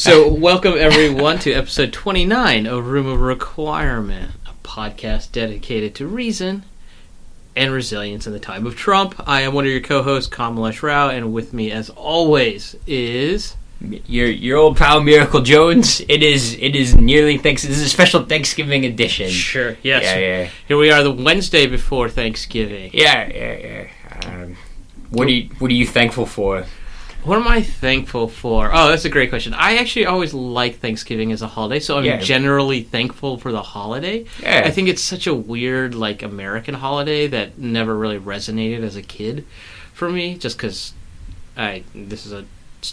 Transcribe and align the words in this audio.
So, 0.00 0.32
welcome 0.32 0.78
everyone 0.78 1.40
to 1.40 1.52
episode 1.52 1.92
29 1.92 2.64
of 2.66 2.86
Room 2.86 3.06
of 3.06 3.20
Requirement, 3.20 4.32
a 4.46 4.52
podcast 4.66 5.30
dedicated 5.30 5.94
to 5.96 6.06
reason 6.06 6.62
and 7.54 7.70
resilience 7.70 8.26
in 8.26 8.32
the 8.32 8.38
time 8.40 8.66
of 8.66 8.76
Trump. 8.76 9.14
I 9.28 9.42
am 9.42 9.52
one 9.52 9.66
of 9.66 9.70
your 9.70 9.82
co-hosts, 9.82 10.34
Kamalesh 10.34 10.82
Rao, 10.82 11.10
and 11.10 11.34
with 11.34 11.52
me, 11.52 11.70
as 11.70 11.90
always, 11.90 12.76
is 12.86 13.56
your 14.06 14.28
your 14.28 14.56
old 14.56 14.78
pal 14.78 15.02
Miracle 15.02 15.42
Jones. 15.42 16.00
It 16.08 16.22
is 16.22 16.54
it 16.58 16.74
is 16.74 16.94
nearly 16.94 17.36
thanks. 17.36 17.60
This 17.62 17.76
is 17.76 17.82
a 17.82 17.88
special 17.90 18.24
Thanksgiving 18.24 18.86
edition. 18.86 19.28
sure, 19.28 19.76
yes, 19.82 20.04
Yeah, 20.04 20.16
yeah, 20.18 20.50
Here 20.66 20.78
we 20.78 20.90
are, 20.90 21.02
the 21.02 21.12
Wednesday 21.12 21.66
before 21.66 22.08
Thanksgiving. 22.08 22.90
yeah, 22.94 23.28
yeah, 23.30 23.58
yeah. 24.24 24.42
Um, 24.44 24.56
what 25.10 25.28
are 25.28 25.32
you 25.32 25.50
What 25.58 25.70
are 25.70 25.74
you 25.74 25.86
thankful 25.86 26.24
for? 26.24 26.64
What 27.24 27.36
am 27.36 27.46
I 27.46 27.62
thankful 27.62 28.28
for? 28.28 28.70
Oh, 28.72 28.88
that's 28.88 29.04
a 29.04 29.10
great 29.10 29.28
question. 29.28 29.52
I 29.52 29.76
actually 29.76 30.06
always 30.06 30.32
like 30.32 30.78
Thanksgiving 30.78 31.32
as 31.32 31.42
a 31.42 31.46
holiday, 31.48 31.78
so 31.80 31.98
I'm 31.98 32.04
Yeah. 32.04 32.18
generally 32.18 32.82
thankful 32.82 33.36
for 33.36 33.52
the 33.52 33.62
holiday. 33.62 34.24
Yeah, 34.42 34.62
I 34.64 34.70
think 34.70 34.88
it's 34.88 35.02
such 35.02 35.26
a 35.26 35.34
weird, 35.34 35.94
like, 35.94 36.22
American 36.22 36.74
holiday 36.74 37.26
that 37.26 37.58
never 37.58 37.96
really 37.96 38.18
resonated 38.18 38.82
as 38.82 38.96
a 38.96 39.02
kid 39.02 39.44
for 39.92 40.08
me, 40.10 40.36
just 40.36 40.56
because 40.56 40.92
I. 41.56 41.82
This 41.94 42.24
is 42.24 42.32
a 42.32 42.44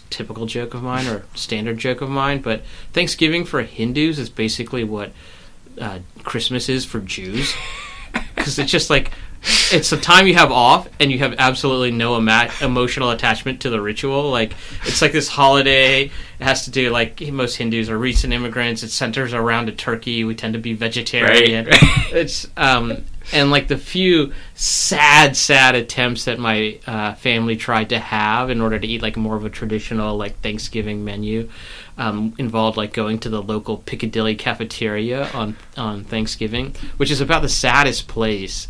typical 0.10 0.46
joke 0.46 0.74
of 0.74 0.84
mine 0.84 1.08
or 1.08 1.24
standard 1.34 1.78
joke 1.78 2.02
of 2.02 2.10
mine, 2.10 2.40
but 2.42 2.64
Thanksgiving 2.92 3.46
for 3.46 3.62
Hindus 3.62 4.20
is 4.20 4.30
basically 4.30 4.84
what 4.84 5.12
uh, 5.80 6.00
Christmas 6.24 6.68
is 6.70 6.84
for 6.86 7.00
Jews. 7.00 7.54
Because 8.36 8.58
it's 8.58 8.72
just 8.72 8.90
like. 8.90 9.12
It's 9.72 9.90
the 9.90 9.98
time 9.98 10.28
you 10.28 10.34
have 10.36 10.52
off, 10.52 10.88
and 11.00 11.12
you 11.12 11.20
have 11.20 11.36
absolutely 11.38 11.92
no 11.92 12.16
ama- 12.16 12.52
emotional 12.62 13.12
attachment 13.12 13.62
to 13.62 13.70
the 13.70 13.82
ritual. 13.82 14.30
Like 14.30 14.54
it's 14.84 15.02
like 15.02 15.12
this 15.12 15.28
holiday. 15.28 16.06
It 16.06 16.44
has 16.44 16.66
to 16.66 16.72
do 16.72 16.90
like 16.90 17.22
most 17.32 17.56
Hindus 17.56 17.90
are 17.90 17.98
recent 17.98 18.34
immigrants. 18.34 18.84
It 18.84 18.90
centers 18.90 19.34
around 19.34 19.70
a 19.70 19.72
turkey. 19.72 20.24
We 20.24 20.36
tend 20.36 20.54
to 20.54 20.60
be 20.60 20.74
vegetarian 20.74 21.66
right. 21.66 21.78
it's 22.12 22.48
um 22.58 23.04
and 23.34 23.52
like 23.52 23.68
the 23.68 23.78
few 23.78 24.34
sad 24.56 25.36
sad 25.36 25.76
attempts 25.76 26.26
that 26.26 26.40
my 26.40 26.80
uh, 26.88 27.14
family 27.16 27.56
tried 27.56 27.90
to 27.90 28.00
have 28.00 28.50
in 28.50 28.62
order 28.62 28.80
to 28.80 28.88
eat 28.88 29.02
like 29.02 29.18
more 29.18 29.36
of 29.36 29.46
a 29.46 29.50
traditional 29.50 30.16
like 30.16 30.40
thanksgiving 30.40 31.04
menu 31.04 31.50
um, 31.98 32.34
involved 32.38 32.78
like 32.78 32.94
going 32.94 33.20
to 33.20 33.30
the 33.30 33.42
local 33.42 33.78
piccadilly 33.78 34.36
cafeteria 34.36 35.30
on 35.32 35.58
on 35.76 36.04
thanksgiving 36.04 36.74
which 36.98 37.12
is 37.12 37.20
about 37.20 37.42
the 37.42 37.50
saddest 37.50 38.08
place 38.08 38.68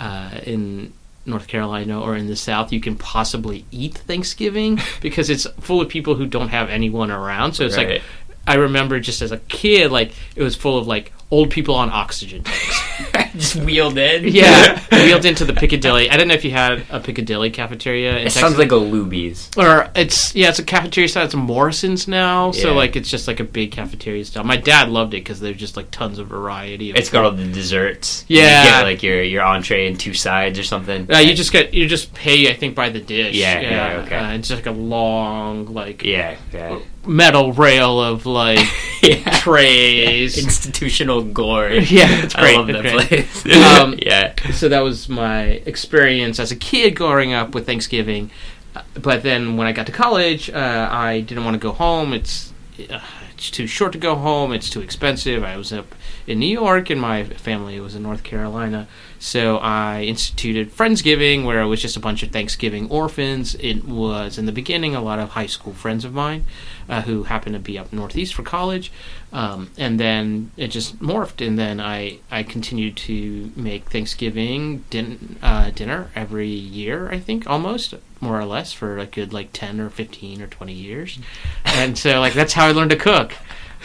uh, 0.00 0.30
in 0.44 0.92
North 1.24 1.48
Carolina 1.48 2.00
or 2.00 2.14
in 2.16 2.26
the 2.28 2.36
South 2.36 2.72
you 2.72 2.80
can 2.80 2.94
possibly 2.96 3.64
eat 3.72 3.94
Thanksgiving 3.98 4.78
because 5.00 5.28
it's 5.30 5.46
full 5.60 5.80
of 5.80 5.88
people 5.88 6.14
who 6.14 6.26
don't 6.26 6.48
have 6.50 6.68
anyone 6.70 7.10
around. 7.10 7.54
So 7.54 7.64
it's 7.64 7.76
Right. 7.76 7.88
like 7.88 8.02
I 8.46 8.54
remember 8.54 9.00
just 9.00 9.22
as 9.22 9.32
a 9.32 9.38
kid, 9.38 9.90
like 9.90 10.12
it 10.36 10.42
was 10.42 10.54
full 10.54 10.78
of 10.78 10.86
like 10.86 11.12
old 11.32 11.50
people 11.50 11.74
on 11.74 11.90
oxygen 11.90 12.44
tanks. 12.44 12.80
Just 13.40 13.56
wheeled 13.56 13.98
in. 13.98 14.24
Yeah, 14.28 14.80
wheeled 14.92 15.24
into 15.24 15.44
the 15.44 15.52
Piccadilly. 15.52 16.10
I 16.10 16.16
don't 16.16 16.28
know 16.28 16.34
if 16.34 16.44
you 16.44 16.50
had 16.50 16.84
a 16.90 17.00
Piccadilly 17.00 17.50
cafeteria. 17.50 18.12
In 18.12 18.16
It 18.18 18.22
Texas. 18.24 18.40
sounds 18.40 18.58
like 18.58 18.72
a 18.72 18.76
Luby's. 18.76 19.50
or 19.56 19.90
it's 19.94 20.34
yeah, 20.34 20.48
it's 20.48 20.58
a 20.58 20.64
cafeteria 20.64 21.08
style. 21.08 21.24
It's 21.24 21.34
a 21.34 21.38
Morrison's 21.38 22.08
now, 22.08 22.50
so 22.52 22.72
like 22.74 22.96
it's 22.96 23.10
just 23.10 23.28
like 23.28 23.40
a 23.40 23.44
big 23.44 23.70
cafeteria 23.72 24.24
style. 24.24 24.44
My 24.44 24.56
dad 24.56 24.88
loved 24.88 25.14
it 25.14 25.18
because 25.18 25.40
there's 25.40 25.56
just 25.56 25.76
like 25.76 25.90
tons 25.90 26.18
of 26.18 26.28
variety. 26.28 26.90
Of 26.90 26.96
It's 26.96 27.10
got 27.10 27.24
all 27.24 27.32
the 27.32 27.44
desserts. 27.46 28.24
Yeah. 28.28 28.62
you 28.64 28.70
get 28.70 28.82
like 28.82 29.02
your 29.02 29.22
your 29.22 29.42
entree 29.42 29.86
and 29.86 29.98
two 29.98 30.14
sides 30.14 30.58
or 30.58 30.62
something. 30.62 31.12
Uh, 31.12 31.18
you 31.18 31.34
just 31.34 31.52
get 31.52 31.74
you 31.74 31.86
just 31.88 32.14
pay 32.14 32.50
I 32.50 32.54
think 32.54 32.74
by 32.74 32.88
the 32.88 33.00
dish. 33.00 33.34
Yeah, 33.36 33.60
yeah, 33.60 34.02
okay. 34.04 34.16
Uh, 34.16 34.32
it's 34.32 34.48
just 34.48 34.64
like 34.64 34.74
a 34.74 34.78
long 34.78 35.66
like 35.72 36.02
yeah, 36.02 36.36
yeah, 36.52 36.78
metal 37.06 37.52
rail 37.52 38.00
of 38.00 38.26
like 38.26 38.58
yeah. 39.02 39.38
trays. 39.38 40.38
Institutional 40.38 41.22
glory. 41.22 41.78
Yeah, 41.84 42.24
it's 42.24 42.34
great, 42.34 42.54
I 42.54 42.58
love 42.58 42.66
that 42.68 42.82
great. 42.82 43.26
place. 43.26 43.46
Um, 43.80 43.94
yeah, 44.02 44.34
so 44.52 44.68
that 44.68 44.80
was 44.80 45.08
my 45.08 45.42
experience 45.66 46.38
as 46.40 46.50
a 46.50 46.56
kid 46.56 46.96
growing 46.96 47.32
up 47.32 47.54
with 47.54 47.66
Thanksgiving. 47.66 48.30
Uh, 48.74 48.82
But 49.00 49.22
then 49.22 49.56
when 49.56 49.66
I 49.66 49.72
got 49.72 49.86
to 49.86 49.92
college, 49.92 50.50
uh, 50.50 50.88
I 50.90 51.20
didn't 51.20 51.44
want 51.44 51.54
to 51.54 51.60
go 51.60 51.72
home. 51.72 52.12
It's 52.12 52.52
uh, 52.90 53.00
it's 53.32 53.50
too 53.50 53.66
short 53.66 53.92
to 53.92 53.98
go 53.98 54.14
home. 54.14 54.52
It's 54.52 54.70
too 54.70 54.80
expensive. 54.80 55.44
I 55.44 55.56
was 55.56 55.72
up 55.72 55.94
in 56.26 56.38
New 56.38 56.48
York, 56.48 56.88
and 56.90 57.00
my 57.00 57.22
family 57.24 57.78
was 57.80 57.94
in 57.94 58.02
North 58.02 58.22
Carolina. 58.22 58.88
So 59.18 59.58
I 59.58 60.02
instituted 60.02 60.72
Friendsgiving, 60.72 61.44
where 61.44 61.60
it 61.60 61.66
was 61.66 61.80
just 61.82 61.96
a 61.96 62.00
bunch 62.00 62.22
of 62.22 62.30
Thanksgiving 62.30 62.88
orphans. 62.90 63.54
It 63.60 63.84
was 63.84 64.38
in 64.38 64.46
the 64.46 64.52
beginning 64.52 64.94
a 64.94 65.02
lot 65.02 65.18
of 65.18 65.30
high 65.30 65.46
school 65.46 65.74
friends 65.74 66.04
of 66.04 66.12
mine 66.14 66.44
uh, 66.88 67.02
who 67.02 67.24
happened 67.24 67.54
to 67.54 67.60
be 67.60 67.78
up 67.78 67.92
northeast 67.92 68.34
for 68.34 68.42
college, 68.42 68.92
um, 69.32 69.70
and 69.76 69.98
then 69.98 70.50
it 70.56 70.68
just 70.68 70.98
morphed. 71.00 71.46
And 71.46 71.58
then 71.58 71.80
I 71.80 72.18
I 72.30 72.42
continued 72.42 72.96
to 72.98 73.52
make 73.56 73.90
Thanksgiving 73.90 74.84
din- 74.90 75.36
uh, 75.42 75.70
dinner 75.70 76.10
every 76.14 76.48
year. 76.48 77.08
I 77.10 77.18
think 77.18 77.48
almost 77.48 77.94
more 78.20 78.40
or 78.40 78.44
less 78.44 78.72
for 78.72 78.98
a 78.98 79.06
good 79.06 79.32
like 79.32 79.52
ten 79.52 79.80
or 79.80 79.90
fifteen 79.90 80.40
or 80.40 80.46
twenty 80.46 80.74
years, 80.74 81.18
and 81.64 81.98
so 81.98 82.20
like 82.20 82.32
that's 82.34 82.54
how 82.54 82.66
I 82.66 82.72
learned 82.72 82.90
to 82.90 82.96
cook. 82.96 83.34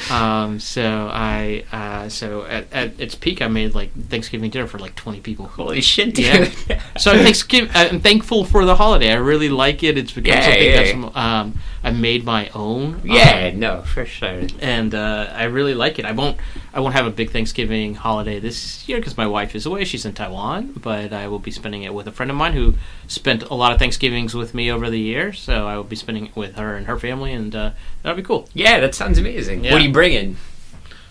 Um, 0.09 0.59
so 0.59 1.09
I 1.11 1.63
uh, 1.71 2.09
so 2.09 2.43
at, 2.45 2.71
at 2.71 2.99
its 2.99 3.15
peak 3.15 3.41
I 3.41 3.47
made 3.47 3.75
like 3.75 3.91
Thanksgiving 4.09 4.49
dinner 4.49 4.67
for 4.67 4.79
like 4.79 4.95
twenty 4.95 5.19
people. 5.19 5.47
holy 5.47 5.81
shit, 5.81 6.15
dude. 6.15 6.51
Yeah. 6.69 6.81
So 6.97 7.11
I'm, 7.11 7.19
Thanksgiving, 7.23 7.69
I'm 7.73 7.99
thankful 7.99 8.45
for 8.45 8.65
the 8.65 8.75
holiday. 8.75 9.11
I 9.11 9.15
really 9.17 9.49
like 9.49 9.83
it. 9.83 9.97
It's 9.97 10.11
become 10.11 10.33
Yeah, 10.33 10.41
something 10.45 10.63
yeah. 10.63 10.83
that's 11.09 11.15
um, 11.15 11.59
I 11.83 11.91
made 11.91 12.23
my 12.23 12.49
own. 12.49 13.01
yeah, 13.03 13.49
Um, 13.53 13.59
no, 13.59 13.81
for 13.81 14.05
sure. 14.05 14.41
and 14.59 14.93
uh, 14.95 15.31
I 15.33 15.43
really 15.45 15.73
like 15.73 15.99
it. 15.99 16.05
I 16.05 16.11
won't 16.11 16.37
I 16.73 16.79
won't 16.79 16.93
have 16.95 17.05
a 17.05 17.11
big 17.11 17.31
Thanksgiving 17.31 17.95
holiday 17.95 18.39
this 18.39 18.87
year 18.87 18.97
because 18.99 19.17
my 19.17 19.27
wife 19.27 19.55
is 19.55 19.65
away. 19.65 19.83
She's 19.83 20.05
in 20.05 20.13
Taiwan, 20.13 20.73
but 20.81 21.11
I 21.11 21.27
will 21.27 21.39
be 21.39 21.51
spending 21.51 21.83
it 21.83 21.93
with 21.93 22.07
a 22.07 22.11
friend 22.11 22.31
of 22.31 22.37
mine 22.37 22.53
who 22.53 22.75
spent 23.07 23.43
a 23.43 23.53
lot 23.55 23.73
of 23.73 23.79
Thanksgivings 23.79 24.33
with 24.35 24.53
me 24.53 24.71
over 24.71 24.89
the 24.89 24.99
years. 24.99 25.39
So 25.39 25.67
I 25.67 25.75
will 25.75 25.83
be 25.83 25.95
spending 25.97 26.27
it 26.27 26.35
with 26.35 26.55
her 26.55 26.75
and 26.75 26.85
her 26.87 26.97
family, 26.97 27.33
and 27.33 27.53
uh, 27.55 27.71
that'll 28.03 28.15
be 28.15 28.23
cool. 28.23 28.47
Yeah, 28.53 28.79
that 28.79 28.95
sounds 28.95 29.17
amazing. 29.17 29.63
What 29.63 29.73
are 29.73 29.79
you 29.79 29.90
bringing? 29.91 30.37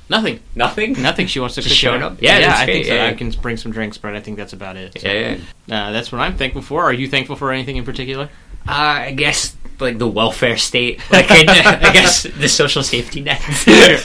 Nothing, 0.08 0.40
Nothing. 0.56 1.00
nothing. 1.00 1.28
She 1.28 1.38
wants 1.38 1.54
to 1.54 1.60
Just 1.62 1.72
cook 1.74 1.78
showing 1.78 2.02
up? 2.02 2.20
Yeah, 2.20 2.38
yeah. 2.38 2.54
I 2.56 2.66
think 2.66 2.84
so. 2.86 2.94
yeah. 2.94 3.06
I 3.06 3.14
can 3.14 3.30
bring 3.30 3.56
some 3.56 3.70
drinks, 3.70 3.96
but 3.96 4.16
I 4.16 4.20
think 4.20 4.38
that's 4.38 4.52
about 4.52 4.76
it. 4.76 5.00
So, 5.00 5.08
Yeah, 5.08 5.36
yeah. 5.66 5.86
uh, 5.86 5.92
that's 5.92 6.10
what 6.10 6.20
I'm 6.20 6.36
thankful 6.36 6.62
for. 6.62 6.82
Are 6.82 6.92
you 6.92 7.06
thankful 7.06 7.36
for 7.36 7.52
anything 7.52 7.76
in 7.76 7.84
particular? 7.84 8.28
Uh, 8.68 8.72
I 8.72 9.12
guess 9.12 9.56
like 9.78 9.98
the 9.98 10.08
welfare 10.08 10.56
state, 10.58 11.00
like 11.12 11.30
I, 11.30 11.40
I 11.42 11.92
guess 11.92 12.24
the 12.24 12.48
social 12.48 12.82
safety 12.82 13.20
net. 13.22 13.40
Sure. 13.52 13.96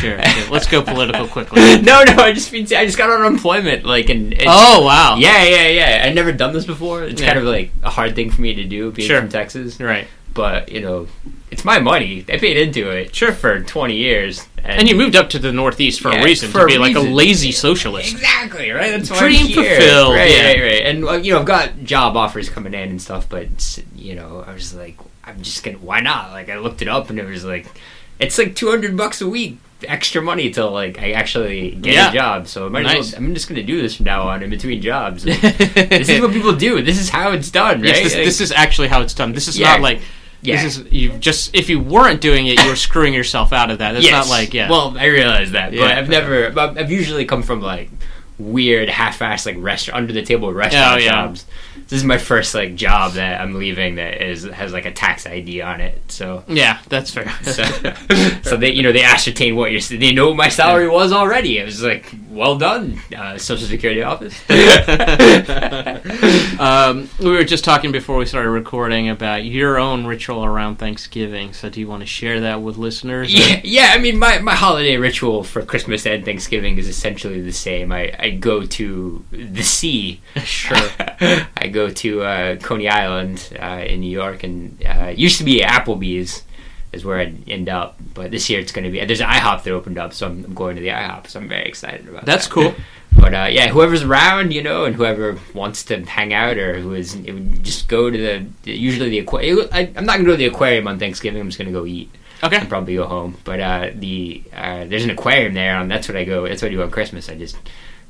Sure. 0.00 0.18
Okay, 0.18 0.48
Let's 0.50 0.66
go 0.66 0.82
political 0.82 1.28
quickly. 1.28 1.60
no, 1.82 2.02
no, 2.02 2.14
I 2.16 2.32
just 2.32 2.50
mean 2.50 2.64
I 2.74 2.86
just 2.86 2.96
got 2.98 3.10
unemployment, 3.10 3.84
like 3.84 4.08
and 4.08 4.32
it's, 4.32 4.44
Oh 4.46 4.84
wow. 4.84 5.16
yeah, 5.18 5.44
yeah, 5.44 5.68
yeah. 5.68 6.04
I've 6.06 6.14
never 6.14 6.32
done 6.32 6.52
this 6.54 6.64
before. 6.64 7.04
It's 7.04 7.20
kind 7.20 7.38
of 7.38 7.44
like 7.44 7.70
a 7.84 7.90
hard 7.90 8.16
thing 8.16 8.30
for 8.30 8.40
me 8.40 8.54
to 8.54 8.64
do, 8.64 8.90
being 8.90 9.06
Sure. 9.06 9.20
from 9.20 9.28
Texas. 9.28 9.78
Right. 9.78 10.08
But 10.34 10.70
you 10.70 10.80
know, 10.80 11.08
it's 11.50 11.64
my 11.64 11.78
money. 11.78 12.24
I 12.28 12.38
paid 12.38 12.56
into 12.56 12.88
it, 12.90 13.14
Sure. 13.14 13.32
for 13.32 13.60
twenty 13.60 13.96
years, 13.96 14.46
And 14.64 14.88
you 14.88 14.94
moved 14.96 15.16
up 15.16 15.28
to 15.30 15.38
the 15.38 15.52
Northeast 15.52 16.00
for 16.00 16.10
Yeah, 16.12 16.20
a 16.22 16.24
reason 16.24 16.50
for 16.50 16.60
to 16.60 16.66
be 16.66 16.78
like 16.78 16.94
a 16.96 17.00
lazy 17.00 17.52
socialist. 17.52 18.12
Exactly 18.12 18.70
right. 18.70 18.90
That's 18.92 19.10
why 19.10 19.18
Dream 19.18 19.40
I'm 19.42 19.46
here. 19.48 19.76
fulfilled, 19.76 20.14
Right, 20.14 20.30
yeah. 20.30 20.46
right, 20.46 20.60
right. 20.62 20.82
And 20.86 21.04
uh, 21.04 21.12
you 21.14 21.32
know, 21.34 21.40
I've 21.40 21.46
got 21.46 21.82
job 21.84 22.16
offers 22.16 22.48
coming 22.48 22.72
in 22.74 22.88
and 22.90 23.02
stuff, 23.02 23.28
but 23.28 23.82
you 23.94 24.14
know, 24.14 24.44
I 24.46 24.54
was 24.54 24.72
like, 24.74 24.96
I'm 25.24 25.42
just 25.42 25.62
gonna. 25.64 25.78
Why 25.78 26.00
not? 26.00 26.30
Like, 26.30 26.48
I 26.48 26.58
looked 26.58 26.80
it 26.82 26.88
up 26.88 27.10
and 27.10 27.18
it 27.18 27.26
was 27.26 27.44
like, 27.44 27.66
it's 28.18 28.38
like 28.38 28.54
200 28.54 28.96
bucks 28.96 29.20
a 29.20 29.28
week 29.28 29.58
extra 29.88 30.22
money 30.22 30.48
till 30.48 30.70
like 30.70 31.00
I 31.00 31.10
actually 31.10 31.72
get 31.72 31.94
Yeah. 31.94 32.10
a 32.10 32.14
job. 32.14 32.46
So 32.46 32.66
I 32.66 32.68
might 32.68 32.86
as 32.86 32.92
Nice. 32.94 33.12
well, 33.14 33.20
I'm 33.22 33.34
just 33.34 33.48
gonna 33.48 33.64
do 33.64 33.82
this 33.82 33.96
from 33.96 34.04
now 34.06 34.22
on 34.28 34.40
in 34.44 34.48
between 34.50 34.80
jobs. 34.80 35.24
this 35.24 36.08
is 36.08 36.20
what 36.20 36.30
people 36.32 36.52
do. 36.54 36.80
This 36.82 37.00
is 37.00 37.08
how 37.08 37.32
it's 37.32 37.50
done, 37.50 37.80
right? 37.82 37.88
Yes, 37.88 38.02
this, 38.04 38.14
Like, 38.14 38.24
this 38.24 38.40
is 38.40 38.52
actually 38.52 38.86
how 38.88 39.00
it's 39.00 39.12
done. 39.12 39.32
This 39.32 39.48
is 39.48 39.58
Yeah. 39.58 39.72
not 39.72 39.80
like 39.80 40.00
yeah. 40.42 40.62
this 40.62 40.78
is 40.78 40.92
you 40.92 41.10
just 41.18 41.54
if 41.54 41.68
you 41.70 41.80
weren't 41.80 42.20
doing 42.20 42.46
it, 42.46 42.62
you 42.62 42.68
were 42.68 42.76
screwing 42.76 43.14
yourself 43.14 43.52
out 43.52 43.70
of 43.70 43.78
that. 43.78 43.96
It's 43.96 44.04
Yes. 44.04 44.12
not 44.12 44.28
like 44.28 44.52
yeah. 44.52 44.68
Well, 44.68 44.96
I 44.98 45.06
realize 45.06 45.52
that, 45.52 45.72
Yeah. 45.72 45.80
but 45.82 45.90
I've 45.98 46.08
never. 46.08 46.46
I've 46.48 46.78
I've 46.78 46.90
usually 46.90 47.24
come 47.24 47.42
from 47.42 47.60
like 47.60 47.90
weird, 48.38 48.88
half-assed, 48.88 49.46
like 49.46 49.56
restaurant 49.58 49.98
under 49.98 50.12
the 50.12 50.22
table 50.22 50.52
restaurant 50.52 50.94
Oh, 50.94 50.96
yeah. 50.96 51.10
jobs. 51.10 51.46
This 51.88 51.98
is 51.98 52.04
my 52.04 52.18
first 52.18 52.54
like 52.54 52.74
job 52.74 53.14
that 53.14 53.40
I'm 53.40 53.54
leaving 53.54 53.96
that 53.96 54.22
is 54.22 54.44
has 54.44 54.72
like 54.72 54.86
a 54.86 54.92
tax 54.92 55.26
ID 55.26 55.60
on 55.62 55.80
it. 55.80 56.00
So. 56.08 56.44
yeah, 56.48 56.78
that's 56.88 57.10
fair. 57.10 57.30
So, 57.42 57.64
so 58.42 58.56
they, 58.56 58.72
you 58.72 58.82
know, 58.82 58.92
they 58.92 59.02
ascertain 59.02 59.56
what 59.56 59.72
your, 59.72 59.80
they 59.80 60.12
know 60.12 60.28
what 60.28 60.36
my 60.36 60.48
salary 60.48 60.88
was 60.88 61.12
already. 61.12 61.58
It 61.58 61.64
was 61.64 61.82
like, 61.82 62.14
well 62.30 62.56
done, 62.56 62.98
uh, 63.16 63.36
Social 63.36 63.66
Security 63.66 64.02
office. 64.02 64.34
um, 66.58 67.08
we 67.18 67.30
were 67.30 67.44
just 67.44 67.64
talking 67.64 67.92
before 67.92 68.16
we 68.16 68.26
started 68.26 68.50
recording 68.50 69.08
about 69.08 69.44
your 69.44 69.78
own 69.78 70.06
ritual 70.06 70.44
around 70.44 70.76
Thanksgiving. 70.76 71.52
So, 71.52 71.68
do 71.68 71.80
you 71.80 71.88
want 71.88 72.00
to 72.00 72.06
share 72.06 72.40
that 72.40 72.62
with 72.62 72.76
listeners? 72.78 73.32
Yeah, 73.32 73.60
yeah. 73.64 73.90
I 73.92 73.98
mean, 73.98 74.18
my, 74.18 74.38
my 74.38 74.54
holiday 74.54 74.96
ritual 74.96 75.44
for 75.44 75.62
Christmas 75.62 76.06
and 76.06 76.24
Thanksgiving 76.24 76.78
is 76.78 76.88
essentially 76.88 77.40
the 77.40 77.52
same. 77.52 77.92
I, 77.92 78.14
I 78.22 78.30
go 78.30 78.64
to 78.64 79.24
the 79.30 79.62
sea. 79.62 80.20
Sure. 80.44 80.76
I 81.56 81.68
go 81.68 81.90
to 81.90 82.22
uh, 82.22 82.56
Coney 82.56 82.88
Island 82.88 83.56
uh, 83.60 83.84
in 83.86 84.00
New 84.00 84.10
York, 84.10 84.42
and 84.44 84.80
uh, 84.84 85.10
it 85.12 85.18
used 85.18 85.38
to 85.38 85.44
be 85.44 85.60
Applebee's, 85.60 86.42
is 86.92 87.04
where 87.04 87.18
I'd 87.18 87.48
end 87.48 87.68
up. 87.68 87.96
But 88.14 88.30
this 88.30 88.48
year 88.50 88.60
it's 88.60 88.72
going 88.72 88.84
to 88.84 88.90
be 88.90 89.04
there's 89.04 89.20
an 89.20 89.28
IHOP 89.28 89.62
that 89.64 89.72
opened 89.72 89.98
up, 89.98 90.12
so 90.12 90.26
I'm, 90.26 90.44
I'm 90.44 90.54
going 90.54 90.76
to 90.76 90.82
the 90.82 90.88
IHOP. 90.88 91.26
So 91.28 91.40
I'm 91.40 91.48
very 91.48 91.64
excited 91.66 92.08
about 92.08 92.24
That's 92.24 92.46
that. 92.46 92.52
cool. 92.54 92.74
But 93.14 93.34
uh, 93.34 93.48
yeah, 93.50 93.68
whoever's 93.68 94.02
around, 94.02 94.54
you 94.54 94.62
know, 94.62 94.86
and 94.86 94.96
whoever 94.96 95.38
wants 95.52 95.84
to 95.84 96.02
hang 96.02 96.32
out 96.32 96.56
or 96.56 96.80
who 96.80 96.94
is, 96.94 97.14
it 97.14 97.30
would 97.32 97.62
just 97.62 97.86
go 97.86 98.08
to 98.10 98.18
the 98.62 98.72
usually 98.72 99.10
the 99.10 99.18
aquarium. 99.18 99.68
I'm 99.70 100.06
not 100.06 100.16
gonna 100.16 100.24
go 100.24 100.30
to 100.30 100.36
the 100.38 100.46
aquarium 100.46 100.88
on 100.88 100.98
Thanksgiving. 100.98 101.38
I'm 101.38 101.48
just 101.48 101.58
gonna 101.58 101.72
go 101.72 101.84
eat 101.84 102.08
Okay. 102.42 102.56
and 102.56 102.68
probably 102.70 102.94
go 102.94 103.06
home. 103.06 103.36
But 103.44 103.60
uh, 103.60 103.90
the 103.94 104.42
uh, 104.56 104.84
there's 104.86 105.04
an 105.04 105.10
aquarium 105.10 105.52
there, 105.52 105.76
and 105.76 105.90
that's 105.90 106.08
what 106.08 106.16
I 106.16 106.24
go. 106.24 106.48
That's 106.48 106.62
what 106.62 106.68
I 106.68 106.74
do 106.74 106.82
on 106.82 106.90
Christmas. 106.90 107.28
I 107.28 107.34
just 107.36 107.56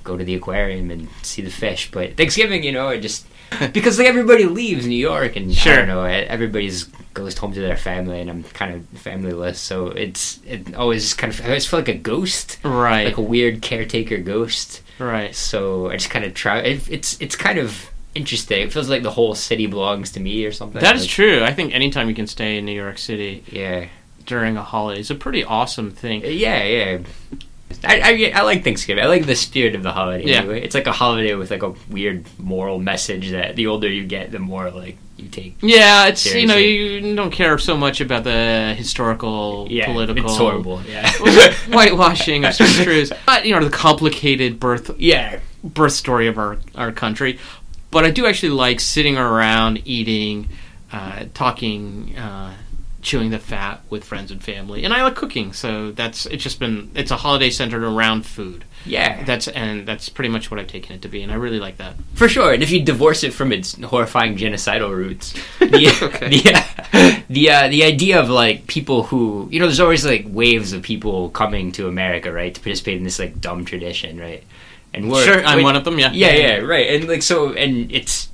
go 0.04 0.16
to 0.16 0.24
the 0.24 0.34
aquarium 0.34 0.90
and 0.90 1.08
see 1.22 1.42
the 1.42 1.50
fish. 1.50 1.90
But 1.90 2.16
Thanksgiving, 2.16 2.62
you 2.64 2.72
know, 2.72 2.88
I 2.88 2.98
just 2.98 3.26
because 3.72 3.98
like 3.98 4.08
everybody 4.08 4.44
leaves 4.46 4.86
New 4.86 4.96
York, 4.96 5.36
and 5.36 5.50
I 5.50 5.54
Sure. 5.54 5.76
don't 5.76 5.88
know, 5.88 6.04
everybody's 6.04 6.84
goes 7.14 7.36
home 7.36 7.52
to 7.52 7.60
their 7.60 7.76
family, 7.76 8.20
and 8.22 8.30
I'm 8.30 8.42
kind 8.42 8.74
of 8.74 9.02
familyless, 9.02 9.56
so 9.56 9.88
it's 9.88 10.40
it 10.46 10.74
always 10.74 11.12
kind 11.12 11.32
of 11.32 11.40
I 11.42 11.48
always 11.48 11.66
feel 11.66 11.78
like 11.80 11.88
a 11.88 11.94
ghost, 11.94 12.58
Right. 12.64 13.04
like 13.04 13.18
a 13.18 13.22
weird 13.22 13.60
caretaker 13.62 14.16
ghost. 14.18 14.80
right. 14.98 15.34
So 15.34 15.90
I 15.90 15.96
just 15.96 16.08
kind 16.10 16.24
of 16.24 16.32
try. 16.32 16.58
It, 16.60 16.90
it's 16.90 17.20
it's 17.20 17.36
kind 17.36 17.58
of 17.58 17.90
interesting. 18.14 18.62
It 18.62 18.72
feels 18.72 18.88
like 18.88 19.02
the 19.02 19.10
whole 19.10 19.34
city 19.34 19.66
belongs 19.66 20.12
to 20.12 20.20
me 20.20 20.44
or 20.46 20.52
something. 20.52 20.80
That 20.80 20.96
is 20.96 21.02
Like, 21.02 21.10
true. 21.10 21.44
I 21.44 21.52
think 21.52 21.74
anytime 21.74 22.08
you 22.08 22.14
can 22.14 22.26
stay 22.26 22.56
in 22.58 22.64
New 22.64 22.72
York 22.84 22.96
City 22.98 23.42
Yeah, 23.50 23.86
during 24.24 24.56
a 24.56 24.62
holiday 24.62 25.00
is 25.00 25.10
a 25.10 25.14
pretty 25.14 25.44
awesome 25.44 25.90
thing. 25.90 26.24
Uh, 26.24 26.28
yeah, 26.28 26.62
yeah. 26.62 26.98
I, 27.84 28.00
I, 28.00 28.32
I 28.40 28.42
like 28.42 28.64
Thanksgiving. 28.64 29.02
I 29.02 29.08
like 29.08 29.26
the 29.26 29.34
spirit 29.34 29.74
of 29.74 29.82
the 29.82 29.92
holiday. 29.92 30.26
Yeah. 30.26 30.38
Anyway. 30.38 30.62
It's 30.62 30.74
like 30.74 30.86
a 30.86 30.92
holiday 30.92 31.34
with 31.34 31.50
like 31.50 31.62
a 31.62 31.74
weird 31.88 32.26
moral 32.38 32.78
message 32.78 33.30
that 33.30 33.56
the 33.56 33.66
older 33.66 33.88
you 33.88 34.04
get, 34.06 34.30
the 34.32 34.38
more 34.38 34.70
like 34.70 34.96
you 35.16 35.28
take. 35.28 35.56
Yeah, 35.60 36.06
it's 36.06 36.32
you 36.34 36.46
know 36.46 36.56
you 36.56 37.14
don't 37.14 37.30
care 37.30 37.56
so 37.58 37.76
much 37.76 38.00
about 38.00 38.24
the 38.24 38.74
historical, 38.76 39.66
Yeah, 39.70 39.86
political, 39.86 40.24
It's 40.24 40.36
horrible. 40.36 40.82
Yeah, 40.82 41.10
whitewashing 41.68 42.44
of 42.44 42.54
certain 42.54 42.84
truths, 42.84 43.12
but 43.26 43.46
you 43.46 43.54
know 43.54 43.64
the 43.64 43.70
complicated 43.70 44.60
birth 44.60 44.90
yeah. 44.98 45.40
birth 45.62 45.92
story 45.92 46.26
of 46.26 46.38
our 46.38 46.58
our 46.74 46.92
country. 46.92 47.38
But 47.90 48.04
I 48.04 48.10
do 48.10 48.26
actually 48.26 48.50
like 48.50 48.80
sitting 48.80 49.18
around, 49.18 49.82
eating, 49.84 50.48
uh, 50.92 51.26
talking, 51.34 52.16
uh, 52.16 52.54
chewing 53.02 53.30
the 53.30 53.38
fat 53.38 53.80
with 53.90 54.04
friends 54.04 54.30
and 54.30 54.42
family, 54.42 54.84
and 54.84 54.94
I 54.94 55.02
like 55.02 55.14
cooking. 55.16 55.52
So 55.52 55.90
that's 55.90 56.24
it's 56.26 56.42
just 56.42 56.58
been 56.60 56.90
it's 56.94 57.10
a 57.10 57.16
holiday 57.16 57.50
centered 57.50 57.82
around 57.84 58.24
food. 58.24 58.64
Yeah, 58.84 59.22
That's 59.22 59.46
and 59.46 59.86
that's 59.86 60.08
pretty 60.08 60.28
much 60.28 60.50
what 60.50 60.58
I've 60.58 60.66
taken 60.66 60.96
it 60.96 61.02
to 61.02 61.08
be, 61.08 61.22
and 61.22 61.30
I 61.30 61.36
really 61.36 61.60
like 61.60 61.76
that. 61.76 61.94
for 62.14 62.28
sure. 62.28 62.52
And 62.52 62.62
if 62.64 62.70
you 62.72 62.82
divorce 62.82 63.22
it 63.22 63.32
from 63.32 63.52
its 63.52 63.80
horrifying 63.80 64.36
genocidal 64.36 64.90
roots, 64.90 65.32
the 65.60 65.98
Okay. 66.02 66.28
the 66.30 67.22
the, 67.28 67.50
uh, 67.50 67.68
the 67.68 67.84
idea 67.84 68.18
of 68.20 68.28
like 68.28 68.66
people 68.66 69.04
who 69.04 69.48
you 69.52 69.60
know, 69.60 69.66
there's 69.66 69.78
always 69.80 70.04
like 70.04 70.24
waves 70.28 70.72
of 70.72 70.82
people 70.82 71.30
coming 71.30 71.70
to 71.72 71.86
America, 71.86 72.32
right, 72.32 72.52
to 72.54 72.60
participate 72.60 72.96
in 72.96 73.04
this 73.04 73.18
like 73.20 73.40
dumb 73.40 73.64
tradition, 73.64 74.18
right? 74.18 74.42
And 74.94 75.10
we're 75.10 75.24
sure, 75.24 75.44
I'm 75.44 75.58
wait- 75.58 75.64
one 75.64 75.76
of 75.76 75.84
them. 75.84 75.98
Yeah, 76.00 76.10
Yeah, 76.12 76.32
yeah, 76.34 76.56
right. 76.58 76.90
And 76.94 77.08
like 77.08 77.22
so, 77.22 77.52
and 77.52 77.90
it's 77.92 78.28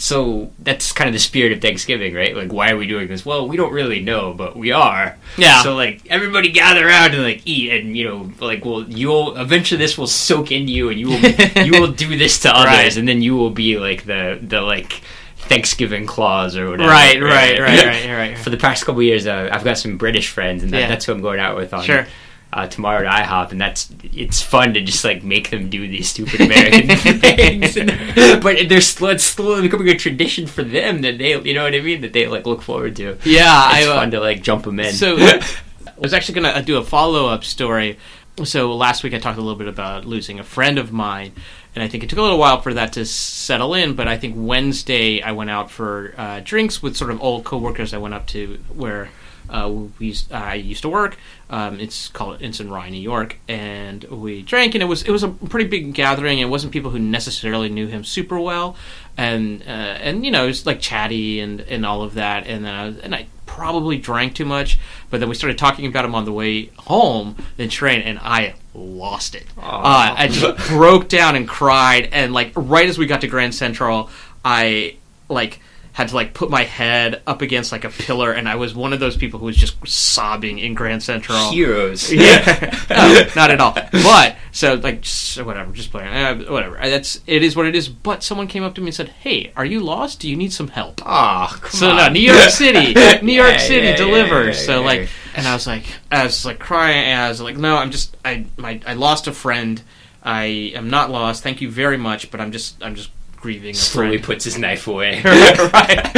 so 0.00 0.50
that's 0.58 0.92
kind 0.92 1.08
of 1.08 1.12
the 1.14 1.18
spirit 1.20 1.52
of 1.52 1.60
Thanksgiving, 1.60 2.14
right? 2.14 2.36
Like, 2.36 2.52
why 2.52 2.70
are 2.70 2.76
we 2.76 2.86
doing 2.86 3.08
this? 3.08 3.24
Well, 3.24 3.48
we 3.48 3.56
don't 3.56 3.72
really 3.72 4.00
know, 4.00 4.32
but 4.34 4.56
we 4.56 4.72
are. 4.72 5.16
Yeah. 5.36 5.62
So 5.62 5.74
like, 5.74 6.02
everybody 6.10 6.50
gather 6.50 6.86
around 6.86 7.14
and 7.14 7.22
like 7.22 7.42
eat, 7.46 7.70
and 7.72 7.96
you 7.96 8.04
know, 8.08 8.30
like, 8.40 8.64
well, 8.64 8.82
you'll 8.84 9.36
eventually 9.36 9.78
this 9.78 9.96
will 9.98 10.06
soak 10.06 10.52
into 10.52 10.72
you, 10.72 10.88
and 10.90 10.98
you 11.00 11.08
will 11.08 11.20
you 11.64 11.80
will 11.80 11.92
do 11.92 12.16
this 12.16 12.38
to 12.40 12.54
others, 12.54 12.66
Right. 12.66 12.96
and 12.96 13.06
then 13.08 13.22
you 13.22 13.36
will 13.36 13.50
be 13.50 13.78
like 13.78 14.04
the 14.04 14.38
the 14.42 14.60
like 14.60 15.02
Thanksgiving 15.36 16.06
Claus 16.06 16.56
or 16.56 16.70
whatever. 16.70 16.88
Right, 16.90 17.20
right, 17.20 17.60
right, 17.60 17.84
right, 17.84 18.10
right. 18.10 18.38
For 18.38 18.50
the 18.50 18.56
past 18.56 18.84
couple 18.86 19.02
years, 19.02 19.26
uh, 19.26 19.48
I've 19.52 19.64
got 19.64 19.76
some 19.78 19.98
British 19.98 20.28
friends, 20.30 20.62
and 20.62 20.72
that, 20.72 20.80
Yeah. 20.80 20.88
that's 20.88 21.04
who 21.04 21.12
I'm 21.12 21.20
going 21.20 21.38
out 21.40 21.56
with 21.56 21.74
on 21.74 21.82
Sure. 21.84 22.06
Uh, 22.54 22.68
tomorrow 22.68 23.02
to 23.02 23.08
IHOP, 23.08 23.50
and 23.50 23.60
that's 23.60 23.90
it's 24.14 24.40
fun 24.40 24.72
to 24.74 24.80
just 24.80 25.04
like 25.04 25.24
make 25.24 25.50
them 25.50 25.68
do 25.68 25.86
these 25.88 26.08
stupid 26.08 26.40
American 26.40 26.88
things. 27.20 27.76
And- 27.76 27.90
but 28.42 28.68
there's 28.68 29.00
it's 29.02 29.24
slowly 29.24 29.62
becoming 29.62 29.88
a 29.88 29.96
tradition 29.98 30.46
for 30.46 30.62
them 30.62 31.02
that 31.02 31.18
they, 31.18 31.38
you 31.40 31.52
know 31.52 31.64
what 31.64 31.74
I 31.74 31.80
mean, 31.80 32.00
that 32.02 32.12
they 32.12 32.28
like 32.28 32.46
look 32.46 32.62
forward 32.62 32.94
to. 32.96 33.18
Yeah, 33.24 33.76
It's 33.76 33.86
I, 33.86 33.90
uh, 33.90 33.94
fun 33.96 34.10
to 34.12 34.20
like 34.20 34.40
jump 34.42 34.64
them 34.64 34.78
in. 34.78 34.92
So 34.94 35.16
I 35.18 35.42
was 35.98 36.14
actually 36.14 36.40
going 36.40 36.54
to 36.54 36.62
do 36.62 36.76
a 36.78 36.84
follow 36.84 37.26
up 37.26 37.44
story. 37.44 37.98
So 38.44 38.74
last 38.74 39.02
week 39.04 39.14
I 39.14 39.18
talked 39.18 39.38
a 39.38 39.40
little 39.42 39.58
bit 39.58 39.68
about 39.68 40.04
losing 40.04 40.38
a 40.40 40.44
friend 40.44 40.78
of 40.78 40.92
mine, 40.92 41.32
and 41.74 41.82
I 41.82 41.88
think 41.88 42.04
it 42.04 42.10
took 42.10 42.18
a 42.20 42.22
little 42.22 42.38
while 42.38 42.60
for 42.60 42.72
that 42.74 42.92
to 42.94 43.04
settle 43.04 43.74
in. 43.74 43.94
But 43.94 44.06
I 44.06 44.16
think 44.16 44.34
Wednesday 44.38 45.22
I 45.22 45.32
went 45.32 45.50
out 45.50 45.70
for 45.72 46.14
uh, 46.16 46.40
drinks 46.44 46.82
with 46.82 46.96
sort 46.96 47.10
of 47.10 47.20
old 47.20 47.42
coworkers. 47.44 47.92
I 47.94 47.98
went 47.98 48.14
up 48.14 48.26
to 48.28 48.58
where 48.74 49.10
uh, 49.48 49.72
we 49.98 50.16
I 50.30 50.54
used 50.54 50.82
to 50.82 50.88
work. 50.88 51.16
Um, 51.50 51.78
it's 51.78 52.08
called 52.08 52.40
it's 52.42 52.60
in 52.60 52.70
Rye, 52.70 52.90
New 52.90 53.00
York, 53.00 53.38
and 53.48 54.04
we 54.04 54.42
drank, 54.42 54.74
and 54.74 54.82
it 54.82 54.86
was 54.86 55.02
it 55.02 55.10
was 55.10 55.22
a 55.22 55.28
pretty 55.28 55.68
big 55.68 55.94
gathering. 55.94 56.38
It 56.38 56.48
wasn't 56.48 56.72
people 56.72 56.90
who 56.90 56.98
necessarily 56.98 57.68
knew 57.68 57.86
him 57.86 58.04
super 58.04 58.38
well, 58.40 58.76
and 59.16 59.62
uh, 59.62 59.70
and 60.00 60.24
you 60.24 60.30
know 60.30 60.44
it 60.44 60.48
was 60.48 60.66
like 60.66 60.80
chatty 60.80 61.40
and 61.40 61.60
and 61.60 61.84
all 61.84 62.02
of 62.02 62.14
that. 62.14 62.46
And 62.46 62.64
then 62.64 62.74
I 62.74 62.86
was, 62.86 62.98
and 62.98 63.14
I 63.14 63.26
probably 63.46 63.98
drank 63.98 64.34
too 64.34 64.44
much, 64.44 64.78
but 65.10 65.20
then 65.20 65.28
we 65.28 65.34
started 65.34 65.56
talking 65.56 65.86
about 65.86 66.04
him 66.04 66.14
on 66.14 66.24
the 66.24 66.32
way 66.32 66.66
home 66.76 67.36
in 67.58 67.68
train, 67.68 68.00
and 68.02 68.18
I 68.18 68.54
lost 68.74 69.34
it. 69.34 69.46
Uh, 69.56 70.14
I 70.16 70.28
just 70.28 70.68
broke 70.68 71.08
down 71.08 71.36
and 71.36 71.46
cried, 71.46 72.08
and 72.12 72.32
like 72.32 72.52
right 72.56 72.88
as 72.88 72.98
we 72.98 73.06
got 73.06 73.20
to 73.20 73.28
Grand 73.28 73.54
Central, 73.54 74.10
I 74.44 74.96
like 75.28 75.60
had 75.94 76.08
to 76.08 76.14
like 76.14 76.34
put 76.34 76.50
my 76.50 76.64
head 76.64 77.22
up 77.26 77.40
against 77.40 77.72
like 77.72 77.84
a 77.84 77.88
pillar, 77.88 78.32
and 78.32 78.48
I 78.48 78.56
was 78.56 78.74
one 78.74 78.92
of 78.92 79.00
those 79.00 79.16
people 79.16 79.38
who 79.40 79.46
was 79.46 79.56
just 79.56 79.76
sobbing 79.86 80.58
in 80.58 80.74
Grand 80.74 81.02
Central. 81.02 81.50
Heroes. 81.50 82.12
Yeah, 82.12 82.84
no, 82.90 83.26
not 83.34 83.50
at 83.50 83.60
all. 83.60 83.72
But 83.92 84.36
so 84.52 84.74
like 84.74 85.00
just, 85.02 85.40
whatever, 85.42 85.72
just 85.72 85.90
playing. 85.90 86.08
Uh, 86.12 86.36
whatever. 86.52 86.78
Uh, 86.80 86.88
That's 86.90 87.20
it 87.26 87.42
is 87.42 87.56
what 87.56 87.66
it 87.66 87.74
is. 87.74 87.88
But 87.88 88.22
someone 88.22 88.46
came 88.48 88.62
up 88.64 88.74
to 88.74 88.80
me 88.80 88.88
and 88.88 88.94
said, 88.94 89.08
"Hey, 89.08 89.52
are 89.56 89.64
you 89.64 89.80
lost? 89.80 90.20
Do 90.20 90.28
you 90.28 90.36
need 90.36 90.52
some 90.52 90.68
help?" 90.68 91.00
Oh, 91.06 91.56
come 91.60 91.70
So 91.70 91.90
on. 91.90 91.96
no, 91.96 92.08
New 92.08 92.20
York 92.20 92.50
City, 92.50 92.92
New 93.24 93.32
York 93.32 93.52
Yeah, 93.52 93.58
City 93.58 93.86
yeah, 93.86 93.96
delivers. 93.96 94.58
yeah, 94.58 94.66
so 94.66 94.82
like, 94.82 95.08
and 95.36 95.46
I 95.46 95.54
was 95.54 95.66
like, 95.66 95.84
I 96.10 96.24
was 96.24 96.44
like 96.44 96.58
crying. 96.58 97.04
And 97.06 97.20
I 97.22 97.28
was 97.28 97.40
like, 97.40 97.56
no, 97.56 97.76
I'm 97.76 97.90
just, 97.92 98.16
I, 98.24 98.46
my, 98.56 98.80
I 98.86 98.94
lost 98.94 99.26
a 99.28 99.32
friend. 99.32 99.80
I 100.24 100.72
am 100.74 100.90
not 100.90 101.10
lost. 101.10 101.42
Thank 101.42 101.60
you 101.60 101.70
very 101.70 101.96
much, 101.98 102.30
but 102.30 102.40
I'm 102.40 102.50
just, 102.50 102.82
I'm 102.82 102.94
just 102.96 103.10
grieving 103.44 103.74
slowly 103.74 104.16
puts 104.16 104.42
his 104.46 104.56
knife 104.64 104.86
away. 104.86 105.20
right, 105.24 106.14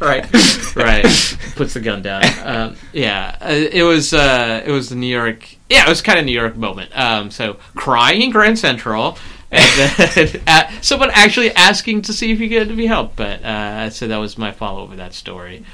right, 0.00 0.76
right. 0.76 1.36
Puts 1.54 1.74
the 1.74 1.80
gun 1.80 2.02
down. 2.02 2.24
Um, 2.42 2.76
yeah, 2.92 3.36
uh, 3.40 3.46
it 3.50 3.84
was, 3.84 4.12
uh, 4.12 4.60
it 4.66 4.72
was 4.72 4.88
the 4.88 4.96
New 4.96 5.06
York. 5.06 5.48
Yeah, 5.70 5.86
it 5.86 5.88
was 5.88 6.02
kind 6.02 6.18
of 6.18 6.24
New 6.24 6.32
York 6.32 6.56
moment. 6.56 6.90
Um, 6.98 7.30
so 7.30 7.58
crying 7.76 8.22
in 8.22 8.32
Grand 8.32 8.58
Central. 8.58 9.16
And 9.52 9.94
then 9.96 10.42
uh, 10.48 10.68
someone 10.80 11.10
actually 11.12 11.52
asking 11.52 12.02
to 12.02 12.12
see 12.12 12.32
if 12.32 12.40
you 12.40 12.48
could 12.48 12.76
be 12.76 12.86
helped, 12.86 13.14
but 13.14 13.40
uh, 13.44 13.90
so 13.90 14.08
that 14.08 14.16
was 14.16 14.36
my 14.36 14.50
follow 14.50 14.82
up 14.82 14.90
of 14.90 14.96
that 14.96 15.14
story. 15.14 15.64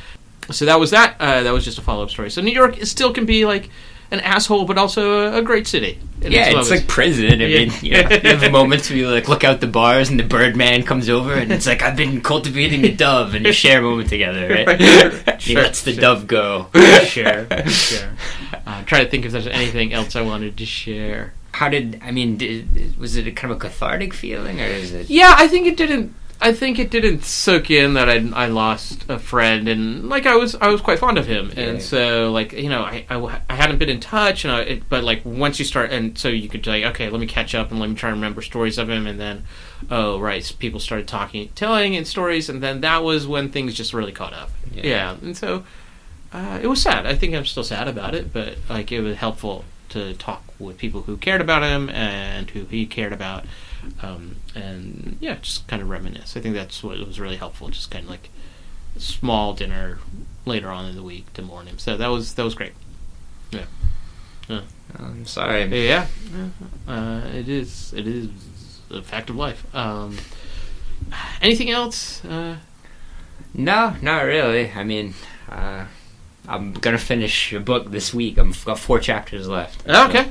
So 0.50 0.66
that 0.66 0.78
was 0.78 0.90
that. 0.90 1.16
Uh, 1.18 1.44
that 1.44 1.52
was 1.52 1.64
just 1.64 1.78
a 1.78 1.82
follow 1.82 2.02
up 2.02 2.10
story. 2.10 2.30
So 2.30 2.42
New 2.42 2.52
York 2.52 2.76
still 2.82 3.14
can 3.14 3.24
be 3.24 3.46
like 3.46 3.70
an 4.14 4.21
asshole, 4.21 4.64
but 4.64 4.78
also 4.78 5.33
a, 5.33 5.38
a 5.38 5.42
great 5.42 5.66
city. 5.66 5.99
Yeah, 6.23 6.47
its 6.49 6.56
it's 6.59 6.71
like 6.71 6.88
prison. 6.88 7.26
I 7.42 7.44
Yeah. 7.44 7.59
mean, 7.66 7.73
you, 7.83 7.90
know, 7.92 8.09
you 8.09 8.37
have 8.38 8.50
moments 8.61 8.88
where 8.88 8.99
you 8.99 9.11
like 9.11 9.28
look 9.28 9.44
out 9.44 9.61
the 9.61 9.66
bars 9.66 10.09
and 10.09 10.18
the 10.18 10.25
Birdman 10.25 10.83
comes 10.85 11.11
over 11.11 11.35
and 11.35 11.52
it's 11.52 11.66
like 11.66 11.83
I've 11.83 11.97
been 11.97 12.23
cultivating 12.23 12.83
a 12.87 12.92
dove 12.94 13.35
and 13.35 13.44
you 13.44 13.52
share 13.52 13.80
a 13.80 13.83
moment 13.83 14.09
together, 14.09 14.49
right? 14.49 14.80
he 15.40 15.52
Sure, 15.52 15.62
lets 15.62 15.83
the 15.83 15.92
sure. 15.92 16.00
dove 16.00 16.26
go. 16.26 16.68
share, 17.04 17.47
share. 17.68 18.16
Uh, 18.54 18.59
I'm 18.66 18.85
trying 18.87 19.04
to 19.04 19.11
think 19.11 19.26
if 19.26 19.33
there's 19.33 19.47
anything 19.47 19.92
else 19.92 20.16
I 20.16 20.23
wanted 20.23 20.56
to 20.56 20.64
share. 20.64 21.35
How 21.52 21.68
did 21.68 22.00
I 22.02 22.11
mean? 22.11 22.37
Did, 22.38 22.99
was 22.99 23.16
it 23.16 23.26
a 23.26 23.30
kind 23.33 23.52
of 23.52 23.59
a 23.59 23.61
cathartic 23.61 24.12
feeling, 24.14 24.61
or 24.61 24.64
is 24.64 24.92
it? 24.92 25.09
Yeah, 25.11 25.35
I 25.37 25.47
think 25.47 25.66
it 25.66 25.76
didn't. 25.76 26.12
I 26.44 26.52
think 26.52 26.78
it 26.78 26.90
didn't 26.90 27.24
soak 27.24 27.70
in 27.70 27.94
that 27.94 28.08
I, 28.10 28.16
I 28.34 28.46
lost 28.48 29.06
a 29.08 29.18
friend, 29.18 29.66
and 29.68 30.08
like 30.08 30.26
I 30.26 30.36
was 30.36 30.54
I 30.56 30.68
was 30.68 30.80
quite 30.80 30.98
fond 30.98 31.16
of 31.18 31.26
him, 31.26 31.50
Yeah. 31.56 31.64
and 31.64 31.82
so 31.82 32.30
like 32.30 32.52
you 32.52 32.68
know 32.68 32.82
I, 32.82 33.06
I, 33.08 33.40
I 33.48 33.54
hadn't 33.54 33.78
been 33.78 33.88
in 33.88 33.98
touch, 34.00 34.44
and 34.44 34.52
I, 34.52 34.60
it, 34.60 34.88
but 34.88 35.02
like 35.04 35.24
once 35.24 35.58
you 35.58 35.64
start, 35.64 35.90
and 35.90 36.16
so 36.18 36.28
you 36.28 36.48
could 36.48 36.66
like 36.66 36.84
okay, 36.84 37.08
let 37.08 37.20
me 37.20 37.26
catch 37.26 37.54
up 37.54 37.70
and 37.70 37.80
let 37.80 37.88
me 37.88 37.96
try 37.96 38.10
and 38.10 38.18
remember 38.18 38.42
stories 38.42 38.76
of 38.78 38.90
him, 38.90 39.06
and 39.06 39.18
then 39.18 39.44
oh 39.90 40.20
right, 40.20 40.54
people 40.58 40.80
started 40.80 41.08
talking, 41.08 41.48
telling 41.54 41.94
in 41.94 42.04
stories, 42.04 42.48
and 42.50 42.62
then 42.62 42.82
that 42.82 43.02
was 43.02 43.26
when 43.26 43.48
things 43.50 43.74
just 43.74 43.94
really 43.94 44.12
caught 44.12 44.34
up. 44.34 44.50
Yeah. 44.72 44.82
Yeah, 44.86 45.16
and 45.22 45.36
so 45.36 45.64
uh, 46.32 46.58
it 46.62 46.66
was 46.66 46.82
sad. 46.82 47.06
I 47.06 47.14
think 47.14 47.34
I'm 47.34 47.46
still 47.46 47.64
sad 47.64 47.88
about 47.88 48.14
it, 48.14 48.32
but 48.34 48.58
like 48.68 48.92
it 48.92 49.00
was 49.00 49.16
helpful 49.16 49.64
to 49.90 50.12
talk 50.14 50.42
with 50.58 50.76
people 50.76 51.02
who 51.02 51.16
cared 51.16 51.40
about 51.40 51.62
him 51.62 51.88
and 51.90 52.50
who 52.50 52.64
he 52.66 52.84
cared 52.84 53.12
about, 53.12 53.44
um, 54.02 54.36
and 54.54 55.16
yeah, 55.20 55.36
just 55.36 55.66
kind 55.68 55.80
of 55.82 55.88
reminisce. 55.88 56.36
I 56.36 56.40
think 56.40 56.54
that's 56.54 56.82
what 56.82 56.98
was 57.06 57.18
really 57.20 57.36
helpful. 57.36 57.68
Just 57.68 57.90
kind 57.90 58.04
of 58.04 58.10
like 58.10 58.30
small 58.96 59.54
dinner 59.54 59.98
later 60.46 60.70
on 60.70 60.86
in 60.86 60.94
the 60.96 61.02
week 61.02 61.32
to 61.34 61.42
mourn 61.42 61.66
him. 61.66 61.78
So 61.78 61.96
that 61.96 62.08
was 62.08 62.34
that 62.34 62.44
was 62.44 62.54
great. 62.54 62.72
Yeah. 63.50 63.64
I'm 64.98 65.24
sorry. 65.26 65.64
Yeah, 65.86 66.06
uh, 66.86 67.22
it 67.32 67.48
is. 67.48 67.92
It 67.96 68.06
is 68.06 68.28
a 68.90 69.02
fact 69.02 69.30
of 69.30 69.36
life. 69.36 69.64
Um, 69.74 70.18
anything 71.40 71.70
else? 71.70 72.24
Uh, 72.24 72.56
No, 73.54 73.94
not 74.02 74.22
really. 74.22 74.70
I 74.72 74.84
mean, 74.84 75.14
uh, 75.48 75.86
I'm 76.46 76.74
gonna 76.74 76.98
finish 76.98 77.52
a 77.54 77.60
book 77.60 77.90
this 77.90 78.12
week. 78.12 78.36
I've 78.38 78.64
got 78.64 78.78
four 78.78 78.98
chapters 79.00 79.48
left. 79.48 79.82
Oh, 79.88 80.08
okay. 80.08 80.24
So 80.24 80.30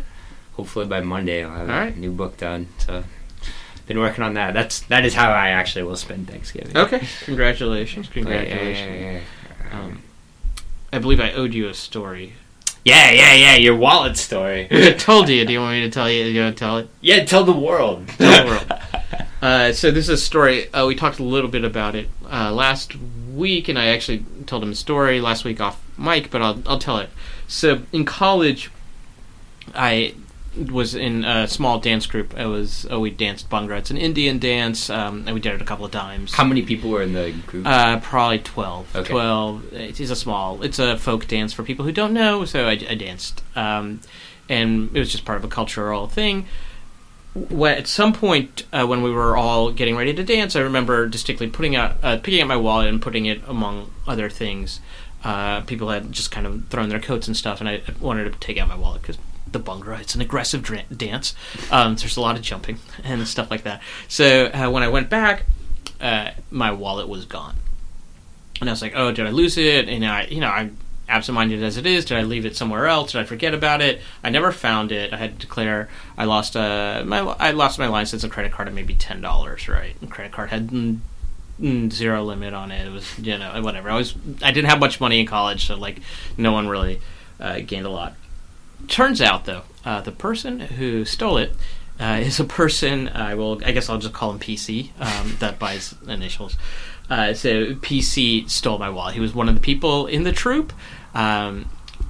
hopefully 0.57 0.85
by 0.85 1.01
Monday 1.01 1.43
I'll 1.43 1.51
have 1.51 1.69
All 1.69 1.75
right. 1.75 1.95
a 1.95 1.99
new 1.99 2.11
book 2.11 2.37
done. 2.37 2.67
So 2.77 3.03
been 3.87 3.99
working 3.99 4.23
on 4.23 4.33
that. 4.35 4.53
That's 4.53 4.81
that 4.81 5.05
is 5.05 5.13
how 5.13 5.31
I 5.31 5.49
actually 5.49 5.83
will 5.83 5.95
spend 5.95 6.29
Thanksgiving. 6.29 6.75
Okay. 6.77 7.01
Congratulations. 7.25 8.07
Yeah, 8.07 8.21
yeah, 8.21 8.23
Congratulations. 8.23 9.01
yeah, 9.01 9.19
yeah. 9.71 9.79
Um, 9.79 10.01
I 10.91 10.99
believe 10.99 11.19
I 11.19 11.31
owed 11.33 11.53
you 11.53 11.67
a 11.67 11.73
story. 11.73 12.33
yeah, 12.85 13.11
yeah, 13.11 13.33
yeah. 13.33 13.55
Your 13.55 13.75
wallet 13.75 14.17
story. 14.17 14.67
I 14.71 14.91
told 14.93 15.29
you. 15.29 15.45
Do 15.45 15.53
you 15.53 15.59
want 15.59 15.73
me 15.73 15.81
to 15.81 15.89
tell 15.89 16.09
you? 16.09 16.25
You 16.25 16.41
want 16.43 16.55
to 16.55 16.59
tell 16.59 16.77
it? 16.77 16.89
yeah, 17.01 17.23
tell 17.25 17.43
the 17.43 17.51
world. 17.53 18.07
Tell 18.17 18.43
the 18.45 18.49
world. 18.49 18.73
Uh, 19.41 19.73
so 19.73 19.91
this 19.91 20.05
is 20.05 20.09
a 20.09 20.17
story. 20.17 20.71
Uh, 20.73 20.85
we 20.87 20.95
talked 20.95 21.19
a 21.19 21.23
little 21.23 21.49
bit 21.49 21.65
about 21.65 21.95
it 21.95 22.07
uh, 22.31 22.49
last 22.53 22.95
week, 23.35 23.67
and 23.67 23.77
I 23.77 23.87
actually 23.87 24.23
told 24.45 24.63
him 24.63 24.71
a 24.71 24.75
story 24.75 25.19
last 25.19 25.43
week 25.43 25.59
off 25.59 25.81
mic, 25.97 26.31
but 26.31 26.41
I'll 26.41 26.61
I'll 26.65 26.79
tell 26.79 26.99
it. 26.99 27.09
So 27.47 27.81
in 27.91 28.05
college, 28.05 28.71
I 29.75 30.13
was 30.69 30.93
in 30.95 31.25
a 31.25 31.47
small 31.47 31.79
dance 31.79 32.05
group. 32.05 32.35
I 32.37 32.45
was 32.45 32.85
oh 32.89 32.99
we 32.99 33.09
danced 33.09 33.49
bhangra. 33.49 33.79
It's 33.79 33.91
an 33.91 33.97
Indian 33.97 34.39
dance, 34.39 34.89
um, 34.89 35.23
and 35.25 35.33
we 35.33 35.39
did 35.39 35.53
it 35.53 35.61
a 35.61 35.65
couple 35.65 35.85
of 35.85 35.91
times. 35.91 36.33
How 36.33 36.43
many 36.43 36.61
people 36.61 36.89
were 36.89 37.01
in 37.01 37.13
the 37.13 37.31
group? 37.47 37.65
Uh, 37.65 37.99
probably 37.99 38.39
twelve. 38.39 38.95
Okay. 38.95 39.09
Twelve. 39.09 39.73
It 39.73 39.99
is 39.99 40.11
a 40.11 40.15
small. 40.15 40.61
It's 40.61 40.79
a 40.79 40.97
folk 40.97 41.27
dance 41.27 41.53
for 41.53 41.63
people 41.63 41.85
who 41.85 41.91
don't 41.91 42.13
know. 42.13 42.45
So 42.45 42.67
I, 42.67 42.71
I 42.71 42.95
danced, 42.95 43.43
um, 43.55 44.01
and 44.47 44.95
it 44.95 44.99
was 44.99 45.11
just 45.11 45.25
part 45.25 45.37
of 45.37 45.43
a 45.43 45.49
cultural 45.49 46.07
thing. 46.07 46.45
When, 47.33 47.75
at 47.75 47.87
some 47.87 48.13
point 48.13 48.65
uh, 48.71 48.85
when 48.85 49.01
we 49.01 49.09
were 49.09 49.35
all 49.35 49.71
getting 49.71 49.95
ready 49.95 50.13
to 50.13 50.23
dance, 50.23 50.55
I 50.55 50.59
remember 50.59 51.07
distinctly 51.07 51.49
putting 51.49 51.75
out, 51.75 51.97
uh, 52.03 52.17
picking 52.17 52.41
up 52.41 52.47
my 52.47 52.57
wallet 52.57 52.87
and 52.89 53.01
putting 53.01 53.25
it 53.25 53.41
among 53.47 53.91
other 54.07 54.29
things. 54.29 54.79
Uh, 55.23 55.61
people 55.61 55.89
had 55.89 56.11
just 56.11 56.29
kind 56.29 56.45
of 56.45 56.67
thrown 56.67 56.89
their 56.89 56.99
coats 56.99 57.27
and 57.27 57.35
stuff, 57.35 57.59
and 57.59 57.67
I 57.67 57.81
wanted 57.99 58.31
to 58.31 58.39
take 58.39 58.59
out 58.59 58.67
my 58.67 58.75
wallet 58.75 59.01
because 59.01 59.17
the 59.53 59.59
bhangra 59.59 59.99
it's 59.99 60.15
an 60.15 60.21
aggressive 60.21 60.61
dra- 60.61 60.83
dance. 60.95 61.35
Um, 61.71 61.95
there's 61.95 62.17
a 62.17 62.21
lot 62.21 62.35
of 62.35 62.41
jumping 62.41 62.79
and 63.03 63.27
stuff 63.27 63.49
like 63.49 63.63
that. 63.63 63.81
So 64.07 64.47
uh, 64.47 64.69
when 64.69 64.83
I 64.83 64.89
went 64.89 65.09
back, 65.09 65.45
uh, 66.01 66.31
my 66.51 66.71
wallet 66.71 67.07
was 67.07 67.25
gone, 67.25 67.55
and 68.59 68.69
I 68.69 68.73
was 68.73 68.81
like, 68.81 68.93
"Oh, 68.95 69.11
did 69.11 69.25
I 69.25 69.29
lose 69.29 69.57
it?" 69.57 69.87
And 69.87 70.05
I, 70.05 70.25
you 70.25 70.41
know, 70.41 70.49
I'm 70.49 70.77
absent-minded 71.07 71.61
as 71.63 71.77
it 71.77 71.85
is. 71.85 72.05
Did 72.05 72.17
I 72.17 72.23
leave 72.23 72.45
it 72.45 72.55
somewhere 72.55 72.87
else? 72.87 73.11
Did 73.11 73.21
I 73.21 73.23
forget 73.23 73.53
about 73.53 73.81
it? 73.81 74.01
I 74.23 74.29
never 74.29 74.51
found 74.51 74.91
it. 74.91 75.13
I 75.13 75.17
had 75.17 75.39
to 75.39 75.45
declare 75.45 75.89
I 76.17 76.25
lost 76.25 76.55
uh, 76.55 77.03
my 77.05 77.19
I 77.19 77.51
lost 77.51 77.79
my 77.79 77.87
license 77.87 78.23
and 78.23 78.31
credit 78.31 78.51
card 78.51 78.67
at 78.67 78.73
maybe 78.73 78.95
ten 78.95 79.21
dollars. 79.21 79.69
Right, 79.69 79.95
and 80.01 80.11
credit 80.11 80.33
card 80.33 80.49
had 80.49 80.99
zero 81.91 82.23
limit 82.23 82.53
on 82.53 82.71
it. 82.71 82.87
It 82.87 82.91
was 82.91 83.19
you 83.19 83.37
know 83.37 83.61
whatever. 83.61 83.89
I 83.89 83.95
was 83.95 84.15
I 84.41 84.51
didn't 84.51 84.69
have 84.69 84.79
much 84.79 84.99
money 84.99 85.19
in 85.19 85.25
college, 85.25 85.67
so 85.67 85.75
like 85.75 85.99
no 86.37 86.51
one 86.51 86.67
really 86.67 86.99
uh, 87.39 87.59
gained 87.59 87.85
a 87.85 87.89
lot. 87.89 88.15
Turns 88.87 89.21
out 89.21 89.45
though, 89.45 89.63
uh, 89.85 90.01
the 90.01 90.11
person 90.11 90.59
who 90.59 91.05
stole 91.05 91.37
it 91.37 91.55
uh, 91.99 92.19
is 92.21 92.39
a 92.39 92.45
person. 92.45 93.09
I 93.09 93.35
will. 93.35 93.61
I 93.65 93.71
guess 93.71 93.89
I'll 93.89 93.97
just 93.97 94.13
call 94.13 94.31
him 94.31 94.39
PC. 94.39 94.89
Um, 94.99 95.35
that 95.39 95.59
buys 95.59 95.95
initials. 96.07 96.57
Uh, 97.09 97.33
so 97.33 97.75
PC 97.75 98.49
stole 98.49 98.77
my 98.77 98.89
wallet. 98.89 99.13
He 99.13 99.19
was 99.19 99.33
one 99.33 99.49
of 99.49 99.55
the 99.55 99.61
people 99.61 100.07
in 100.07 100.23
the 100.23 100.31
troop. 100.31 100.73
Um, 101.13 101.69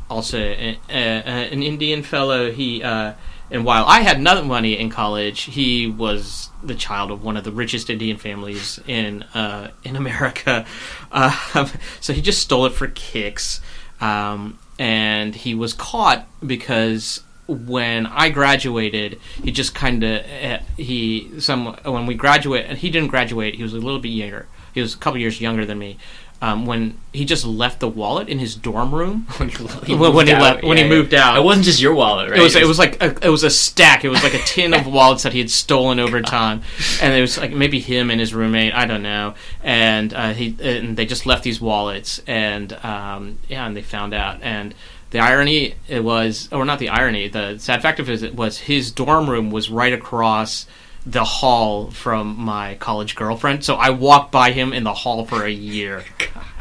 also, 0.09 0.37
a, 0.37 0.79
a, 0.89 0.93
an 0.93 1.63
Indian 1.63 2.03
fellow. 2.03 2.51
He 2.51 2.83
uh, 2.83 3.13
and 3.53 3.65
while 3.65 3.85
I 3.85 4.01
had 4.01 4.19
no 4.19 4.43
money 4.43 4.77
in 4.77 4.89
college, 4.89 5.41
he 5.41 5.85
was 5.85 6.49
the 6.63 6.73
child 6.73 7.11
of 7.11 7.23
one 7.23 7.37
of 7.37 7.43
the 7.43 7.51
richest 7.51 7.89
Indian 7.89 8.17
families 8.17 8.79
in 8.87 9.23
uh, 9.35 9.69
in 9.83 9.95
America. 9.95 10.65
Uh, 11.11 11.67
so 11.99 12.13
he 12.13 12.21
just 12.21 12.41
stole 12.41 12.65
it 12.65 12.71
for 12.71 12.87
kicks, 12.87 13.61
um, 14.01 14.57
and 14.79 15.35
he 15.35 15.55
was 15.55 15.73
caught 15.73 16.27
because 16.45 17.21
when 17.47 18.05
I 18.05 18.29
graduated, 18.29 19.19
he 19.43 19.51
just 19.51 19.75
kind 19.75 20.03
of 20.03 20.25
uh, 20.25 20.59
he 20.77 21.39
some 21.39 21.75
when 21.83 22.05
we 22.05 22.15
graduate 22.15 22.65
and 22.67 22.77
he 22.77 22.89
didn't 22.89 23.09
graduate. 23.09 23.55
He 23.55 23.63
was 23.63 23.73
a 23.73 23.79
little 23.79 23.99
bit 23.99 24.09
younger. 24.09 24.47
He 24.73 24.81
was 24.81 24.93
a 24.95 24.97
couple 24.97 25.19
years 25.19 25.39
younger 25.39 25.65
than 25.65 25.77
me. 25.77 25.97
Um, 26.43 26.65
when 26.65 26.97
he 27.13 27.23
just 27.23 27.45
left 27.45 27.79
the 27.79 27.87
wallet 27.87 28.27
in 28.27 28.37
his 28.37 28.53
dorm 28.53 28.93
room 28.93 29.27
when 29.37 29.47
he, 29.47 29.63
when, 29.95 30.13
when 30.13 30.27
he 30.27 30.33
moved 30.33 30.41
left 30.41 30.57
out, 30.57 30.63
when 30.65 30.75
he 30.75 30.83
yeah, 30.83 30.89
moved 30.89 31.13
out. 31.13 31.37
It 31.37 31.41
wasn't 31.41 31.63
just 31.63 31.79
your 31.79 31.95
wallet, 31.95 32.29
right? 32.29 32.37
It 32.37 32.43
was 32.43 32.55
it 32.57 32.67
was 32.67 32.77
like 32.77 33.01
a, 33.01 33.25
it 33.25 33.29
was 33.29 33.45
a 33.45 33.49
stack. 33.49 34.03
It 34.03 34.09
was 34.09 34.21
like 34.23 34.33
a 34.33 34.39
tin 34.39 34.73
of 34.73 34.85
wallets 34.93 35.23
that 35.23 35.31
he 35.31 35.39
had 35.39 35.49
stolen 35.49 36.01
over 36.01 36.21
time, 36.21 36.61
and 37.01 37.13
it 37.13 37.21
was 37.21 37.37
like 37.37 37.53
maybe 37.53 37.79
him 37.79 38.11
and 38.11 38.19
his 38.19 38.33
roommate. 38.33 38.73
I 38.73 38.85
don't 38.85 39.03
know. 39.03 39.35
And 39.63 40.13
uh, 40.13 40.33
he 40.33 40.57
and 40.61 40.97
they 40.97 41.05
just 41.05 41.25
left 41.25 41.43
these 41.43 41.61
wallets, 41.61 42.21
and 42.27 42.73
um, 42.83 43.37
yeah, 43.47 43.65
and 43.65 43.77
they 43.77 43.81
found 43.81 44.13
out. 44.13 44.41
And 44.41 44.75
the 45.11 45.19
irony 45.19 45.75
it 45.87 46.03
was, 46.03 46.49
or 46.51 46.65
not 46.65 46.79
the 46.79 46.89
irony. 46.89 47.29
The 47.29 47.57
sad 47.57 47.81
fact 47.81 48.01
of 48.01 48.09
it 48.09 48.35
was 48.35 48.57
his 48.57 48.91
dorm 48.91 49.29
room 49.29 49.49
was 49.49 49.69
right 49.69 49.93
across 49.93 50.65
the 51.05 51.23
hall 51.23 51.91
from 51.91 52.39
my 52.39 52.75
college 52.75 53.15
girlfriend. 53.15 53.63
So 53.65 53.75
I 53.75 53.89
walked 53.89 54.31
by 54.31 54.51
him 54.51 54.73
in 54.73 54.83
the 54.83 54.93
hall 54.93 55.25
for 55.25 55.43
a 55.45 55.51
year. 55.51 56.03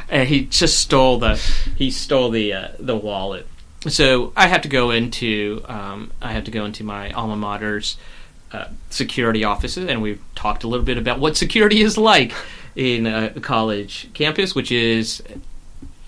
And 0.08 0.28
he 0.28 0.44
just 0.44 0.78
stole 0.78 1.18
the 1.18 1.36
he 1.74 1.90
stole 1.90 2.28
the 2.28 2.52
uh, 2.52 2.68
the 2.78 2.94
wallet 2.94 3.46
so 3.88 4.32
I 4.36 4.46
had 4.46 4.62
to 4.62 4.68
go 4.68 4.90
into 4.90 5.62
um, 5.66 6.12
I 6.20 6.32
had 6.32 6.44
to 6.44 6.50
go 6.50 6.64
into 6.64 6.84
my 6.84 7.10
alma 7.12 7.36
mater's 7.36 7.96
uh, 8.52 8.68
security 8.90 9.44
offices, 9.44 9.86
and 9.88 10.02
we've 10.02 10.22
talked 10.34 10.64
a 10.64 10.68
little 10.68 10.84
bit 10.84 10.98
about 10.98 11.18
what 11.18 11.36
security 11.36 11.82
is 11.82 11.98
like 11.98 12.32
in 12.76 13.06
a 13.06 13.30
college 13.40 14.08
campus, 14.14 14.54
which 14.54 14.70
is 14.70 15.22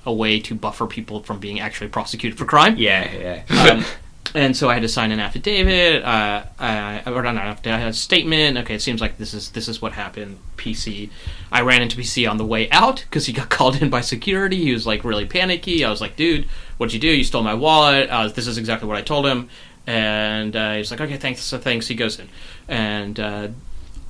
a 0.07 0.13
way 0.13 0.39
to 0.39 0.55
buffer 0.55 0.87
people 0.87 1.23
from 1.23 1.39
being 1.39 1.61
actually 1.61 1.89
prosecuted 1.89 2.39
for 2.39 2.45
crime. 2.45 2.77
yeah, 2.77 3.43
yeah. 3.49 3.71
Um, 3.73 3.85
and 4.35 4.57
so 4.57 4.69
I 4.69 4.75
had 4.75 4.83
to 4.83 4.89
sign 4.89 5.13
an 5.13 5.21
affidavit. 5.21 6.03
Uh, 6.03 6.45
I, 6.59 7.03
or 7.07 7.23
not 7.23 7.35
an 7.35 7.39
affidavit, 7.39 7.77
I 7.77 7.79
had 7.79 7.89
a 7.89 7.93
statement. 7.93 8.59
Okay, 8.59 8.75
it 8.75 8.83
seems 8.83 9.01
like 9.01 9.19
this 9.19 9.35
is 9.35 9.51
this 9.51 9.69
is 9.69 9.83
what 9.83 9.93
happened. 9.93 10.39
PC. 10.57 11.11
I 11.53 11.61
ran 11.61 11.83
into 11.83 11.97
PC 11.97 12.29
on 12.29 12.37
the 12.37 12.45
way 12.45 12.71
out 12.71 13.05
because 13.09 13.27
he 13.27 13.33
got 13.33 13.49
called 13.51 13.81
in 13.81 13.91
by 13.91 14.01
security. 14.01 14.63
He 14.63 14.73
was 14.73 14.87
like 14.87 15.05
really 15.05 15.27
panicky. 15.27 15.85
I 15.85 15.91
was 15.91 16.01
like, 16.01 16.17
"Dude, 16.17 16.47
what'd 16.79 16.93
you 16.93 17.01
do? 17.01 17.09
You 17.09 17.25
stole 17.25 17.43
my 17.43 17.55
wallet." 17.55 18.09
Uh, 18.09 18.29
this 18.29 18.47
is 18.47 18.59
exactly 18.59 18.89
what 18.89 18.97
I 18.97 19.03
told 19.03 19.27
him. 19.27 19.49
And 19.87 20.57
uh, 20.57 20.75
he's 20.75 20.91
like, 20.91 21.01
"Okay, 21.01 21.17
thanks." 21.17 21.43
So 21.43 21.59
thanks. 21.59 21.87
He 21.87 21.95
goes 21.95 22.19
in, 22.19 22.29
and 22.69 23.21
uh, 23.21 23.49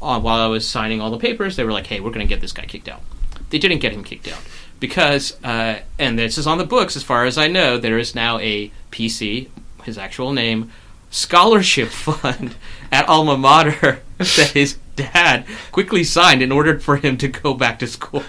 uh, 0.00 0.20
while 0.20 0.40
I 0.40 0.46
was 0.46 0.66
signing 0.66 1.00
all 1.00 1.10
the 1.10 1.18
papers, 1.18 1.56
they 1.56 1.64
were 1.64 1.72
like, 1.72 1.86
"Hey, 1.86 2.00
we're 2.00 2.10
going 2.10 2.26
to 2.26 2.32
get 2.32 2.40
this 2.40 2.52
guy 2.52 2.64
kicked 2.64 2.88
out." 2.88 3.02
They 3.50 3.58
didn't 3.58 3.78
get 3.78 3.92
him 3.92 4.04
kicked 4.04 4.28
out 4.28 4.40
because, 4.80 5.36
uh, 5.44 5.80
and 5.98 6.18
this 6.18 6.38
is 6.38 6.46
on 6.46 6.58
the 6.58 6.64
books 6.64 6.96
as 6.96 7.02
far 7.02 7.24
as 7.24 7.38
I 7.38 7.48
know. 7.48 7.78
There 7.78 7.98
is 7.98 8.14
now 8.14 8.38
a 8.38 8.70
PC, 8.90 9.48
his 9.84 9.98
actual 9.98 10.32
name, 10.32 10.70
scholarship 11.10 11.88
fund 11.90 12.56
at 12.90 13.08
alma 13.08 13.36
mater 13.36 14.00
that 14.18 14.50
his 14.54 14.78
dad 14.96 15.44
quickly 15.72 16.04
signed 16.04 16.42
in 16.42 16.52
order 16.52 16.78
for 16.78 16.96
him 16.96 17.16
to 17.18 17.28
go 17.28 17.54
back 17.54 17.78
to 17.78 17.86
school. 17.86 18.22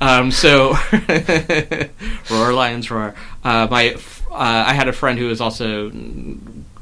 Um, 0.00 0.30
so, 0.30 0.76
roar 2.30 2.52
lions 2.52 2.90
roar. 2.90 3.14
Uh, 3.42 3.66
my, 3.70 3.94
uh, 4.30 4.34
I 4.66 4.74
had 4.74 4.88
a 4.88 4.92
friend 4.92 5.18
who 5.18 5.28
was 5.28 5.40
also 5.40 5.90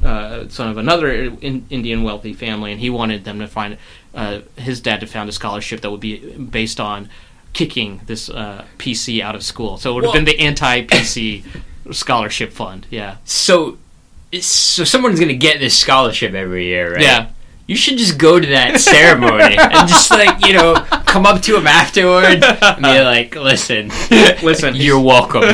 uh, 0.02 0.48
son 0.48 0.68
of 0.70 0.76
another 0.76 1.12
in, 1.12 1.66
Indian 1.70 2.02
wealthy 2.02 2.32
family, 2.34 2.72
and 2.72 2.80
he 2.80 2.90
wanted 2.90 3.24
them 3.24 3.38
to 3.38 3.46
find 3.46 3.78
uh, 4.14 4.40
his 4.56 4.80
dad 4.80 5.00
to 5.00 5.06
found 5.06 5.28
a 5.28 5.32
scholarship 5.32 5.80
that 5.82 5.90
would 5.90 6.00
be 6.00 6.18
based 6.36 6.80
on 6.80 7.08
kicking 7.52 8.00
this 8.06 8.28
uh, 8.28 8.64
PC 8.78 9.20
out 9.20 9.36
of 9.36 9.44
school. 9.44 9.78
So 9.78 9.92
it 9.92 9.94
would 9.94 10.04
have 10.04 10.08
Well- 10.14 10.24
been 10.24 10.24
the 10.24 10.40
anti-PC 10.40 11.44
scholarship 11.92 12.52
fund. 12.52 12.86
Yeah, 12.90 13.16
So, 13.24 13.78
so 14.40 14.84
someone's 14.84 15.20
gonna 15.20 15.34
get 15.34 15.60
this 15.60 15.76
scholarship 15.78 16.34
every 16.34 16.66
year, 16.66 16.94
right? 16.94 17.02
yeah. 17.02 17.28
You 17.66 17.76
should 17.76 17.96
just 17.96 18.18
go 18.18 18.38
to 18.38 18.46
that 18.48 18.78
ceremony 18.78 19.56
and 19.58 19.88
just 19.88 20.10
like 20.10 20.44
you 20.46 20.52
know 20.52 20.74
come 21.06 21.24
up 21.24 21.40
to 21.42 21.56
him 21.56 21.66
afterward 21.66 22.44
and 22.44 22.76
be 22.82 23.00
like, 23.00 23.34
"Listen, 23.36 23.90
Listen, 24.42 24.74
you're 24.76 25.00
welcome." 25.00 25.42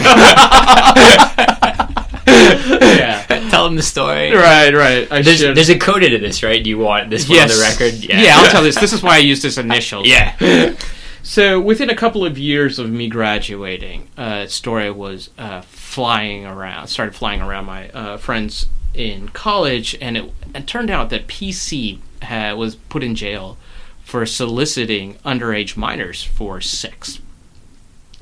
yeah. 2.27 3.25
Tell 3.51 3.67
him 3.67 3.77
the 3.77 3.83
story. 3.83 4.33
Right, 4.33 4.73
right. 4.75 5.11
I 5.11 5.23
There's, 5.23 5.39
should. 5.39 5.57
there's 5.57 5.69
a 5.69 5.79
code 5.79 6.03
to 6.03 6.19
this, 6.19 6.43
right? 6.43 6.63
Do 6.63 6.71
you 6.71 6.79
want 6.79 7.11
this 7.11 7.29
one 7.29 7.37
yes. 7.37 7.53
on 7.53 7.59
the 7.59 7.63
record? 7.63 8.05
Yeah. 8.05 8.37
I'll 8.39 8.51
tell 8.51 8.63
this. 8.63 8.77
This 8.77 8.93
is 8.93 9.03
why 9.03 9.17
I 9.17 9.19
used 9.19 9.43
this 9.43 9.59
initial. 9.59 10.07
Yeah. 10.07 10.75
So 11.23 11.61
within 11.61 11.91
a 11.91 11.95
couple 11.95 12.25
of 12.25 12.39
years 12.39 12.79
of 12.79 12.91
me 12.91 13.09
graduating, 13.09 14.09
uh, 14.17 14.47
story 14.47 14.91
was 14.91 15.31
uh, 15.39 15.63
flying 15.90 16.47
around. 16.47 16.87
Started 16.87 17.16
flying 17.16 17.42
around 17.42 17.64
my 17.64 17.88
uh, 17.90 18.16
friends 18.16 18.66
in 18.94 19.28
college, 19.30 19.97
and 20.00 20.16
it, 20.16 20.32
it 20.54 20.66
turned 20.68 20.88
out 20.88 21.11
that 21.11 21.26
PC 21.26 21.99
ha 22.23 22.54
was 22.54 22.76
put 22.76 23.02
in 23.02 23.16
jail 23.16 23.59
for 24.04 24.25
soliciting 24.25 25.14
underage 25.25 25.76
minors 25.76 26.23
for 26.23 26.61
sex. 26.61 27.18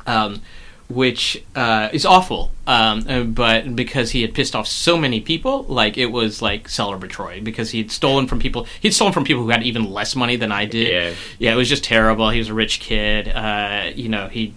Um, 0.06 0.40
which 0.88 1.44
uh, 1.54 1.90
is 1.92 2.06
awful, 2.06 2.50
um, 2.66 3.04
uh, 3.06 3.22
but 3.22 3.76
because 3.76 4.12
he 4.12 4.22
had 4.22 4.32
pissed 4.32 4.56
off 4.56 4.66
so 4.66 4.96
many 4.96 5.20
people, 5.20 5.64
like 5.64 5.98
it 5.98 6.06
was 6.06 6.40
like 6.40 6.66
celebratory 6.68 7.44
because 7.44 7.72
he'd 7.72 7.90
stolen 7.92 8.26
from 8.26 8.38
people. 8.38 8.66
He'd 8.80 8.94
stolen 8.94 9.12
from 9.12 9.24
people 9.24 9.42
who 9.42 9.50
had 9.50 9.62
even 9.64 9.92
less 9.92 10.16
money 10.16 10.36
than 10.36 10.50
I 10.50 10.64
did 10.64 10.88
Yeah. 10.88 11.14
yeah, 11.38 11.52
it 11.52 11.56
was 11.56 11.68
just 11.68 11.84
terrible. 11.84 12.30
He 12.30 12.38
was 12.38 12.48
a 12.48 12.54
rich 12.54 12.80
kid. 12.80 13.28
Uh, 13.28 13.90
you 13.94 14.08
know, 14.08 14.28
he 14.28 14.54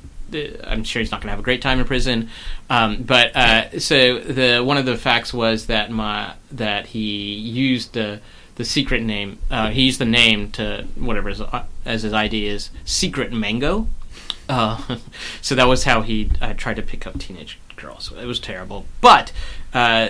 I'm 0.63 0.83
sure 0.83 0.99
he's 1.01 1.11
not 1.11 1.21
going 1.21 1.27
to 1.27 1.31
have 1.31 1.39
a 1.39 1.43
great 1.43 1.61
time 1.61 1.79
in 1.79 1.85
prison. 1.85 2.29
Um, 2.69 3.03
but 3.03 3.35
uh, 3.35 3.79
so 3.79 4.19
the 4.19 4.59
one 4.59 4.77
of 4.77 4.85
the 4.85 4.97
facts 4.97 5.33
was 5.33 5.67
that 5.67 5.91
my 5.91 6.33
that 6.51 6.87
he 6.87 7.33
used 7.33 7.93
the 7.93 8.21
the 8.55 8.65
secret 8.65 9.01
name. 9.01 9.39
Uh, 9.49 9.69
he 9.69 9.83
used 9.83 9.99
the 9.99 10.05
name 10.05 10.51
to 10.51 10.85
whatever 10.95 11.29
his, 11.29 11.41
uh, 11.41 11.65
as 11.85 12.03
his 12.03 12.13
ID 12.13 12.45
is 12.47 12.69
Secret 12.85 13.31
Mango. 13.31 13.87
Uh, 14.47 14.97
so 15.41 15.55
that 15.55 15.67
was 15.67 15.85
how 15.85 16.01
he 16.01 16.29
uh, 16.41 16.53
tried 16.53 16.75
to 16.75 16.81
pick 16.81 17.07
up 17.07 17.17
teenage 17.17 17.57
girls. 17.75 18.11
It 18.11 18.25
was 18.25 18.39
terrible. 18.39 18.85
But 18.99 19.31
uh, 19.73 20.09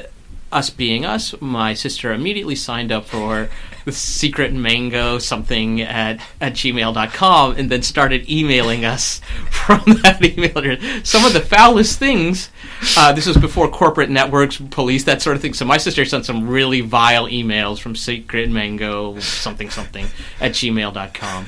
us 0.52 0.70
being 0.70 1.06
us, 1.06 1.34
my 1.42 1.74
sister 1.74 2.14
immediately 2.14 2.56
signed 2.56 2.92
up 2.92 3.06
for 3.06 3.50
the 3.86 3.92
secret 3.92 4.54
mango 4.54 5.18
something 5.18 5.82
at, 5.82 6.22
at 6.40 6.54
gmail.com 6.54 7.56
and 7.58 7.72
then 7.72 7.82
started 7.82 8.30
emailing 8.30 8.86
us 8.86 9.20
from 9.50 9.82
that 10.04 10.24
email 10.24 10.58
address. 10.58 11.08
Some 11.08 11.26
of 11.26 11.34
the 11.34 11.42
foulest 11.42 12.00
things. 12.00 12.50
Uh, 12.98 13.14
this 13.14 13.28
was 13.28 13.38
before 13.38 13.70
corporate 13.70 14.10
networks, 14.10 14.58
police, 14.58 15.04
that 15.06 15.22
sort 15.22 15.36
of 15.36 15.42
thing. 15.42 15.54
So 15.54 15.66
my 15.66 15.78
sister 15.78 16.06
sent 16.06 16.26
some 16.26 16.48
really 16.48 16.82
vile 16.82 17.28
emails 17.28 17.80
from 17.80 17.96
secret 17.96 18.50
mango 18.50 19.20
something 19.20 19.70
something 19.70 20.08
at 20.40 20.52
gmail.com. 20.52 21.48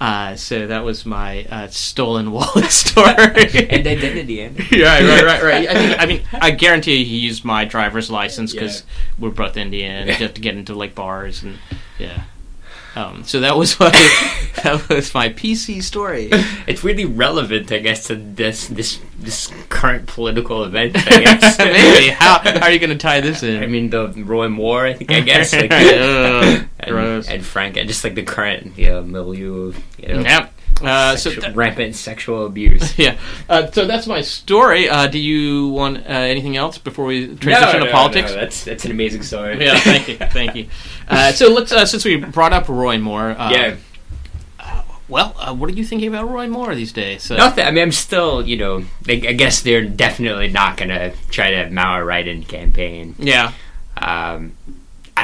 Uh, 0.00 0.36
so 0.36 0.66
that 0.66 0.84
was 0.84 1.04
my 1.06 1.44
uh, 1.50 1.66
stolen 1.68 2.30
wallet 2.32 2.64
story. 2.70 3.14
and 3.16 3.86
identity. 3.86 4.40
And 4.40 4.58
yeah, 4.72 5.00
right, 5.04 5.24
right, 5.24 5.42
right. 5.42 5.68
I 5.68 5.74
think. 5.74 6.02
I 6.02 6.06
mean, 6.06 6.22
I 6.32 6.50
guarantee 6.50 7.04
he 7.04 7.18
used 7.18 7.44
my 7.44 7.64
driver's 7.64 8.10
license 8.10 8.52
because 8.52 8.80
Yeah. 8.80 8.86
we're 9.18 9.30
both 9.30 9.56
Indian. 9.56 10.08
Just 10.18 10.34
to 10.36 10.40
get 10.40 10.56
into 10.56 10.74
like 10.74 10.94
bars 10.94 11.42
and 11.42 11.58
yeah. 11.98 12.24
Um, 12.96 13.24
so 13.24 13.40
that 13.40 13.56
was 13.56 13.78
my 13.80 13.90
that 14.62 14.86
was 14.88 15.12
my 15.14 15.30
PC 15.30 15.82
story. 15.82 16.28
it's 16.66 16.84
really 16.84 17.04
relevant, 17.04 17.72
I 17.72 17.78
guess, 17.78 18.06
to 18.08 18.16
this 18.16 18.68
this 18.68 19.00
this 19.18 19.52
current 19.68 20.06
political 20.06 20.64
event. 20.64 20.96
I 20.96 21.20
guess. 21.24 21.58
Maybe 21.58 22.10
how, 22.10 22.38
how 22.38 22.66
are 22.66 22.70
you 22.70 22.78
going 22.78 22.90
to 22.90 22.96
tie 22.96 23.20
this 23.20 23.42
in? 23.42 23.62
I 23.62 23.66
mean, 23.66 23.90
the 23.90 24.08
Roy 24.08 24.48
Moore, 24.48 24.86
I 24.86 24.92
think, 24.92 25.10
I 25.10 25.20
guess. 25.20 25.52
Like, 25.52 25.72
Ugh, 25.72 26.66
and, 26.80 27.28
and 27.28 27.44
Frank, 27.44 27.76
and 27.76 27.88
just 27.88 28.04
like 28.04 28.14
the 28.14 28.22
current 28.22 28.76
you 28.78 28.88
know, 28.88 29.02
milieu 29.02 29.68
of 29.68 29.82
you 29.98 30.08
know, 30.08 30.20
Yep. 30.20 30.53
Uh, 30.82 31.16
so 31.16 31.30
th- 31.30 31.54
rampant 31.54 31.94
sexual 31.94 32.46
abuse. 32.46 32.98
yeah. 32.98 33.16
Uh, 33.48 33.70
so 33.70 33.86
that's 33.86 34.06
my 34.06 34.20
story. 34.20 34.88
Uh, 34.88 35.06
do 35.06 35.18
you 35.18 35.68
want 35.68 35.98
uh, 35.98 36.00
anything 36.10 36.56
else 36.56 36.78
before 36.78 37.04
we 37.06 37.34
transition 37.36 37.80
to 37.80 37.90
politics? 37.90 38.30
No, 38.32 38.40
that's 38.40 38.64
that's 38.64 38.84
an 38.84 38.90
amazing 38.90 39.22
story. 39.22 39.64
Yeah, 39.64 39.78
thank 39.78 40.08
you, 40.08 40.16
thank 40.16 40.54
you. 40.56 40.66
Uh, 41.08 41.32
so 41.32 41.48
let's 41.48 41.72
uh, 41.72 41.86
since 41.86 42.04
we 42.04 42.16
brought 42.16 42.52
up 42.52 42.68
Roy 42.68 42.98
Moore. 42.98 43.30
Uh, 43.38 43.50
yeah, 43.50 43.76
Well, 45.08 45.34
uh, 45.38 45.54
what 45.54 45.68
are 45.70 45.74
you 45.74 45.84
thinking 45.84 46.08
about 46.08 46.28
Roy 46.30 46.48
Moore 46.48 46.74
these 46.74 46.92
days? 46.92 47.30
Nothing. 47.30 47.66
I 47.66 47.70
mean, 47.70 47.82
I'm 47.82 47.92
still, 47.92 48.46
you 48.46 48.56
know, 48.56 48.84
I, 49.08 49.12
I 49.12 49.32
guess 49.32 49.60
they're 49.62 49.84
definitely 49.84 50.48
not 50.48 50.76
gonna 50.76 51.12
try 51.30 51.50
to 51.50 51.70
mount 51.70 52.02
a 52.02 52.04
write-in 52.04 52.42
campaign. 52.44 53.14
Yeah. 53.18 53.52
Um, 53.96 54.56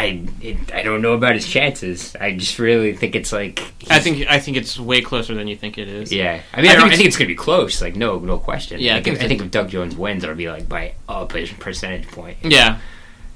I 0.01 0.27
it, 0.41 0.73
I 0.73 0.83
don't 0.83 1.03
know 1.03 1.13
about 1.15 1.35
his 1.35 1.47
chances. 1.47 2.17
I 2.21 2.33
just 2.37 2.59
really 2.59 2.95
think 2.97 3.15
it's 3.15 3.33
like 3.33 3.61
I 3.91 4.01
think 4.01 4.27
I 4.29 4.39
think 4.39 4.57
it's 4.57 4.79
way 4.79 5.01
closer 5.03 5.35
than 5.35 5.47
you 5.49 5.57
think 5.57 5.79
it 5.79 5.89
is. 5.89 6.13
Yeah, 6.13 6.41
I 6.55 6.63
mean, 6.63 6.71
I 6.71 6.75
I, 6.75 6.77
think 6.77 6.83
I 6.83 6.87
it's- 6.87 6.97
think 6.99 7.09
it's 7.09 7.17
gonna 7.17 7.29
be 7.29 7.35
close. 7.35 7.81
Like, 7.83 7.97
no, 7.97 8.19
no 8.19 8.39
question. 8.39 8.81
Yeah, 8.81 8.97
I 8.97 9.03
think 9.03 9.17
if, 9.19 9.23
I 9.25 9.29
think 9.29 9.43
if 9.43 9.51
Doug 9.51 9.69
Jones 9.71 9.97
wins, 9.97 10.25
it'll 10.25 10.35
be 10.37 10.49
like 10.51 10.69
by 10.69 10.95
a 11.09 11.27
percentage 11.27 12.09
point, 12.09 12.39
Yeah. 12.43 12.79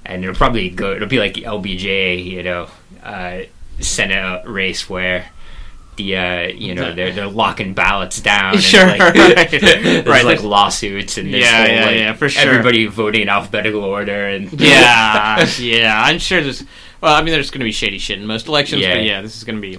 and 0.07 0.23
it'll 0.25 0.35
probably 0.37 0.71
go. 0.71 0.93
It'll 0.95 1.09
be 1.09 1.19
like 1.19 1.35
LBJ, 1.35 2.25
you 2.25 2.43
know, 2.43 2.69
uh, 3.03 3.41
Senate 3.81 4.43
race 4.47 4.89
where. 4.89 5.27
The 5.97 6.17
uh, 6.17 6.43
you 6.49 6.75
know 6.75 6.93
they're 6.93 7.13
they're 7.13 7.29
locking 7.29 7.73
ballots 7.75 8.21
down. 8.21 8.55
and, 8.55 8.63
Sure, 8.63 8.87
like, 8.87 9.01
right. 9.15 9.15
there's 9.51 10.07
Right, 10.07 10.25
like 10.25 10.43
lawsuits 10.43 11.19
and 11.19 11.33
there's 11.33 11.45
Yeah, 11.45 11.67
whole, 11.67 11.75
yeah, 11.77 11.85
like, 11.87 11.95
yeah, 11.97 12.13
for 12.15 12.29
sure. 12.29 12.43
Everybody 12.51 12.87
voting 12.87 13.23
in 13.23 13.29
alphabetical 13.29 13.83
order 13.85 14.27
and 14.29 14.53
Yeah. 14.61 15.47
yeah. 15.59 16.03
I'm 16.05 16.19
sure 16.19 16.43
there's. 16.43 16.65
Well, 17.01 17.15
I 17.15 17.23
mean, 17.23 17.33
there's 17.33 17.51
going 17.51 17.61
to 17.61 17.65
be 17.65 17.73
shady 17.73 17.99
shit 17.99 18.19
in 18.19 18.27
most 18.27 18.49
elections, 18.49 18.83
Yeah. 18.83 18.95
but 18.95 19.05
yeah, 19.05 19.23
this 19.23 19.37
is 19.37 19.45
going 19.45 19.57
to 19.57 19.63
be 19.63 19.79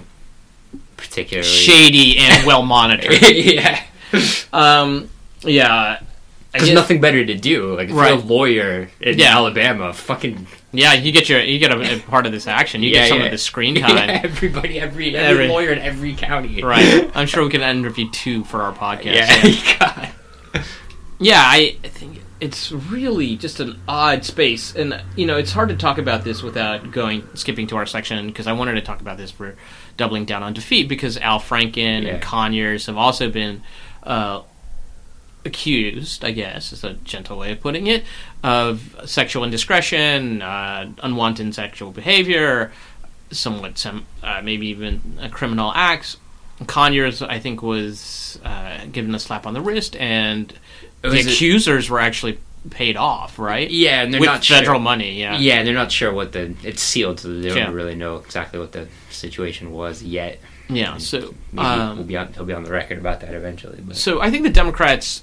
particularly 0.96 1.46
shady 1.48 2.18
and 2.18 2.46
well 2.46 2.62
monitored. 2.62 3.20
yeah, 3.20 3.82
um. 4.52 5.10
Yeah. 5.42 6.00
There's 6.52 6.72
nothing 6.72 7.02
better 7.02 7.22
to 7.22 7.34
do. 7.34 7.76
Like 7.76 7.90
if 7.90 7.94
Right. 7.94 8.08
you're 8.14 8.18
a 8.18 8.22
lawyer 8.22 8.88
in 9.02 9.18
Yeah. 9.18 9.36
Alabama, 9.36 9.92
fucking 9.92 10.46
Yeah, 10.76 10.92
you 10.94 11.12
get 11.12 11.28
your 11.28 11.40
you 11.40 11.58
get 11.58 11.72
a, 11.72 11.96
a 11.96 12.00
part 12.00 12.26
of 12.26 12.32
this 12.32 12.46
action. 12.46 12.82
You 12.82 12.90
Yeah, 12.90 13.00
get 13.00 13.08
some 13.08 13.18
yeah. 13.20 13.24
of 13.26 13.30
the 13.32 13.38
screen 13.38 13.76
Yeah, 13.76 13.86
time. 13.88 14.20
everybody, 14.24 14.78
every, 14.80 15.16
every 15.16 15.44
Every- 15.44 15.48
lawyer 15.48 15.72
in 15.72 15.78
every 15.78 16.14
county. 16.14 16.62
Right. 16.62 17.10
I'm 17.14 17.26
sure 17.26 17.44
we 17.44 17.50
can 17.50 17.62
interview 17.62 18.10
two 18.10 18.44
for 18.44 18.62
our 18.62 18.72
podcast. 18.72 19.80
Yeah. 19.80 20.12
Yeah, 21.18 21.40
I 21.42 21.78
think 21.82 22.20
it's 22.40 22.70
really 22.70 23.36
just 23.36 23.58
an 23.58 23.80
odd 23.88 24.22
space, 24.26 24.76
and 24.76 25.02
you 25.16 25.24
know, 25.24 25.38
it's 25.38 25.52
hard 25.52 25.70
to 25.70 25.76
talk 25.76 25.96
about 25.96 26.24
this 26.24 26.42
without 26.42 26.92
going 26.92 27.26
skipping 27.34 27.66
to 27.68 27.76
our 27.76 27.86
section 27.86 28.26
because 28.26 28.46
I 28.46 28.52
wanted 28.52 28.74
to 28.74 28.82
talk 28.82 29.00
about 29.00 29.16
this 29.16 29.30
for 29.30 29.56
doubling 29.96 30.26
down 30.26 30.42
on 30.42 30.52
defeat 30.52 30.88
because 30.90 31.16
Al 31.16 31.40
Franken 31.40 32.02
Yeah. 32.02 32.08
and 32.10 32.22
Conyers 32.22 32.84
have 32.84 32.98
also 32.98 33.30
been 33.30 33.62
uh, 34.02 34.42
accused, 35.46 36.24
I 36.24 36.32
guess 36.32 36.72
is 36.72 36.84
a 36.84 36.94
gentle 36.94 37.38
way 37.38 37.52
of 37.52 37.60
putting 37.60 37.86
it, 37.86 38.04
of 38.42 38.94
sexual 39.06 39.44
indiscretion, 39.44 40.42
uh, 40.42 40.90
unwanted 41.02 41.54
sexual 41.54 41.90
behavior, 41.92 42.72
somewhat 43.30 43.78
some 43.78 44.04
uh, 44.22 44.40
maybe 44.42 44.66
even 44.68 45.00
criminal 45.32 45.72
acts. 45.74 46.18
Conyers, 46.66 47.20
I 47.22 47.38
think, 47.38 47.62
was 47.62 48.38
uh, 48.44 48.86
given 48.90 49.14
a 49.14 49.18
slap 49.18 49.46
on 49.46 49.54
the 49.54 49.60
wrist, 49.60 49.94
and 49.96 50.52
the 51.02 51.08
Was 51.10 51.26
it- 51.26 51.32
accusers 51.32 51.88
were 51.90 52.00
actually 52.00 52.38
paid 52.70 52.96
off, 52.96 53.38
right? 53.38 53.70
Yeah, 53.70 54.02
and 54.02 54.12
they're 54.12 54.20
With 54.20 54.28
not 54.28 54.44
federal 54.44 54.78
sure. 54.78 54.82
money. 54.82 55.20
Yeah. 55.20 55.38
Yeah, 55.38 55.62
they're 55.62 55.72
not 55.74 55.92
sure 55.92 56.12
what 56.12 56.32
the 56.32 56.54
it's 56.64 56.82
sealed, 56.82 57.20
so 57.20 57.28
they 57.28 57.48
don't 57.48 57.56
Yeah. 57.58 57.70
really 57.70 57.94
know 57.94 58.16
exactly 58.16 58.58
what 58.58 58.72
the 58.72 58.88
situation 59.10 59.70
was 59.70 60.02
yet. 60.02 60.40
Yeah. 60.68 60.96
So, 60.96 61.32
Maybe 61.52 61.64
um, 61.68 61.96
we'll 61.98 62.06
be 62.06 62.16
on, 62.16 62.32
he'll 62.32 62.44
be 62.44 62.52
on 62.54 62.64
the 62.64 62.72
record 62.72 62.98
about 62.98 63.20
that 63.20 63.34
eventually. 63.34 63.78
But 63.86 63.96
so 63.96 64.20
I 64.20 64.30
think 64.32 64.42
the 64.42 64.50
Democrats' 64.50 65.22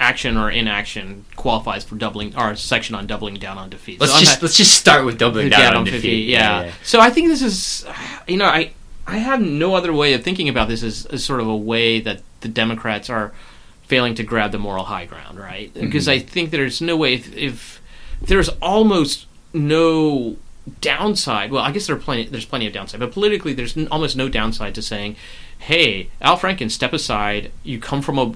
action 0.00 0.36
or 0.36 0.50
inaction 0.50 1.24
qualifies 1.36 1.82
for 1.84 1.96
doubling 1.96 2.34
our 2.36 2.54
section 2.54 2.94
on 2.94 3.06
doubling 3.06 3.34
down 3.34 3.58
on 3.58 3.68
defeat. 3.68 4.00
let's 4.00 4.12
So 4.12 4.20
just 4.20 4.36
not- 4.36 4.42
let's 4.42 4.56
just 4.56 4.74
start 4.74 5.04
with 5.04 5.18
doubling 5.18 5.48
down, 5.48 5.60
down 5.60 5.70
on 5.72 5.76
on 5.78 5.84
defeat. 5.84 6.00
50, 6.00 6.08
yeah. 6.32 6.72
So 6.84 7.00
I 7.00 7.10
think 7.10 7.28
this 7.28 7.42
is, 7.42 7.84
you 8.28 8.36
know, 8.36 8.46
I 8.46 8.70
I 9.06 9.16
have 9.18 9.40
no 9.40 9.74
other 9.74 9.92
way 9.92 10.12
of 10.12 10.22
thinking 10.22 10.48
about 10.48 10.68
this 10.68 10.82
as, 10.82 11.06
as 11.06 11.24
sort 11.24 11.40
of 11.40 11.48
a 11.48 11.56
way 11.56 11.98
that 12.00 12.22
the 12.42 12.48
Democrats 12.48 13.08
are 13.08 13.32
failing 13.86 14.14
to 14.16 14.22
grab 14.22 14.52
the 14.52 14.58
moral 14.58 14.84
high 14.84 15.06
ground, 15.06 15.38
right? 15.38 15.72
Mm-hmm. 15.74 15.86
Because 15.86 16.06
I 16.08 16.18
think 16.18 16.50
there's 16.50 16.80
no 16.82 16.94
way 16.96 17.14
if, 17.14 17.34
if 17.34 17.80
there's 18.20 18.50
almost 18.60 19.24
no 19.54 20.36
downside. 20.82 21.50
Well, 21.50 21.64
I 21.64 21.72
guess 21.72 21.86
there 21.86 21.96
are 21.96 21.98
plenty. 21.98 22.26
There's 22.26 22.44
plenty 22.44 22.66
of 22.66 22.72
downside, 22.72 23.00
but 23.00 23.12
politically, 23.12 23.54
there's 23.54 23.76
n- 23.76 23.88
almost 23.90 24.16
no 24.16 24.28
downside 24.28 24.74
to 24.74 24.82
saying, 24.82 25.16
"Hey, 25.58 26.08
Al 26.20 26.38
Franken, 26.38 26.70
step 26.70 26.92
aside. 26.92 27.50
You 27.64 27.78
come 27.78 28.02
from 28.02 28.18
a 28.18 28.32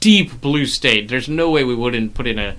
deep 0.00 0.40
blue 0.40 0.66
state. 0.66 1.08
There's 1.08 1.28
no 1.28 1.50
way 1.50 1.64
we 1.64 1.74
wouldn't 1.74 2.14
put 2.14 2.26
in 2.26 2.38
a." 2.38 2.56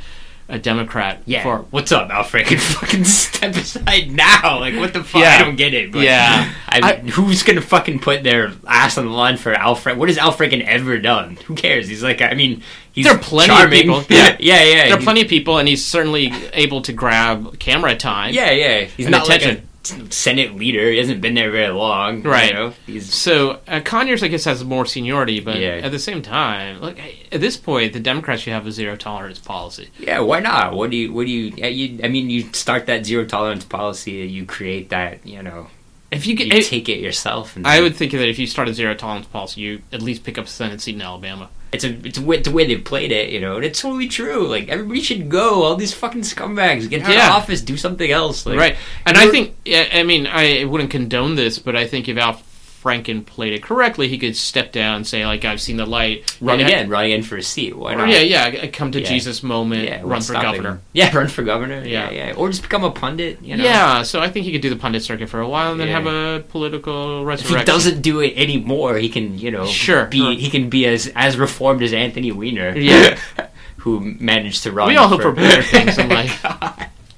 A 0.50 0.60
Democrat 0.60 1.22
Yeah. 1.26 1.42
for 1.42 1.60
What's 1.72 1.94
up, 1.94 2.10
Alfred? 2.10 2.46
fucking 2.62 3.06
step 3.06 3.56
aside 3.56 4.12
now. 4.12 4.60
Like, 4.60 4.76
what 4.76 4.92
the 4.92 5.02
fuck? 5.02 5.22
Yeah. 5.22 5.38
I 5.40 5.44
don't 5.46 5.56
get 5.56 5.74
it. 5.74 5.90
But 5.94 6.02
Yeah. 6.02 6.52
I, 6.68 6.80
I- 6.82 6.96
who's 6.98 7.44
gonna 7.44 7.62
fucking 7.62 8.00
put 8.00 8.24
their 8.24 8.52
ass 8.68 8.98
on 8.98 9.06
the 9.06 9.12
line 9.12 9.38
for 9.38 9.54
Alfred? 9.54 9.98
What 9.98 10.10
has 10.10 10.18
Al 10.18 10.34
Franken 10.34 10.62
ever 10.66 11.00
done? 11.00 11.38
Who 11.46 11.56
cares? 11.56 11.88
He's 11.88 12.04
like, 12.04 12.22
I 12.22 12.34
mean, 12.34 12.62
he's 12.92 13.06
There 13.06 13.16
are 13.16 13.20
plenty 13.20 13.54
of 13.64 13.72
people. 13.72 14.04
Yeah, 14.10 14.36
yeah, 14.38 14.64
yeah. 14.64 14.84
there 14.90 14.98
are 14.98 15.02
plenty 15.02 15.22
of 15.22 15.30
people, 15.30 15.60
and 15.60 15.68
he's 15.68 15.84
certainly 15.84 16.34
able 16.52 16.82
to 16.84 16.92
grab 16.94 17.58
camera 17.58 17.96
time. 17.96 18.34
Yeah, 18.34 18.52
yeah. 18.52 18.82
He's 18.82 19.08
not 19.08 19.24
attention. 19.24 19.50
like 19.50 19.60
a 19.60 19.73
Senate 20.10 20.56
leader. 20.56 20.90
He 20.90 20.98
hasn't 20.98 21.22
been 21.22 21.34
there 21.34 21.52
very 21.52 21.74
long. 21.74 22.22
Right. 22.24 22.48
You 22.50 22.54
know? 22.54 22.74
He's 22.86 23.14
So 23.14 23.60
uh, 23.68 23.82
Conyers, 23.82 24.24
I 24.24 24.28
guess, 24.30 24.46
has 24.46 24.64
more 24.64 24.86
seniority, 24.86 25.40
but 25.40 25.58
Yeah. 25.60 25.82
at 25.84 25.92
the 25.92 26.00
same 26.00 26.22
time, 26.22 26.80
look, 26.82 26.98
at 27.32 27.42
this 27.42 27.58
point, 27.58 27.94
the 27.94 28.00
Democrats 28.00 28.42
should 28.44 28.54
have 28.54 28.66
a 28.68 28.72
zero 28.72 28.96
tolerance 28.96 29.40
policy. 29.40 29.90
yeah. 30.00 30.20
Why 30.20 30.40
not? 30.40 30.74
What 30.74 30.90
do 30.92 30.98
you? 30.98 31.12
What 31.14 31.26
do 31.26 31.32
you? 31.32 31.54
yeah, 31.58 31.68
you 31.68 32.00
I 32.04 32.08
mean, 32.08 32.30
you 32.30 32.42
start 32.54 32.86
that 32.88 33.06
zero 33.06 33.26
tolerance 33.26 33.66
policy. 33.66 34.12
You 34.12 34.46
create 34.46 34.90
that. 34.90 35.26
You 35.26 35.44
know, 35.44 35.68
If 36.12 36.26
you 36.28 36.36
you 36.36 36.50
get, 36.50 36.66
take 36.66 36.88
it 36.90 37.00
yourself. 37.00 37.56
And 37.56 37.66
I 37.68 37.82
would 37.82 37.96
think 37.96 38.12
that 38.14 38.30
if 38.30 38.40
you 38.40 38.48
start 38.48 38.70
a 38.70 38.74
zero 38.74 38.94
tolerance 38.94 39.28
policy, 39.28 39.62
you 39.62 39.82
at 39.92 40.02
least 40.02 40.24
pick 40.24 40.38
up 40.38 40.46
a 40.46 40.50
Senate 40.50 40.80
seat 40.82 40.96
in 40.96 41.02
Alabama. 41.02 41.50
It's 41.74 41.84
a 41.84 41.90
it's 42.06 42.18
a 42.20 42.32
it's 42.32 42.48
a 42.48 42.52
way 42.52 42.68
they've 42.68 42.84
played 42.84 43.12
it, 43.12 43.30
you 43.30 43.40
know, 43.40 43.56
and 43.56 43.66
it's 43.66 43.82
totally 43.82 44.08
true. 44.08 44.48
Like 44.48 44.70
everybody 44.70 45.02
should 45.02 45.30
go. 45.30 45.64
All 45.64 45.76
these 45.76 45.94
fucking 45.94 46.22
scumbags 46.22 46.90
get 46.90 47.02
out 47.04 47.12
Yeah. 47.12 47.30
of 47.30 47.44
office, 47.44 47.62
do 47.62 47.78
something 47.78 48.10
else. 48.12 48.46
Like, 48.46 48.58
right. 48.60 48.76
And 49.06 49.18
I 49.18 49.28
think, 49.30 49.56
I 49.94 50.04
mean, 50.04 50.28
I 50.28 50.66
wouldn't 50.66 50.92
condone 50.92 51.36
this, 51.36 51.60
but 51.60 51.76
I 51.76 51.88
think 51.88 52.08
if 52.08 52.18
Al 52.18 52.40
Franken 52.84 53.26
played 53.26 53.54
it 53.54 53.64
correctly, 53.64 54.10
he 54.10 54.18
could 54.18 54.36
step 54.36 54.74
down 54.74 54.98
and 54.98 55.08
say 55.08 55.26
like, 55.26 55.46
"I've 55.46 55.62
seen 55.62 55.78
the 55.78 55.86
light." 55.86 56.36
Run 56.42 56.60
And- 56.60 56.68
again, 56.68 56.90
run 56.90 57.06
again 57.06 57.24
for 57.24 57.38
a 57.38 57.42
seat. 57.44 57.76
Why 57.78 57.96
not? 57.96 58.10
yeah, 58.10 58.20
yeah, 58.20 58.68
come 58.68 58.92
to 58.92 59.00
Yeah. 59.02 59.08
Jesus 59.08 59.42
moment, 59.42 59.86
Yeah, 59.86 60.02
run 60.04 60.22
for 60.22 60.34
governor. 60.34 60.70
him? 60.72 60.82
Yeah, 60.92 61.16
run 61.16 61.28
for 61.30 61.44
governor. 61.44 61.82
Yeah. 61.86 62.10
Yeah, 62.12 62.28
yeah, 62.28 62.34
or 62.36 62.50
just 62.50 62.62
become 62.62 62.84
a 62.84 62.92
pundit. 62.92 63.40
You 63.42 63.56
know? 63.58 63.64
Yeah, 63.64 64.04
so 64.04 64.20
I 64.20 64.30
think 64.30 64.46
he 64.46 64.52
could 64.52 64.62
do 64.62 64.70
the 64.70 64.76
pundit 64.76 65.02
circuit 65.04 65.30
for 65.30 65.40
a 65.40 65.48
while 65.48 65.72
and 65.72 65.80
then 65.80 65.88
have 65.88 66.06
a 66.08 66.44
political 66.50 67.28
If 67.30 67.48
he 67.50 67.64
doesn't 67.64 68.02
do 68.02 68.20
it 68.20 68.34
anymore, 68.36 68.98
he 68.98 69.08
can, 69.08 69.40
you 69.40 69.50
know, 69.52 69.66
Sure. 69.66 70.06
be 70.06 70.36
he 70.36 70.50
can 70.50 70.70
be 70.70 70.86
as 70.86 71.08
as 71.16 71.38
reformed 71.38 71.82
as 71.84 71.94
Anthony 71.94 72.32
Weiner. 72.32 72.78
Yeah. 72.78 73.18
who 73.78 74.16
managed 74.20 74.64
to 74.64 74.72
run. 74.72 74.88
we 74.88 74.96
all 74.96 75.08
hope 75.10 75.22
for 75.22 75.32
better 75.34 75.62
things 75.62 75.98
in 75.98 76.08
life. 76.20 76.46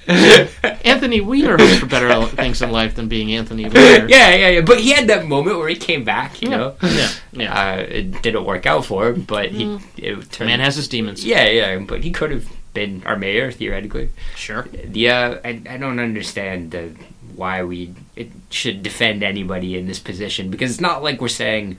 Anthony 0.92 1.22
Weiner 1.22 1.58
hopes 1.58 1.80
for 1.80 1.86
better 1.86 2.26
things 2.36 2.62
in 2.62 2.72
life 2.72 2.96
than 2.96 3.08
being 3.08 3.34
Anthony 3.34 3.64
Weiner. 3.64 3.76
yeah, 4.08 4.36
yeah, 4.36 4.50
yeah. 4.50 4.62
But 4.62 4.80
he 4.80 4.92
had 4.92 5.08
that 5.08 5.26
moment 5.26 5.58
where 5.58 5.70
he 5.70 5.76
came 5.76 6.04
back. 6.04 6.42
You 6.42 6.50
know, 6.50 6.76
yeah, 6.82 7.10
yeah. 7.32 7.54
Uh, 7.54 7.78
it 7.78 8.22
didn't 8.22 8.46
work 8.46 8.66
out 8.66 8.86
for 8.86 9.10
him, 9.10 9.24
but 9.24 9.52
he 9.52 9.80
it 9.98 10.32
turned. 10.32 10.50
Man 10.50 10.60
has 10.60 10.76
his 10.76 10.88
demons. 10.88 11.26
yeah, 11.26 11.48
yeah. 11.48 11.80
But 11.80 12.04
he 12.04 12.12
could 12.12 12.32
have 12.32 12.48
been 12.74 13.02
our 13.06 13.18
mayor 13.18 13.52
theoretically. 13.52 14.10
Sure. 14.36 14.68
Yeah, 14.92 15.40
I, 15.44 15.62
I 15.68 15.78
don't 15.78 16.00
understand 16.00 16.72
the, 16.72 16.92
why 17.36 17.64
we 17.64 17.94
it 18.16 18.32
should 18.50 18.84
defend 18.84 19.24
anybody 19.24 19.78
in 19.78 19.88
this 19.88 20.00
position 20.00 20.52
because 20.52 20.72
it's 20.72 20.82
not 20.82 21.02
like 21.02 21.20
we're 21.20 21.28
saying 21.28 21.78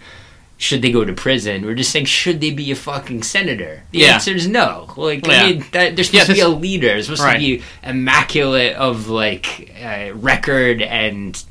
should 0.58 0.80
they 0.82 0.90
go 0.90 1.04
to 1.04 1.12
prison. 1.12 1.64
We're 1.66 1.74
just 1.74 1.90
saying 1.90 2.06
should 2.06 2.40
they 2.40 2.50
be 2.50 2.70
a 2.70 2.74
fucking 2.76 3.22
senator. 3.24 3.82
The 3.90 3.98
Yeah. 4.00 4.14
answer 4.14 4.32
is 4.32 4.48
no. 4.48 4.92
Like 4.96 5.26
Yeah. 5.26 5.42
I 5.42 5.50
mean, 5.52 5.64
that, 5.72 5.96
they're 5.96 6.04
supposed 6.04 6.14
Yeah, 6.14 6.24
to 6.24 6.32
be 6.34 6.40
a 6.40 6.48
leader. 6.48 6.88
They're 6.88 7.02
supposed 7.02 7.22
Right. 7.22 7.34
to 7.34 7.38
be 7.38 7.62
immaculate 7.84 8.74
of 8.76 9.08
like 9.08 9.70
uh, 9.84 10.12
record 10.14 10.80
and. 10.82 11.42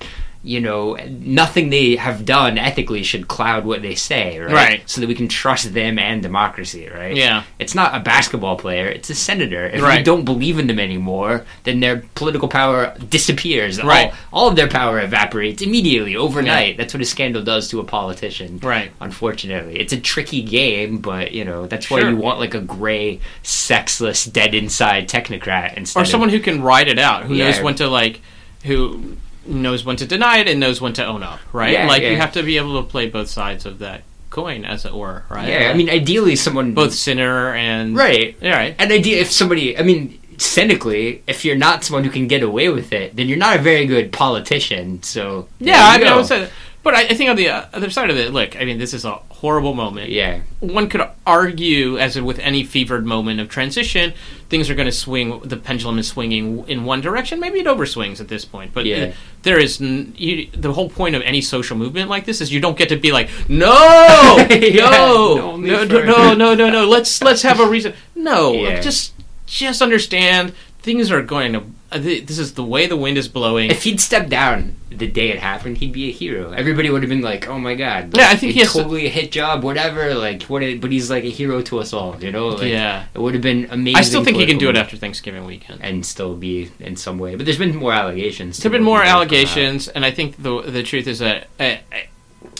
You 0.47 0.61
know, 0.61 0.93
nothing 0.93 1.71
they 1.71 1.95
have 1.95 2.23
done 2.23 2.59
ethically 2.59 3.01
should 3.01 3.27
cloud 3.27 3.65
what 3.65 3.81
they 3.81 3.95
say, 3.95 4.37
right? 4.37 4.53
Right. 4.53 4.89
So 4.89 5.01
that 5.01 5.07
we 5.07 5.15
can 5.15 5.27
trust 5.27 5.73
them 5.73 5.97
and 5.97 6.21
democracy, 6.21 6.87
right? 6.87 7.15
Yeah. 7.15 7.45
It's 7.57 7.73
not 7.73 7.95
a 7.95 7.99
basketball 7.99 8.55
player, 8.55 8.85
it's 8.85 9.09
a 9.09 9.15
senator. 9.15 9.65
If 9.65 9.81
we 9.81 10.03
don't 10.03 10.23
believe 10.23 10.59
in 10.59 10.67
them 10.67 10.79
anymore, 10.79 11.45
then 11.63 11.79
their 11.79 12.03
political 12.13 12.47
power 12.47 12.95
disappears. 13.09 13.81
Right. 13.81 14.13
All, 14.31 14.43
all 14.43 14.49
of 14.49 14.55
their 14.55 14.67
power 14.67 14.99
evaporates 14.99 15.63
immediately, 15.63 16.15
overnight. 16.15 16.77
That's 16.77 16.93
what 16.93 17.01
a 17.01 17.05
scandal 17.05 17.41
does 17.41 17.67
to 17.69 17.79
a 17.79 17.83
politician. 17.83 18.59
Right. 18.59 18.91
Unfortunately. 19.01 19.79
It's 19.79 19.93
a 19.93 19.99
tricky 19.99 20.43
game, 20.43 20.99
but, 20.99 21.31
you 21.31 21.43
know, 21.43 21.65
that's 21.65 21.89
why 21.89 22.01
Sure. 22.01 22.11
you 22.11 22.17
want, 22.17 22.39
like, 22.39 22.53
a 22.53 22.61
gray, 22.61 23.19
sexless, 23.41 24.25
dead 24.25 24.53
inside 24.53 25.09
technocrat 25.09 25.73
instead 25.75 26.01
Or 26.01 26.05
someone 26.05 26.29
who 26.29 26.39
can 26.39 26.61
ride 26.61 26.87
it 26.87 26.99
out, 26.99 27.23
who 27.23 27.33
Yeah. 27.33 27.45
knows 27.45 27.61
when 27.61 27.73
to 27.75 27.87
like, 27.87 28.21
who 28.63 29.17
knows 29.47 29.85
when 29.85 29.95
to 29.97 30.05
deny 30.05 30.37
it 30.39 30.47
and 30.47 30.59
knows 30.59 30.81
when 30.81 30.93
to 30.93 31.05
own 31.05 31.23
up, 31.23 31.39
right? 31.53 31.71
Yeah, 31.73 31.87
like 31.87 32.03
you 32.03 32.15
have 32.15 32.33
to 32.33 32.43
be 32.43 32.57
able 32.57 32.81
to 32.81 32.87
play 32.87 33.09
both 33.09 33.29
sides 33.29 33.65
of 33.65 33.79
that 33.79 34.03
coin, 34.29 34.65
as 34.65 34.85
it 34.85 34.93
were, 34.93 35.23
right? 35.29 35.47
Yeah, 35.47 35.71
I 35.71 35.73
mean, 35.73 35.89
ideally, 35.89 36.35
someone. 36.35 36.73
both 36.73 36.93
sinner 36.93 37.53
and 37.53 37.95
Right. 37.95 38.35
Yeah, 38.41 38.57
right. 38.57 38.75
And 38.77 38.91
idea 38.91 39.21
if 39.21 39.31
somebody, 39.31 39.77
I 39.77 39.83
mean, 39.83 40.19
cynically, 40.37 41.23
if 41.27 41.45
you're 41.45 41.55
not 41.55 41.83
someone 41.83 42.03
who 42.03 42.09
can 42.09 42.27
get 42.27 42.43
away 42.43 42.69
with 42.69 42.91
it, 42.91 43.15
then 43.15 43.27
you're 43.29 43.37
not 43.37 43.55
a 43.57 43.61
very 43.61 43.85
good 43.85 44.11
politician. 44.11 45.01
So 45.03 45.47
Yeah, 45.59 45.79
I 45.81 45.97
mean, 45.97 46.07
I 46.07 46.09
go. 46.11 46.17
would 46.17 46.25
say, 46.25 46.49
but 46.83 46.93
I, 46.95 47.01
I 47.03 47.13
think 47.13 47.29
on 47.29 47.35
the 47.35 47.49
uh, 47.49 47.65
other 47.73 47.89
side 47.89 48.09
of 48.09 48.17
it, 48.17 48.33
look, 48.33 48.59
I 48.59 48.65
mean, 48.65 48.77
this 48.77 48.93
is 48.93 49.05
a 49.05 49.13
horrible 49.45 49.73
moment. 49.75 50.09
yeah, 50.09 50.39
One 50.59 50.89
could 50.89 51.03
argue, 51.27 51.97
as 51.99 52.19
with 52.19 52.39
any 52.39 52.63
fevered 52.63 53.05
moment 53.05 53.39
of 53.39 53.47
transition, 53.47 54.13
things 54.49 54.69
are 54.69 54.75
going 54.75 54.87
to 54.87 54.91
swing. 55.05 55.39
The 55.43 55.57
pendulum 55.57 55.99
is 55.99 56.07
swinging 56.07 56.67
in 56.67 56.83
one 56.85 57.01
direction. 57.01 57.39
Maybe 57.39 57.59
it 57.59 57.67
overswings 57.67 58.19
at 58.19 58.27
this 58.27 58.43
point, 58.45 58.71
but 58.73 58.85
Yeah. 58.85 59.13
there 59.43 59.59
is 59.59 59.79
n- 59.79 60.13
you, 60.17 60.47
the 60.51 60.73
whole 60.73 60.89
point 60.89 61.15
of 61.15 61.21
any 61.21 61.41
social 61.41 61.77
movement 61.77 62.09
like 62.09 62.25
this 62.25 62.41
is 62.41 62.51
you 62.51 62.59
don't 62.59 62.77
get 62.77 62.89
to 62.89 62.95
be 62.97 63.11
like, 63.11 63.29
no, 63.47 64.45
Yeah, 64.49 64.89
no, 64.89 65.41
only 65.53 65.69
no, 65.69 65.83
no, 65.83 66.33
no, 66.33 66.55
no, 66.55 66.69
no. 66.71 66.85
Let's 66.95 67.21
let's 67.21 67.43
have 67.43 67.59
a 67.59 67.67
reason. 67.67 67.93
No, 68.15 68.53
Yeah. 68.65 68.79
just 68.81 69.13
just 69.45 69.81
understand 69.81 70.53
things 70.81 71.11
are 71.11 71.21
going 71.21 71.53
to. 71.53 71.61
Uh, 71.95 71.99
th- 71.99 72.25
This 72.25 72.37
is 72.39 72.53
the 72.53 72.63
way 72.63 72.85
the 72.87 72.97
wind 72.97 73.17
is 73.17 73.27
blowing. 73.27 73.71
if 73.71 73.83
he'd 73.83 73.99
stepped 73.99 74.29
down 74.29 74.75
the 74.89 75.07
day 75.07 75.29
it 75.29 75.39
happened, 75.39 75.77
he'd 75.79 75.91
be 75.91 76.07
a 76.07 76.11
hero. 76.11 76.51
Everybody 76.51 76.89
would 76.89 77.01
have 77.03 77.09
been 77.09 77.21
like, 77.21 77.47
"Oh 77.49 77.59
my 77.59 77.75
god!" 77.75 78.15
Yeah, 78.15 78.29
I 78.29 78.35
think 78.37 78.53
he's 78.53 78.55
he 78.55 78.59
has 78.61 78.71
to- 78.73 78.79
totally 78.83 79.05
a 79.07 79.09
hit 79.09 79.31
job, 79.31 79.63
whatever. 79.63 80.13
Like, 80.15 80.43
what? 80.43 80.63
a- 80.63 80.75
But 80.77 80.91
he's 80.91 81.09
like 81.09 81.23
a 81.25 81.29
hero 81.29 81.61
to 81.63 81.79
us 81.79 81.91
all, 81.93 82.15
you 82.23 82.31
know. 82.31 82.47
Like, 82.49 82.69
yeah, 82.71 83.05
it 83.13 83.19
would 83.19 83.33
have 83.33 83.43
been 83.43 83.67
amazing. 83.71 83.97
I 83.97 84.01
still 84.01 84.23
think 84.23 84.37
he 84.37 84.45
can 84.45 84.57
do 84.57 84.69
it 84.69 84.77
after 84.77 84.95
Thanksgiving 84.97 85.45
weekend. 85.45 85.79
and 85.81 86.05
still 86.05 86.35
be 86.35 86.71
in 86.79 86.95
some 86.95 87.17
way. 87.19 87.35
But 87.35 87.45
there's 87.45 87.57
been 87.57 87.75
more 87.75 87.91
allegations. 87.93 88.57
There 88.57 88.69
have 88.71 88.77
been 88.77 88.83
more 88.83 88.99
that 88.99 89.05
have 89.07 89.11
come 89.13 89.17
out. 89.17 89.31
allegations, 89.31 89.87
and 89.89 90.05
I 90.05 90.11
think 90.11 90.41
the 90.41 90.61
the 90.61 90.83
truth 90.83 91.07
is 91.07 91.19
that 91.19 91.47
I, 91.59 91.79
I, 91.91 92.07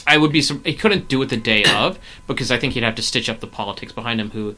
I 0.06 0.16
would 0.18 0.32
be 0.32 0.42
he 0.42 0.74
couldn't 0.74 1.08
do 1.08 1.22
it 1.22 1.30
the 1.30 1.36
day 1.38 1.64
of 1.84 1.98
because 2.26 2.50
I 2.50 2.58
think 2.58 2.74
he'd 2.74 2.82
have 2.82 2.96
to 2.96 3.02
stitch 3.02 3.28
up 3.30 3.40
the 3.40 3.46
politics 3.46 3.92
behind 3.92 4.20
him. 4.20 4.30
Who, 4.30 4.56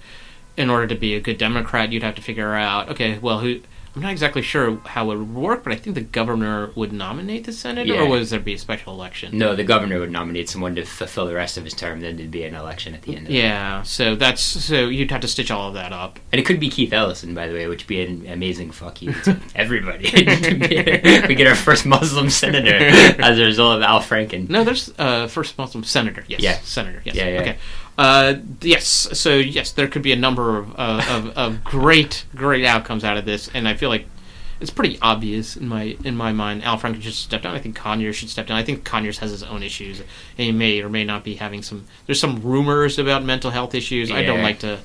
in 0.56 0.68
order 0.68 0.88
to 0.88 0.96
be 0.96 1.14
a 1.14 1.20
good 1.20 1.38
Democrat, 1.38 1.92
you'd 1.92 2.02
have 2.02 2.16
to 2.16 2.22
figure 2.22 2.54
out 2.54 2.88
okay, 2.88 3.18
well, 3.18 3.38
who 3.38 3.60
I'm 3.96 4.02
not 4.02 4.12
exactly 4.12 4.42
sure 4.42 4.76
how 4.86 5.10
it 5.10 5.16
would 5.18 5.34
work, 5.34 5.64
but 5.64 5.72
I 5.72 5.76
think 5.76 5.94
the 5.94 6.02
governor 6.02 6.70
would 6.76 6.92
nominate 6.92 7.44
the 7.44 7.52
senator, 7.52 7.94
Yeah. 7.94 8.02
or 8.02 8.08
would 8.08 8.24
there 8.26 8.38
be 8.38 8.54
a 8.54 8.58
special 8.58 8.92
election? 8.94 9.36
No, 9.36 9.56
the 9.56 9.64
governor 9.64 9.98
would 9.98 10.12
nominate 10.12 10.48
someone 10.48 10.74
to 10.76 10.84
fulfill 10.84 11.26
the 11.26 11.34
rest 11.34 11.56
of 11.56 11.64
his 11.64 11.74
term. 11.74 12.00
Then 12.00 12.16
there'd 12.16 12.30
be 12.30 12.44
an 12.44 12.54
election 12.54 12.94
at 12.94 13.02
the 13.02 13.16
end. 13.16 13.26
of 13.26 13.32
it. 13.32 13.36
Yeah, 13.36 13.82
so 13.82 14.14
that's 14.14 14.40
so 14.42 14.86
you'd 14.88 15.10
have 15.10 15.20
to 15.22 15.28
stitch 15.28 15.50
all 15.50 15.68
of 15.68 15.74
that 15.74 15.92
up. 15.92 16.20
And 16.32 16.40
it 16.40 16.44
could 16.44 16.60
be 16.60 16.68
Keith 16.70 16.92
Ellison, 16.92 17.34
by 17.34 17.46
the 17.48 17.54
way, 17.54 17.66
which 17.66 17.82
would 17.84 17.88
be 17.88 18.02
an 18.02 18.26
amazing 18.28 18.70
fuck 18.70 19.02
you 19.02 19.12
to 19.24 19.36
everybody. 19.56 20.04
we 20.14 21.34
get 21.34 21.46
our 21.46 21.54
first 21.56 21.84
Muslim 21.86 22.30
senator 22.30 22.76
as 23.22 23.38
a 23.38 23.44
result 23.44 23.76
of 23.78 23.82
Al 23.82 24.00
Franken. 24.00 24.48
No, 24.48 24.64
there's 24.64 24.92
uh, 24.98 25.26
first 25.26 25.58
Muslim 25.58 25.82
senator. 25.84 26.24
Yes, 26.28 26.40
Yeah. 26.40 26.58
senator. 26.62 27.02
Yes. 27.04 27.14
Yeah, 27.16 27.28
yeah. 27.28 27.40
Okay. 27.40 27.56
Uh, 27.98 28.36
yes. 28.62 28.86
So 28.86 29.36
yes, 29.36 29.72
there 29.72 29.88
could 29.88 30.02
be 30.02 30.12
a 30.12 30.16
number 30.16 30.56
of, 30.56 30.78
uh, 30.78 31.04
of 31.10 31.26
of 31.36 31.64
great 31.64 32.24
great 32.34 32.64
outcomes 32.64 33.02
out 33.02 33.16
of 33.16 33.24
this, 33.24 33.50
and 33.52 33.66
I 33.66 33.74
feel 33.74 33.88
like 33.88 34.06
it's 34.60 34.70
pretty 34.70 34.98
obvious 35.02 35.56
in 35.56 35.68
my 35.68 35.96
in 36.04 36.16
my 36.16 36.32
mind. 36.32 36.64
Al 36.64 36.78
Franken 36.78 37.02
should 37.02 37.14
step 37.14 37.42
down. 37.42 37.54
I 37.54 37.58
think 37.58 37.74
Conyers 37.74 38.14
should 38.14 38.30
step 38.30 38.46
down. 38.46 38.56
I 38.56 38.62
think 38.62 38.84
Conyers 38.84 39.18
has 39.18 39.32
his 39.32 39.42
own 39.42 39.64
issues, 39.64 39.98
and 40.00 40.06
he 40.36 40.52
may 40.52 40.80
or 40.80 40.88
may 40.88 41.04
not 41.04 41.24
be 41.24 41.34
having 41.34 41.62
some. 41.62 41.86
There's 42.06 42.20
some 42.20 42.40
rumors 42.40 42.98
about 42.98 43.24
mental 43.24 43.50
health 43.50 43.74
issues. 43.74 44.10
I 44.10 44.22
don't 44.22 44.42
like 44.42 44.60
to. 44.60 44.78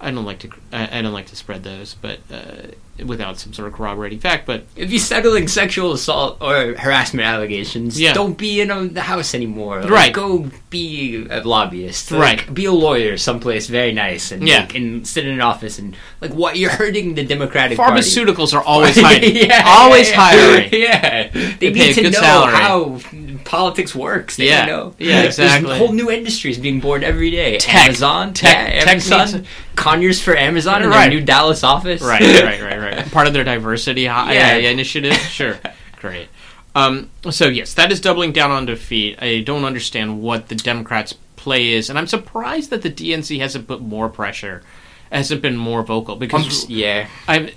I 0.00 0.10
don't 0.10 0.24
like 0.24 0.40
to. 0.40 0.50
I, 0.72 0.98
I 0.98 1.02
don't 1.02 1.12
like 1.12 1.26
to 1.26 1.36
spread 1.36 1.64
those, 1.64 1.94
but 1.94 2.20
uh, 2.32 2.68
without 3.06 3.38
some 3.38 3.52
sort 3.52 3.66
of 3.68 3.74
corroborating 3.74 4.18
fact. 4.20 4.46
But 4.46 4.64
If 4.76 4.90
you're 4.90 5.00
settling 5.00 5.48
sexual 5.48 5.92
assault 5.92 6.36
or 6.40 6.74
harassment 6.74 7.26
allegations, 7.26 7.98
Yeah. 8.00 8.12
don't 8.12 8.36
be 8.36 8.60
in 8.60 8.70
a, 8.70 8.84
the 8.86 9.00
house 9.02 9.34
anymore. 9.34 9.80
Like, 9.80 9.90
Right. 9.90 10.12
Go 10.12 10.50
be 10.70 11.26
a 11.30 11.40
lobbyist. 11.40 12.10
Like, 12.12 12.20
Right. 12.20 12.54
Be 12.54 12.66
a 12.66 12.72
lawyer 12.72 13.16
someplace 13.16 13.66
very 13.66 13.92
nice 13.92 14.30
and 14.30 14.46
Yeah. 14.46 14.60
like, 14.60 14.74
and 14.74 15.06
sit 15.06 15.26
in 15.26 15.32
an 15.32 15.40
office 15.40 15.78
and 15.78 15.96
like 16.20 16.32
what 16.34 16.56
you're 16.58 16.70
hurting 16.70 17.14
the 17.14 17.24
Democratic 17.24 17.76
Party. 17.78 18.00
pharmaceuticals 18.00 18.54
are 18.54 18.62
always 18.72 19.00
hiring. 19.00 19.36
yeah, 19.36 19.62
always 19.66 20.10
yeah, 20.10 20.16
hiring. 20.20 20.68
Yeah, 20.72 21.28
they, 21.32 21.54
They 21.58 21.70
need 21.70 21.94
to 21.94 22.02
know 22.02 22.10
salary. 22.20 22.52
how 22.54 23.00
politics 23.44 23.94
works. 23.94 24.36
They 24.36 24.46
Yeah. 24.48 24.66
know. 24.66 24.94
Yeah, 24.98 25.22
There's 25.22 25.38
exactly. 25.38 25.78
whole 25.78 25.92
new 25.92 26.10
industries 26.10 26.58
being 26.58 26.78
born 26.80 27.02
every 27.04 27.30
day. 27.30 27.58
Tech. 27.58 27.86
Amazon, 27.86 28.32
Tech- 28.34 28.74
yeah, 28.74 28.80
tech 28.80 28.88
Amazon, 28.88 29.32
needs- 29.32 29.48
Conyers 29.76 30.20
for 30.20 30.36
Amazon 30.36 30.82
in 30.82 30.90
Right. 30.90 31.08
their 31.08 31.18
new 31.18 31.24
Dallas 31.24 31.64
office. 31.64 32.02
right, 32.02 32.20
right, 32.20 32.62
right, 32.62 32.62
right. 32.62 32.78
Part 33.10 33.26
of 33.26 33.32
their 33.32 33.44
diversity 33.44 34.06
hi- 34.06 34.34
Yeah. 34.34 34.70
initiative. 34.70 35.12
Sure, 35.30 35.58
great. 36.00 36.28
Um, 36.74 37.10
so 37.30 37.48
yes, 37.48 37.74
that 37.74 37.92
is 37.92 38.00
doubling 38.00 38.32
down 38.32 38.50
on 38.50 38.66
defeat. 38.66 39.18
I 39.22 39.40
don't 39.40 39.64
understand 39.64 40.22
what 40.22 40.48
the 40.48 40.54
Democrats' 40.54 41.14
play 41.36 41.72
is, 41.72 41.90
and 41.90 41.98
I'm 41.98 42.06
surprised 42.06 42.70
that 42.70 42.82
the 42.82 42.90
DNC 42.90 43.38
hasn't 43.40 43.66
put 43.66 43.80
more 43.82 44.08
pressure, 44.08 44.62
hasn't 45.10 45.42
been 45.42 45.56
more 45.56 45.82
vocal 45.82 46.16
because 46.16 46.68
yeah, 46.70 47.08
I've. 47.28 47.54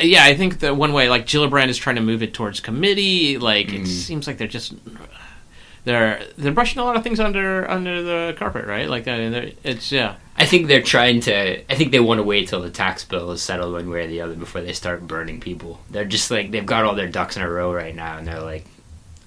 Yeah, 0.00 0.24
I 0.24 0.34
think 0.34 0.60
that 0.60 0.76
one 0.76 0.92
way, 0.92 1.08
like 1.08 1.26
Gillibrand 1.26 1.68
is 1.68 1.78
trying 1.78 1.96
to 1.96 2.02
move 2.02 2.22
it 2.22 2.34
towards 2.34 2.58
committee. 2.60 3.38
Like 3.38 3.68
Mm. 3.68 3.82
it 3.82 3.86
seems 3.86 4.26
like 4.26 4.36
they're 4.38 4.48
just 4.48 4.74
they're 5.84 6.22
they're 6.36 6.52
brushing 6.52 6.80
a 6.80 6.84
lot 6.84 6.96
of 6.96 7.02
things 7.02 7.18
under 7.18 7.68
under 7.68 8.02
the 8.02 8.34
carpet, 8.38 8.66
right? 8.66 8.88
Like 8.88 9.04
that. 9.04 9.18
and 9.18 9.54
It's 9.64 9.90
yeah. 9.90 10.16
I 10.36 10.46
think 10.46 10.66
they're 10.66 10.82
trying 10.82 11.20
to. 11.22 11.70
I 11.70 11.74
think 11.74 11.92
they 11.92 12.00
want 12.00 12.18
to 12.18 12.22
wait 12.22 12.48
till 12.48 12.62
the 12.62 12.70
tax 12.70 13.04
bill 13.04 13.32
is 13.32 13.42
settled 13.42 13.72
one 13.72 13.90
way 13.90 14.04
or 14.04 14.08
the 14.08 14.20
other 14.20 14.34
before 14.34 14.60
they 14.60 14.72
start 14.72 15.06
burning 15.06 15.40
people. 15.40 15.80
They're 15.90 16.04
just 16.04 16.30
like 16.30 16.50
they've 16.50 16.64
got 16.64 16.84
all 16.84 16.94
their 16.94 17.08
ducks 17.08 17.36
in 17.36 17.42
a 17.42 17.50
row 17.50 17.72
right 17.72 17.94
now, 17.94 18.18
and 18.18 18.26
they're 18.26 18.40
like 18.40 18.66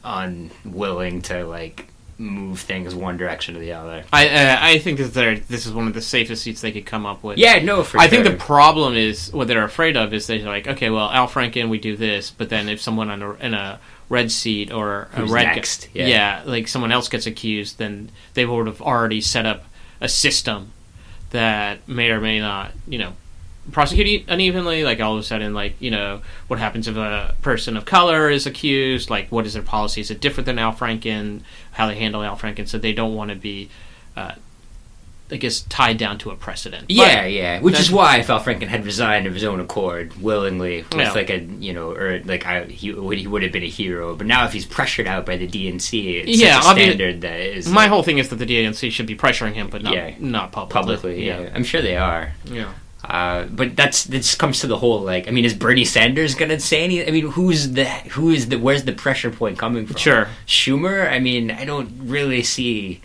unwilling 0.04 1.22
to 1.24 1.46
like 1.46 1.88
move 2.18 2.62
things 2.62 2.96
one 2.96 3.18
direction 3.18 3.58
or 3.58 3.60
the 3.60 3.74
other. 3.74 4.06
I 4.13 4.30
uh, 4.30 4.58
I 4.62 4.78
think 4.80 5.00
that 5.00 5.13
they're 5.13 5.38
this 5.38 5.65
is 5.65 5.74
one 5.74 5.88
of 5.88 5.94
the 5.94 6.02
safest 6.02 6.44
seats 6.44 6.62
they 6.62 6.72
could 6.72 6.86
come 6.86 7.06
up 7.06 7.24
with. 7.24 7.38
Yeah, 7.38 7.60
no, 7.60 7.84
for 7.84 8.00
I 8.00 8.08
sure. 8.08 8.24
think 8.24 8.38
the 8.38 8.44
problem 8.44 8.96
is 8.96 9.32
what 9.34 9.48
they're 9.48 9.63
afraid 9.63 9.98
of 9.98 10.13
is 10.13 10.28
they're 10.28 10.39
like, 10.39 10.68
okay, 10.68 10.89
well, 10.89 11.10
Al 11.10 11.28
Franken, 11.28 11.70
we 11.70 11.80
do 11.80 11.98
this, 11.98 12.32
but 12.32 12.50
then 12.50 12.70
if 12.70 12.80
someone 12.82 13.10
on 13.10 13.22
a, 13.22 13.34
in 13.34 13.54
a 13.54 13.80
red 14.10 14.32
seat 14.32 14.72
or 14.72 15.08
a 15.13 15.22
Who's 15.22 15.32
red 15.32 15.56
next? 15.56 15.89
Yeah. 15.94 16.44
like 16.46 16.68
someone 16.68 16.91
else 16.91 17.10
gets 17.10 17.26
accused, 17.26 17.78
then 17.78 18.10
they 18.34 18.46
would 18.46 18.68
have 18.68 18.82
already 18.82 19.22
set 19.22 19.46
up 19.46 19.65
a 20.02 20.10
system 20.10 20.72
that 21.32 21.88
may 21.88 22.12
or 22.12 22.22
may 22.22 22.39
not, 22.39 22.72
you 22.88 23.00
know, 23.00 23.13
prosecute 23.72 24.26
unevenly. 24.28 24.84
Like 24.84 25.00
all 25.00 25.13
of 25.13 25.20
a 25.20 25.24
sudden, 25.24 25.54
like 25.54 25.76
you 25.80 25.91
know, 25.91 26.22
what 26.48 26.60
happens 26.60 26.88
if 26.88 26.96
a 26.96 27.36
person 27.41 27.78
of 27.78 27.86
color 27.86 28.30
is 28.30 28.46
accused? 28.46 29.10
Like, 29.10 29.32
what 29.32 29.46
is 29.46 29.54
their 29.54 29.63
policy? 29.63 30.02
Is 30.02 30.12
it 30.12 30.22
different 30.22 30.46
than 30.46 30.60
Al 30.60 30.74
Franken? 30.74 31.41
How 31.72 31.88
they 31.88 31.96
handle 31.96 32.24
Al 32.24 32.38
Franken? 32.38 32.68
So 32.68 32.78
they 32.78 32.94
don't 32.94 33.15
want 33.15 33.30
to 33.30 33.36
be, 33.36 33.70
uh, 34.15 34.34
I 35.32 35.38
guess, 35.38 35.62
tied 35.62 35.98
down 35.98 36.20
to 36.20 36.30
a 36.30 36.36
precedent. 36.36 36.84
But- 36.88 36.96
Yeah, 36.96 37.26
yeah. 37.26 37.60
Which 37.60 37.80
is 37.80 37.90
why 37.92 38.18
if 38.18 38.30
Al 38.30 38.40
Franken 38.40 38.68
had 38.68 38.86
resigned 38.86 39.26
of 39.26 39.34
his 39.34 39.44
own 39.44 39.60
accord, 39.60 40.14
willingly, 40.22 40.84
with 40.92 40.94
Yeah. 41.00 41.12
like 41.14 41.30
a 41.32 41.40
you 41.40 41.74
know, 41.74 41.92
or 41.92 42.22
like 42.26 42.46
I, 42.46 42.66
he 42.66 42.92
would 42.94 43.18
he 43.18 43.26
would 43.26 43.42
have 43.42 43.52
been 43.52 43.64
a 43.64 43.68
hero. 43.70 44.16
But 44.16 44.28
now 44.28 44.46
if 44.46 44.54
he's 44.54 44.66
pressured 44.66 45.08
out 45.08 45.26
by 45.26 45.38
the 45.38 45.48
DNC, 45.48 46.24
it's 46.28 46.38
Yeah, 46.40 46.60
such 46.60 46.76
standard 46.78 47.22
that 47.22 47.40
is 47.40 47.68
My 47.68 47.82
like, 47.84 47.90
whole 47.90 48.04
thing 48.04 48.20
is 48.20 48.30
that 48.30 48.36
the 48.36 48.46
DNC 48.46 48.92
should 48.92 49.08
be 49.08 49.16
pressuring 49.16 49.54
him, 49.54 49.68
but 49.70 49.82
not 49.82 49.94
Yeah. 49.96 50.12
not 50.20 50.52
publicly. 50.52 50.74
publicly. 50.82 51.26
Yeah. 51.28 51.50
I'm 51.56 51.64
sure 51.64 51.82
they 51.82 51.98
are. 51.98 52.34
yeah. 52.46 52.68
Uh, 53.04 53.44
but 53.46 53.76
that's 53.76 54.04
this 54.06 54.34
comes 54.34 54.60
to 54.62 54.68
the 54.68 54.78
whole 54.78 55.00
like 55.00 55.28
I 55.28 55.32
mean, 55.32 55.46
is 55.46 55.54
Bernie 55.54 55.86
Sanders 55.86 56.34
gonna 56.36 56.60
say 56.60 56.84
any? 56.84 57.06
I 57.08 57.12
mean, 57.12 57.30
who's 57.32 57.72
the 57.74 57.86
who 57.86 58.30
is 58.32 58.50
the 58.50 58.58
where's 58.58 58.84
the 58.86 58.94
pressure 58.94 59.30
point 59.32 59.58
coming 59.60 59.86
from? 59.86 59.96
Sure. 59.98 60.28
Schumer. 60.48 61.12
I 61.12 61.20
mean, 61.20 61.52
I 61.52 61.66
don't 61.66 61.90
really 62.00 62.42
see 62.42 63.02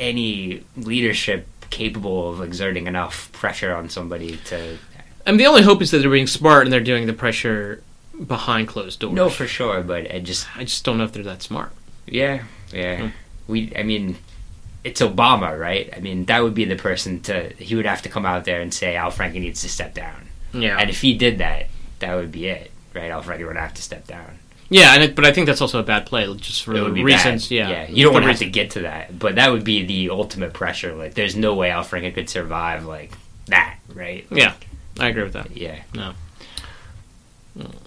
any 0.00 0.64
leadership 0.76 1.46
capable 1.70 2.30
of 2.32 2.40
exerting 2.42 2.88
enough 2.88 3.30
pressure 3.32 3.72
on 3.74 3.88
somebody 3.88 4.38
to. 4.46 4.78
I 5.26 5.30
mean, 5.30 5.38
the 5.38 5.46
only 5.46 5.62
hope 5.62 5.80
is 5.82 5.92
that 5.92 5.98
they're 5.98 6.10
being 6.10 6.26
smart 6.26 6.64
and 6.66 6.72
they're 6.72 6.80
doing 6.80 7.06
the 7.06 7.12
pressure 7.12 7.82
behind 8.26 8.66
closed 8.66 8.98
doors. 8.98 9.14
No, 9.14 9.28
for 9.28 9.46
sure, 9.46 9.82
but 9.82 10.12
I 10.12 10.18
just 10.18 10.48
I 10.56 10.64
just 10.64 10.84
don't 10.84 10.98
know 10.98 11.04
if 11.04 11.12
they're 11.12 11.22
that 11.22 11.42
smart. 11.42 11.70
yeah, 12.06 12.42
yeah. 12.72 12.96
Hmm. 12.96 13.08
We, 13.46 13.72
I 13.76 13.82
mean. 13.84 14.16
It's 14.82 15.02
Obama, 15.02 15.60
right? 15.60 15.90
I 15.94 16.00
mean, 16.00 16.24
that 16.24 16.42
would 16.42 16.54
be 16.54 16.64
the 16.64 16.74
person 16.74 17.20
to. 17.24 17.50
He 17.58 17.74
would 17.74 17.84
have 17.84 18.00
to 18.00 18.08
come 18.08 18.24
out 18.24 18.46
there 18.46 18.62
and 18.62 18.72
say 18.72 18.96
Al 18.96 19.10
Franken 19.12 19.42
needs 19.42 19.60
to 19.60 19.68
step 19.68 19.92
down. 19.92 20.28
Yeah. 20.54 20.78
And 20.78 20.88
if 20.88 21.02
he 21.02 21.12
did 21.12 21.36
that, 21.36 21.66
that 21.98 22.14
would 22.14 22.32
be 22.32 22.46
it, 22.46 22.70
right? 22.94 23.10
Al 23.10 23.22
Franken 23.22 23.46
would 23.46 23.58
have 23.58 23.74
to 23.74 23.82
step 23.82 24.06
down. 24.06 24.38
Yeah, 24.70 24.94
and 24.94 25.02
it, 25.02 25.14
but 25.16 25.26
I 25.26 25.32
think 25.32 25.46
that's 25.46 25.60
also 25.60 25.78
a 25.80 25.82
bad 25.82 26.06
play, 26.06 26.32
just 26.36 26.62
for 26.62 26.72
the 26.72 26.90
reasons. 26.90 27.48
bad. 27.48 27.50
Yeah. 27.54 27.68
yeah. 27.68 27.88
You 27.88 28.04
don't 28.04 28.12
want 28.14 28.24
to 28.24 28.28
have 28.30 28.38
to 28.38 28.48
get 28.48 28.70
to 28.72 28.80
that, 28.82 29.18
but 29.18 29.34
that 29.34 29.50
would 29.50 29.64
be 29.64 29.84
the 29.84 30.10
ultimate 30.10 30.52
pressure. 30.54 30.94
Like, 30.94 31.14
there's 31.14 31.36
no 31.36 31.54
way 31.54 31.70
Al 31.70 31.84
Franken 31.84 32.14
could 32.14 32.30
survive 32.30 32.84
like 32.86 33.12
that, 33.46 33.76
right? 33.94 34.26
Yeah, 34.30 34.54
I 34.98 35.08
agree 35.08 35.24
with 35.24 35.32
that. 35.34 35.56
Yeah, 35.56 35.82
no. 35.94 36.12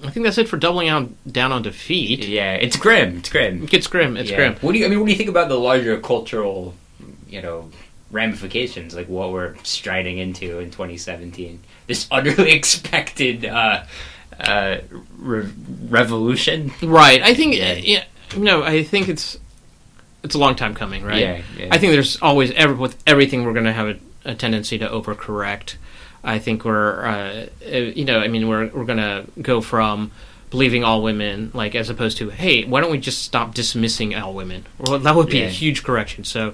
I 0.04 0.10
think 0.10 0.26
that's 0.26 0.38
it 0.38 0.50
for 0.50 0.58
doubling 0.58 0.90
out 0.90 1.10
down 1.32 1.52
on 1.54 1.62
defeat. 1.62 2.28
yeah. 2.28 2.54
It's 2.56 2.76
grim. 2.76 3.18
It's 3.20 3.30
grim. 3.30 3.64
It 3.64 3.70
gets 3.70 3.88
grim. 3.88 4.18
It's 4.18 4.30
Yeah. 4.30 4.36
grim. 4.36 4.56
What 4.62 4.74
do 4.74 4.78
you? 4.80 4.86
I 4.86 4.90
mean, 4.90 5.00
what 5.00 5.06
do 5.06 5.12
you 5.14 5.18
think 5.18 5.30
about 5.30 5.48
the 5.50 5.58
larger 5.58 5.98
cultural, 6.02 6.76
you 7.30 7.42
know, 7.42 7.72
ramifications? 8.12 8.94
Like 8.94 9.08
what 9.08 9.32
we're 9.32 9.56
striding 9.64 10.18
into 10.18 10.60
in 10.60 10.70
2017. 10.70 11.62
This 11.88 12.08
utterly 12.12 12.52
expected 12.52 13.46
uh, 13.46 13.86
uh, 14.40 14.78
re- 15.18 15.50
revolution. 15.90 16.72
Right. 16.82 17.22
I 17.22 17.34
think. 17.34 17.56
Yeah. 17.56 17.74
Yeah. 17.74 18.04
No, 18.38 18.64
I 18.64 18.84
think 18.84 19.10
it's 19.10 19.38
it's 20.24 20.36
a 20.36 20.40
long 20.40 20.56
time 20.56 20.74
coming. 20.74 21.04
Right. 21.04 21.20
Yeah, 21.20 21.42
yeah. 21.58 21.68
I 21.72 21.78
think 21.78 21.92
there's 21.94 22.18
always 22.22 22.52
ever 22.52 22.74
with 22.74 23.02
everything 23.06 23.46
we're 23.46 23.54
going 23.54 23.66
to 23.66 23.74
have 23.74 23.88
a, 23.88 24.00
a 24.26 24.36
tendency 24.36 24.78
to 24.80 24.88
overcorrect. 24.88 25.76
I 26.24 26.40
think 26.40 26.64
we're, 26.64 27.06
uh, 27.06 27.46
uh, 27.66 27.78
you 27.78 28.06
know, 28.06 28.20
I 28.20 28.28
mean, 28.30 28.48
we're 28.48 28.68
we're 28.68 28.86
going 28.86 28.98
to 29.00 29.26
go 29.42 29.60
from 29.62 30.12
believing 30.50 30.84
all 30.84 31.02
women, 31.02 31.52
like 31.54 31.76
as 31.76 31.90
opposed 31.90 32.18
to, 32.20 32.30
hey, 32.30 32.64
why 32.64 32.80
don't 32.80 32.92
we 32.92 33.00
just 33.00 33.24
stop 33.24 33.54
dismissing 33.56 34.16
all 34.16 34.34
women? 34.34 34.66
Well, 34.80 35.00
that 35.00 35.16
would 35.16 35.28
be 35.30 35.40
Yeah. 35.40 35.46
a 35.46 35.50
huge 35.50 35.84
correction. 35.84 36.24
So, 36.24 36.54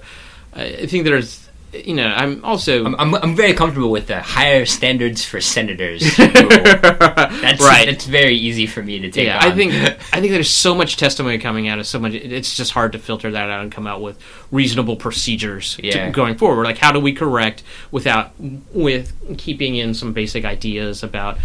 I 0.53 0.85
think 0.87 1.03
there's, 1.03 1.48
you 1.73 1.93
know, 1.93 2.07
I'm 2.07 2.43
also 2.43 2.83
I'm, 2.85 2.95
I'm, 2.95 3.15
I'm 3.15 3.35
very 3.35 3.53
comfortable 3.53 3.91
with 3.91 4.07
the 4.07 4.21
higher 4.21 4.65
standards 4.65 5.23
for 5.23 5.39
senators. 5.39 6.01
That's 6.17 7.61
right. 7.61 7.85
That's 7.85 8.05
very 8.05 8.35
easy 8.35 8.65
for 8.65 8.81
me 8.81 8.99
to 8.99 9.11
take. 9.11 9.27
yeah, 9.27 9.37
on. 9.37 9.51
I 9.51 9.55
think 9.55 9.73
I 10.13 10.19
think 10.19 10.31
there's 10.31 10.49
so 10.49 10.73
much 10.73 10.97
testimony 10.97 11.37
coming 11.37 11.67
out 11.67 11.79
of 11.79 11.85
so 11.87 11.99
much. 11.99 12.13
It's 12.13 12.55
just 12.55 12.71
hard 12.71 12.93
to 12.93 12.99
filter 12.99 13.31
that 13.31 13.49
out 13.49 13.61
and 13.61 13.71
come 13.71 13.87
out 13.87 14.01
with 14.01 14.19
reasonable 14.51 14.95
procedures 14.95 15.75
to- 15.75 16.11
going 16.11 16.37
forward. 16.37 16.63
Like, 16.65 16.77
how 16.77 16.91
do 16.91 16.99
we 16.99 17.13
correct 17.13 17.63
without 17.91 18.31
with 18.73 19.13
keeping 19.37 19.75
in 19.75 19.93
some 19.93 20.13
basic 20.13 20.45
ideas 20.45 21.03
about 21.03 21.37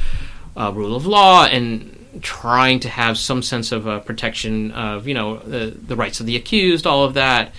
uh, 0.57 0.73
rule 0.75 0.95
of 0.97 1.07
law 1.07 1.45
and 1.45 1.91
trying 2.23 2.81
to 2.81 2.89
have 2.89 3.19
some 3.19 3.43
sense 3.43 3.73
of 3.73 3.89
uh, 3.89 3.99
protection 4.01 4.71
of 4.71 5.07
you 5.07 5.15
know 5.15 5.39
the 5.39 5.67
the 5.67 5.97
rights 5.97 6.21
of 6.21 6.27
the 6.27 6.37
accused, 6.37 6.87
all 6.87 7.05
of 7.05 7.15
that. 7.15 7.53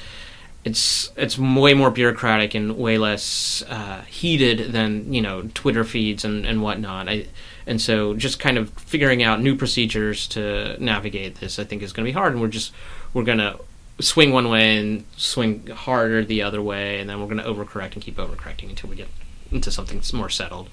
It's 0.65 1.11
it's 1.15 1.37
way 1.37 1.73
more 1.75 1.91
bureaucratic 1.91 2.55
and 2.55 2.75
way 2.77 2.97
less 2.97 3.63
uh, 3.69 4.01
heated 4.07 4.71
than 4.73 5.13
you 5.13 5.21
know 5.21 5.43
Twitter 5.53 5.83
feeds 5.83 6.25
and, 6.25 6.43
and 6.45 6.61
whatnot. 6.61 7.07
I, 7.07 7.27
and 7.67 7.79
so 7.79 8.15
just 8.15 8.39
kind 8.39 8.57
of 8.57 8.71
figuring 8.71 9.21
out 9.23 9.41
new 9.41 9.55
procedures 9.55 10.27
to 10.29 10.75
navigate 10.83 11.35
this, 11.39 11.59
I 11.59 11.63
think, 11.65 11.81
is 11.83 11.93
going 11.93 12.05
to 12.05 12.09
be 12.09 12.13
hard. 12.13 12.33
And 12.33 12.41
we're 12.41 12.47
just 12.47 12.71
we're 13.13 13.23
going 13.23 13.37
to 13.37 13.59
swing 14.01 14.33
one 14.33 14.49
way 14.49 14.77
and 14.77 15.05
swing 15.15 15.67
harder 15.67 16.25
the 16.25 16.41
other 16.41 16.61
way, 16.63 16.99
and 16.99 17.07
then 17.09 17.19
we're 17.21 17.27
going 17.27 17.37
to 17.37 17.43
overcorrect 17.43 17.93
and 17.93 18.01
keep 18.01 18.17
overcorrecting 18.17 18.69
until 18.69 18.89
we 18.89 18.95
get 18.95 19.07
into 19.51 19.69
something 19.71 19.97
that's 19.97 20.13
more 20.13 20.29
settled. 20.29 20.67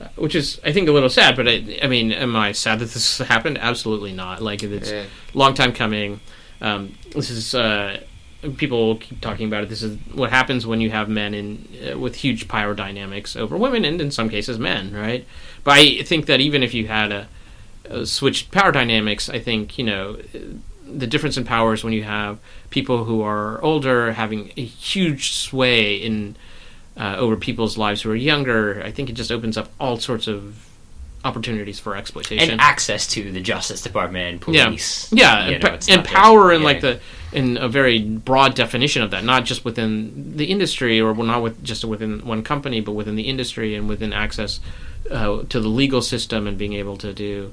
Uh, 0.00 0.06
which 0.14 0.34
is, 0.36 0.60
I 0.64 0.70
think, 0.72 0.88
a 0.88 0.92
little 0.92 1.08
sad. 1.08 1.34
But 1.36 1.48
I, 1.48 1.78
I 1.82 1.86
mean, 1.88 2.12
am 2.12 2.36
I 2.36 2.52
sad 2.52 2.78
that 2.80 2.90
this 2.90 3.18
happened? 3.32 3.56
Absolutely 3.58 4.12
not. 4.12 4.42
Like 4.42 4.62
it's 4.62 4.90
Yeah. 4.90 5.04
long 5.32 5.54
time 5.54 5.72
coming. 5.72 6.20
Um, 6.60 6.94
this 7.14 7.30
is 7.30 7.54
uh, 7.54 8.00
people 8.56 8.96
keep 8.96 9.20
talking 9.20 9.46
about 9.46 9.64
it. 9.64 9.68
This 9.68 9.82
is 9.82 9.98
what 10.14 10.30
happens 10.30 10.66
when 10.66 10.80
you 10.80 10.90
have 10.90 11.08
men 11.08 11.34
in 11.34 11.68
uh, 11.92 11.98
with 11.98 12.16
huge 12.16 12.48
power 12.48 12.74
dynamics 12.74 13.36
over 13.36 13.56
women, 13.56 13.84
and 13.84 14.00
in 14.00 14.10
some 14.10 14.28
cases, 14.28 14.58
men. 14.58 14.92
Right? 14.92 15.26
But 15.64 15.72
I 15.78 16.02
think 16.02 16.26
that 16.26 16.40
even 16.40 16.62
if 16.62 16.74
you 16.74 16.86
had 16.86 17.12
a, 17.12 17.28
a 17.84 18.06
switched 18.06 18.50
power 18.50 18.72
dynamics, 18.72 19.28
I 19.28 19.40
think 19.40 19.78
you 19.78 19.84
know 19.84 20.18
the 20.86 21.06
difference 21.06 21.36
in 21.36 21.44
power 21.44 21.74
is 21.74 21.84
when 21.84 21.92
you 21.92 22.04
have 22.04 22.38
people 22.70 23.04
who 23.04 23.22
are 23.22 23.60
older 23.62 24.12
having 24.12 24.52
a 24.56 24.64
huge 24.64 25.32
sway 25.32 25.96
in 25.96 26.36
uh, 26.96 27.16
over 27.16 27.36
people's 27.36 27.76
lives 27.76 28.02
who 28.02 28.10
are 28.10 28.16
younger. 28.16 28.82
I 28.84 28.90
think 28.90 29.10
it 29.10 29.14
just 29.14 29.30
opens 29.30 29.56
up 29.56 29.70
all 29.78 29.98
sorts 29.98 30.26
of 30.26 30.66
opportunities 31.24 31.78
for 31.80 31.96
exploitation 31.96 32.50
and 32.52 32.60
access 32.60 33.06
to 33.08 33.30
the 33.32 33.40
Justice 33.40 33.82
Department 33.82 34.30
and 34.32 34.40
police. 34.40 35.12
yeah, 35.12 35.48
You 35.48 35.54
and, 35.56 35.64
know, 35.64 35.78
and 35.88 36.04
power 36.04 36.52
in 36.52 36.60
yeah. 36.60 36.66
like 36.66 36.80
the 36.80 37.00
in 37.32 37.56
a 37.58 37.68
very 37.68 37.98
broad 38.00 38.54
definition 38.54 39.02
of 39.02 39.10
that, 39.10 39.22
not 39.24 39.44
just 39.44 39.64
within 39.64 40.36
the 40.36 40.46
industry 40.46 41.00
or 41.00 41.14
not 41.14 41.42
with 41.42 41.62
just 41.62 41.84
within 41.84 42.24
one 42.24 42.42
company, 42.42 42.80
but 42.80 42.92
within 42.92 43.16
the 43.16 43.24
industry 43.24 43.74
and 43.74 43.88
within 43.88 44.12
access 44.12 44.60
uh, 45.10 45.42
to 45.48 45.60
the 45.60 45.68
legal 45.68 46.00
system 46.00 46.46
and 46.46 46.56
being 46.56 46.72
able 46.72 46.96
to 46.96 47.12
do 47.12 47.52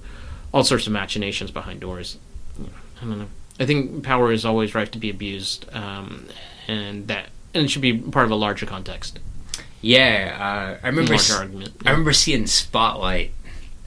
all 0.53 0.63
sorts 0.63 0.87
of 0.87 0.93
machinations 0.93 1.51
behind 1.51 1.81
doors. 1.81 2.17
I 2.61 3.01
don't 3.05 3.19
know. 3.19 3.27
I 3.59 3.65
think 3.65 4.03
power 4.03 4.31
is 4.31 4.45
always 4.45 4.73
right 4.75 4.89
to 4.91 4.97
be 4.99 5.09
abused, 5.09 5.65
um, 5.73 6.27
and 6.67 7.07
that 7.07 7.29
and 7.53 7.63
it 7.65 7.69
should 7.69 7.81
be 7.81 7.97
part 7.97 8.25
of 8.25 8.31
a 8.31 8.35
larger 8.35 8.65
context, 8.65 9.19
Yeah, 9.81 10.77
uh, 10.81 10.85
I 10.85 10.87
remember. 10.87 11.13
s- 11.15 11.31
argument. 11.31 11.73
I 11.85 11.91
remember 11.91 12.13
seeing 12.13 12.47
Spotlight. 12.47 13.31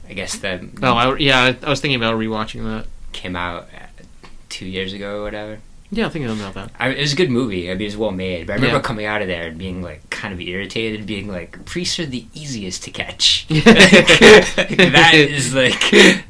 I 0.09 0.13
guess 0.13 0.37
that 0.39 0.61
Oh, 0.81 0.93
I, 0.93 1.15
yeah, 1.17 1.53
I, 1.61 1.69
was 1.69 1.79
thinking 1.81 1.99
about 2.01 2.15
rewatching 2.15 2.63
that. 2.63 2.87
came 3.11 3.35
out 3.35 3.67
uh, 3.75 4.03
two 4.49 4.65
years 4.65 4.91
ago 4.93 5.19
or 5.19 5.23
whatever. 5.23 5.59
Yeah, 5.91 6.05
I'm 6.05 6.11
thinking 6.11 6.29
about 6.31 6.53
that. 6.53 6.69
I, 6.79 6.89
it 6.89 6.99
was 7.01 7.13
a 7.13 7.15
good 7.15 7.31
movie. 7.31 7.69
I 7.69 7.73
mean, 7.73 7.81
it 7.81 7.85
was 7.85 7.97
well 7.97 8.11
made. 8.11 8.45
But 8.45 8.53
I 8.53 8.55
remember 8.57 8.77
Yeah. 8.77 8.81
coming 8.83 9.05
out 9.07 9.21
of 9.23 9.27
there 9.27 9.47
and 9.47 9.57
being 9.57 9.81
like 9.81 10.07
kind 10.11 10.31
of 10.33 10.39
irritated, 10.39 10.99
and 10.99 11.07
being 11.07 11.27
like, 11.27 11.65
"Priests 11.65 11.99
are 11.99 12.05
the 12.05 12.25
easiest 12.35 12.83
to 12.83 12.91
catch." 12.91 13.47
That 13.49 15.13
is 15.15 15.53
like, 15.53 15.81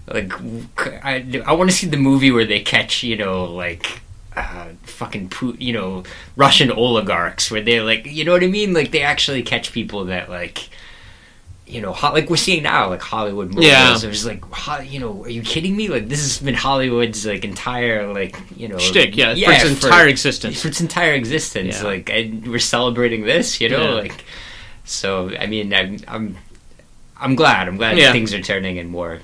like 0.08 0.32
I, 1.06 1.42
I 1.46 1.54
want 1.54 1.70
to 1.70 1.76
see 1.76 1.88
the 1.88 1.98
movie 1.98 2.32
where 2.32 2.46
they 2.46 2.62
catch, 2.62 3.04
you 3.04 3.16
know, 3.18 3.46
like. 3.46 4.02
Uh, 4.36 4.70
fucking 4.84 5.28
Pu- 5.28 5.58
you 5.60 5.74
know 5.74 6.04
Russian 6.38 6.72
oligarchs 6.72 7.52
where 7.52 7.62
they're 7.62 7.84
like 7.84 8.06
you 8.06 8.24
know 8.24 8.32
what 8.32 8.44
I 8.44 8.48
mean 8.48 8.74
like 8.74 8.92
they 8.92 9.02
actually 9.02 9.42
catch 9.44 9.74
people 9.74 10.06
that 10.06 10.30
like 10.30 10.70
you 11.70 11.82
know 11.82 11.92
like 11.92 12.30
we're 12.30 12.36
seeing 12.36 12.64
now 12.64 12.90
like 12.90 13.02
Hollywood 13.02 13.50
movies 13.50 13.68
Yeah. 13.70 13.96
it 13.96 14.08
was 14.08 14.26
like 14.26 14.44
you 14.92 15.00
know 15.00 15.24
are 15.24 15.30
you 15.30 15.42
kidding 15.44 15.78
me 15.78 15.88
like 15.88 16.10
this 16.10 16.22
has 16.22 16.40
been 16.40 16.56
Hollywood's 16.56 17.26
like 17.26 17.46
entire 17.46 18.12
like 18.12 18.38
you 18.58 18.68
know 18.68 18.78
Shtick, 18.80 19.16
yeah, 19.16 19.34
for 19.36 19.52
its 19.52 19.84
entire 19.84 20.08
existence. 20.08 20.62
for 20.62 20.68
its 20.70 20.82
entire 20.82 21.14
existence. 21.14 21.76
Yeah. 21.82 21.88
Like, 21.88 22.10
and 22.10 22.48
we're 22.48 22.60
celebrating 22.60 23.22
this, 23.24 23.62
you 23.62 23.70
know, 23.70 23.84
Yeah. 23.96 24.02
like. 24.02 24.24
So, 24.84 25.30
I 25.38 25.46
mean, 25.46 25.72
I'm, 25.72 25.98
I'm, 26.08 26.38
I'm 27.16 27.36
glad. 27.36 27.68
I'm 27.68 27.78
glad 27.78 27.98
Yeah. 28.00 28.12
things 28.12 28.34
are 28.34 28.42
turning 28.42 28.80
and 28.80 28.90
more 28.90 29.20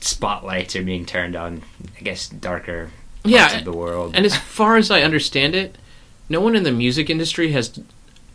spotlights 0.00 0.76
are 0.76 0.82
being 0.84 1.04
turned 1.06 1.36
on. 1.36 1.62
I 1.98 2.02
guess 2.02 2.28
darker 2.28 2.90
parts 3.24 3.32
Yeah, 3.34 3.58
of 3.58 3.64
the 3.64 3.72
world. 3.72 4.12
And 4.14 4.24
as 4.24 4.36
far 4.36 4.76
as 4.76 4.90
I 4.90 5.02
understand 5.02 5.54
it, 5.54 5.76
no 6.28 6.40
one 6.40 6.54
in 6.56 6.62
the 6.62 6.72
music 6.72 7.10
industry 7.10 7.52
has 7.52 7.78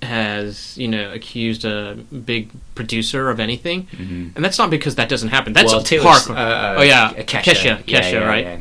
has 0.02 0.78
you 0.78 0.88
know 0.88 1.12
accused 1.12 1.66
a 1.66 1.96
big 2.26 2.50
producer 2.76 3.30
of 3.30 3.40
anything, 3.40 3.88
Mhm. 3.98 4.36
and 4.36 4.46
that's 4.46 4.58
not 4.58 4.70
because 4.70 4.96
that 4.96 5.10
doesn't 5.10 5.30
happen. 5.30 5.54
That's 5.54 5.72
well, 5.74 5.84
part. 6.04 6.30
uh, 6.30 6.34
uh, 6.34 6.76
oh 6.80 6.82
yeah, 6.84 7.14
Kesha, 7.14 7.44
Kesha, 7.44 7.84
Yeah, 7.88 8.10
yeah, 8.10 8.18
right? 8.20 8.46
yeah. 8.46 8.60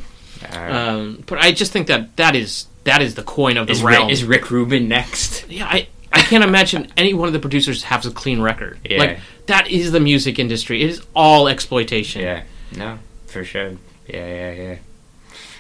Uh, 0.53 0.79
Um, 0.91 1.23
but 1.27 1.39
I 1.39 1.53
just 1.53 1.73
think 1.73 1.87
that 1.89 2.17
that 2.17 2.35
is 2.37 2.67
that 2.85 3.03
is 3.03 3.15
the 3.15 3.23
coin 3.23 3.57
of 3.57 3.67
the 3.67 3.73
is, 3.73 3.83
realm. 3.83 4.07
Rick, 4.07 4.13
is 4.13 4.25
Rick 4.25 4.51
Rubin 4.51 4.89
next? 4.89 5.45
yeah, 5.49 5.67
I 5.67 5.89
I 6.13 6.21
can't 6.21 6.45
imagine 6.45 6.89
any 6.97 7.13
one 7.15 7.27
of 7.29 7.33
the 7.33 7.41
producers 7.41 7.83
has 7.85 8.07
a 8.07 8.11
clean 8.11 8.41
record. 8.41 8.79
Yeah. 8.89 8.99
Like 8.99 9.19
that 9.47 9.69
is 9.71 9.93
the 9.93 10.01
music 10.01 10.39
industry. 10.39 10.83
It 10.83 10.91
is 10.91 11.03
all 11.15 11.49
exploitation. 11.49 12.23
Yeah, 12.23 12.43
no, 12.77 12.99
for 13.27 13.45
sure. 13.45 13.73
Yeah, 14.09 14.27
yeah, 14.27 14.53
yeah. 14.53 14.75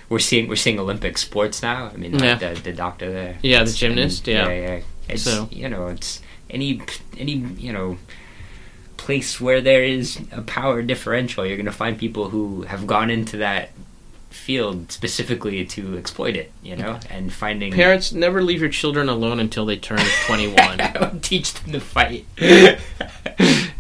We're 0.08 0.20
seeing 0.20 0.46
we're 0.48 0.56
seeing 0.56 0.78
Olympic 0.78 1.18
sports 1.18 1.62
now. 1.62 1.90
I 1.92 1.96
mean, 1.96 2.12
like 2.12 2.22
Yeah. 2.40 2.54
the 2.54 2.60
the 2.60 2.72
doctor 2.72 3.10
there. 3.12 3.38
Yeah, 3.42 3.64
the 3.64 3.72
gymnast, 3.72 4.28
and- 4.28 4.36
yeah. 4.36 4.48
yeah, 4.48 4.76
yeah. 4.76 4.80
It's 5.08 5.22
So- 5.22 5.48
you 5.52 5.68
know, 5.68 5.88
it's 5.88 6.20
any 6.50 6.80
any 7.18 7.32
you 7.34 7.72
know 7.72 7.98
place 8.96 9.40
where 9.40 9.60
there 9.60 9.84
is 9.84 10.18
a 10.32 10.42
power 10.42 10.82
differential, 10.82 11.44
you're 11.46 11.56
going 11.56 11.66
to 11.66 11.72
find 11.72 11.98
people 11.98 12.30
who 12.30 12.62
have 12.62 12.86
gone 12.86 13.10
into 13.10 13.36
that 13.36 13.70
field 14.30 14.90
specifically 14.92 15.64
to 15.64 15.96
exploit 15.98 16.34
it. 16.36 16.50
You 16.62 16.76
know, 16.76 16.98
and 17.10 17.32
finding 17.32 17.72
Parents 17.72 18.12
never 18.12 18.42
leave 18.42 18.60
your 18.60 18.70
children 18.70 19.08
alone 19.08 19.38
until 19.40 19.64
they 19.66 19.76
turn 19.76 19.98
21. 20.26 21.20
Teach 21.22 21.54
them 21.54 21.72
to 21.72 21.80
fight. 21.80 22.26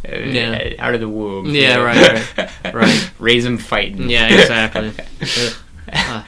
Yeah. 0.08 0.74
out 0.78 0.94
of 0.94 1.00
the 1.00 1.08
womb. 1.08 1.46
Yeah, 1.52 1.78
right, 1.78 2.36
right, 2.38 2.74
right. 2.74 3.10
Raise 3.18 3.42
them 3.44 3.58
fighting. 3.58 4.08
yeah, 4.08 4.28
exactly. 4.40 4.92
Uh, 5.92 6.22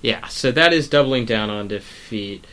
yeah, 0.00 0.26
so 0.28 0.50
that 0.52 0.72
is 0.72 0.88
doubling 0.88 1.26
down 1.26 1.50
on 1.50 1.68
defeat. 1.68 2.44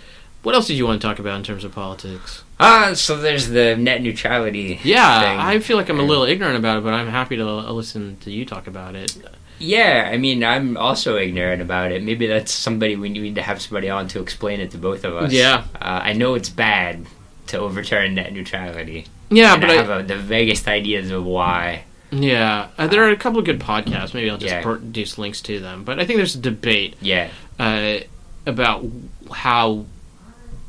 What 0.44 0.56
else 0.56 0.68
did 0.68 0.78
you 0.78 0.86
want 0.86 1.02
to 1.02 1.08
talk 1.08 1.20
about 1.20 1.36
in 1.38 1.44
terms 1.44 1.64
of 1.64 1.74
politics? 1.74 2.44
Ah, 2.60 2.92
so 2.94 3.18
there's 3.18 3.50
the 3.50 3.76
net 3.76 4.02
neutrality. 4.02 4.80
Yeah, 4.84 5.22
thing. 5.22 5.40
I 5.40 5.60
feel 5.60 5.78
like 5.78 5.90
I'm 5.90 6.00
a 6.00 6.04
little 6.04 6.24
ignorant 6.24 6.58
about 6.58 6.78
it, 6.78 6.84
but 6.84 6.94
I'm 6.94 7.08
happy 7.10 7.36
to 7.38 7.46
listen 7.72 8.18
to 8.22 8.32
you 8.32 8.46
talk 8.46 8.68
about 8.68 8.96
it. 8.96 9.18
Yeah, 9.60 10.10
I 10.12 10.18
mean, 10.18 10.44
I'm 10.44 10.78
also 10.78 11.18
ignorant 11.18 11.62
about 11.62 11.92
it. 11.92 12.04
Maybe 12.04 12.28
that's 12.28 12.52
somebody 12.54 12.96
we 12.96 13.10
need 13.10 13.36
to 13.36 13.42
have 13.42 13.62
somebody 13.62 13.90
on 13.90 14.08
to 14.10 14.22
explain 14.22 14.60
it 14.60 14.72
to 14.72 14.78
both 14.78 15.04
of 15.04 15.16
us. 15.18 15.32
Yeah. 15.34 15.64
uh, 15.82 16.00
I 16.04 16.14
know 16.14 16.36
it's 16.36 16.50
bad 16.50 17.06
to 17.48 17.58
overturn 17.60 18.16
net 18.16 18.32
neutrality. 18.34 19.08
Yeah, 19.30 19.54
and 19.54 19.62
but 19.62 19.70
I 19.72 19.74
I, 19.74 19.78
have 19.78 19.90
a, 19.90 20.04
the 20.04 20.16
vaguest 20.18 20.68
ideas 20.68 21.10
of 21.12 21.26
why. 21.26 21.84
yeah, 22.12 22.70
uh, 22.78 22.88
there 22.88 23.04
are 23.04 23.10
a 23.10 23.18
couple 23.18 23.40
of 23.40 23.46
good 23.46 23.60
podcasts. 23.60 24.14
Maybe 24.14 24.30
I'll 24.30 24.38
just 24.38 24.54
Yeah. 24.54 24.62
produce 24.62 25.18
links 25.18 25.42
to 25.42 25.60
them. 25.60 25.84
But 25.84 26.00
I 26.00 26.06
think 26.06 26.18
there's 26.18 26.36
a 26.36 26.40
debate 26.40 26.96
Yeah, 27.02 27.30
uh, 27.60 27.98
about 28.46 28.86
how 29.32 29.86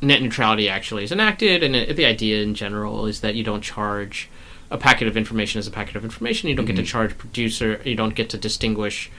net 0.00 0.22
neutrality 0.22 0.68
actually 0.68 1.04
is 1.04 1.12
enacted, 1.12 1.62
and 1.62 1.74
it, 1.74 1.96
the 1.96 2.04
idea 2.04 2.42
in 2.42 2.54
general 2.54 3.06
is 3.06 3.20
that 3.20 3.34
you 3.34 3.42
don't 3.44 3.62
charge 3.62 4.28
a 4.70 4.78
packet 4.78 5.08
of 5.08 5.16
information 5.16 5.58
as 5.58 5.66
a 5.66 5.70
packet 5.70 5.96
of 5.96 6.04
information. 6.04 6.48
You 6.48 6.54
don't 6.54 6.66
get 6.66 6.76
to 6.76 6.82
Mhm. 6.82 6.86
charge 6.86 7.18
producer. 7.18 7.80
You 7.84 7.94
don't 7.94 8.14
get 8.14 8.28
to 8.30 8.38
distinguish 8.38 9.10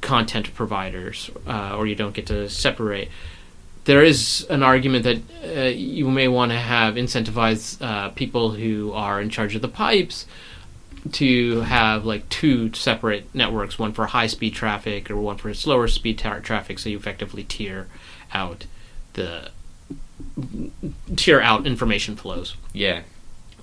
content 0.00 0.54
providers, 0.54 1.30
uh, 1.46 1.76
or 1.76 1.86
you 1.86 1.94
don't 1.94 2.14
get 2.14 2.26
to 2.26 2.48
separate. 2.48 3.08
There 3.84 4.02
is 4.02 4.46
an 4.48 4.62
argument 4.62 5.04
that 5.04 5.18
uh, 5.56 5.60
you 5.70 6.08
may 6.08 6.28
want 6.28 6.52
to 6.52 6.58
have 6.58 6.94
incentivize 6.94 7.82
uh, 7.82 8.10
people 8.10 8.52
who 8.52 8.92
are 8.92 9.20
in 9.20 9.28
charge 9.28 9.56
of 9.56 9.62
the 9.62 9.68
pipes 9.68 10.24
to 11.12 11.62
have 11.62 12.04
like 12.04 12.28
two 12.28 12.72
separate 12.74 13.26
networks, 13.34 13.76
one 13.78 13.92
for 13.92 14.06
high 14.06 14.28
speed 14.28 14.54
traffic 14.54 15.10
or 15.10 15.16
one 15.16 15.36
for 15.36 15.52
slower 15.52 15.88
speed 15.88 16.16
tra- 16.18 16.40
traffic, 16.40 16.78
so 16.78 16.88
you 16.88 16.96
effectively 16.96 17.42
tier 17.42 17.88
out 18.32 18.66
the 19.14 19.50
tier 21.16 21.40
out 21.40 21.66
information 21.66 22.16
flows. 22.16 22.56
yeah, 22.72 23.02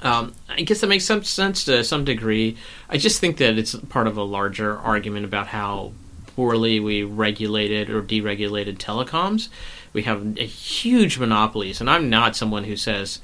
Um, 0.02 0.34
I 0.48 0.62
guess 0.62 0.82
that 0.82 0.88
makes 0.88 1.06
some 1.06 1.24
sense 1.24 1.66
to 1.66 1.84
some 1.84 2.06
degree. 2.06 2.58
I 2.90 2.98
just 2.98 3.20
think 3.20 3.38
that 3.38 3.58
it's 3.58 3.76
part 3.76 4.08
of 4.08 4.18
a 4.18 4.24
larger 4.24 4.78
argument 4.78 5.26
about 5.26 5.48
how 5.48 5.92
poorly 6.36 6.80
we 6.80 7.04
regulated 7.04 7.90
or 7.90 8.02
deregulated 8.02 8.78
telecoms. 8.78 9.50
We 9.92 10.04
have 10.04 10.38
a 10.38 10.46
huge 10.46 11.18
monopolies, 11.18 11.82
and 11.82 11.90
I'm 11.90 12.10
not 12.10 12.36
someone 12.36 12.64
who 12.64 12.78
says 12.78 13.20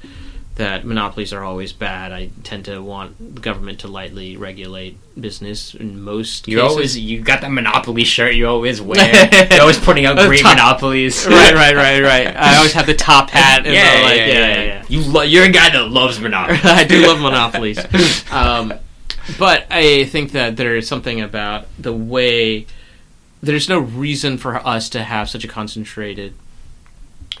that 0.56 0.84
monopolies 0.86 1.32
are 1.34 1.44
always 1.44 1.72
bad. 1.72 2.12
I 2.12 2.30
tend 2.42 2.64
to 2.64 2.80
want 2.82 3.34
the 3.36 3.40
government 3.40 3.80
to 3.80 3.88
lightly 3.88 4.36
regulate 4.38 4.96
business 5.18 5.74
in 5.74 6.02
most 6.02 6.48
you 6.48 6.56
cases. 6.56 6.70
always 6.70 6.98
you 6.98 7.20
got 7.20 7.42
that 7.42 7.52
monopoly 7.52 8.04
shirt 8.04 8.34
you 8.34 8.46
always 8.46 8.80
wear. 8.80 9.28
You're 9.50 9.60
always 9.60 9.78
putting 9.78 10.06
out 10.06 10.16
great 10.26 10.40
top- 10.40 10.56
monopolies. 10.56 11.26
right, 11.30 11.54
right, 11.54 11.76
right, 11.76 12.02
right. 12.02 12.36
I 12.36 12.56
always 12.56 12.72
have 12.72 12.86
the 12.86 12.94
top 12.94 13.30
hat. 13.30 13.66
And 13.66 13.74
Yeah, 13.74 13.96
the, 13.98 14.02
like, 14.04 14.16
yeah, 14.18 14.26
yeah, 14.26 14.62
yeah. 14.62 14.84
You 14.88 15.00
lo- 15.02 15.22
you're 15.22 15.44
a 15.44 15.50
guy 15.50 15.70
that 15.70 15.88
loves 15.88 16.18
monopoly. 16.18 16.58
I 16.64 16.84
do 16.84 17.06
love 17.06 17.20
monopolies. 17.20 17.78
Um, 18.32 18.72
but 19.38 19.66
I 19.70 20.04
think 20.04 20.32
that 20.32 20.56
there 20.56 20.74
is 20.76 20.88
something 20.88 21.20
about 21.20 21.66
the 21.78 21.92
way 21.92 22.66
there's 23.42 23.68
no 23.68 23.78
reason 23.78 24.38
for 24.38 24.56
us 24.66 24.88
to 24.90 25.02
have 25.02 25.28
such 25.28 25.44
a 25.44 25.48
concentrated 25.48 26.32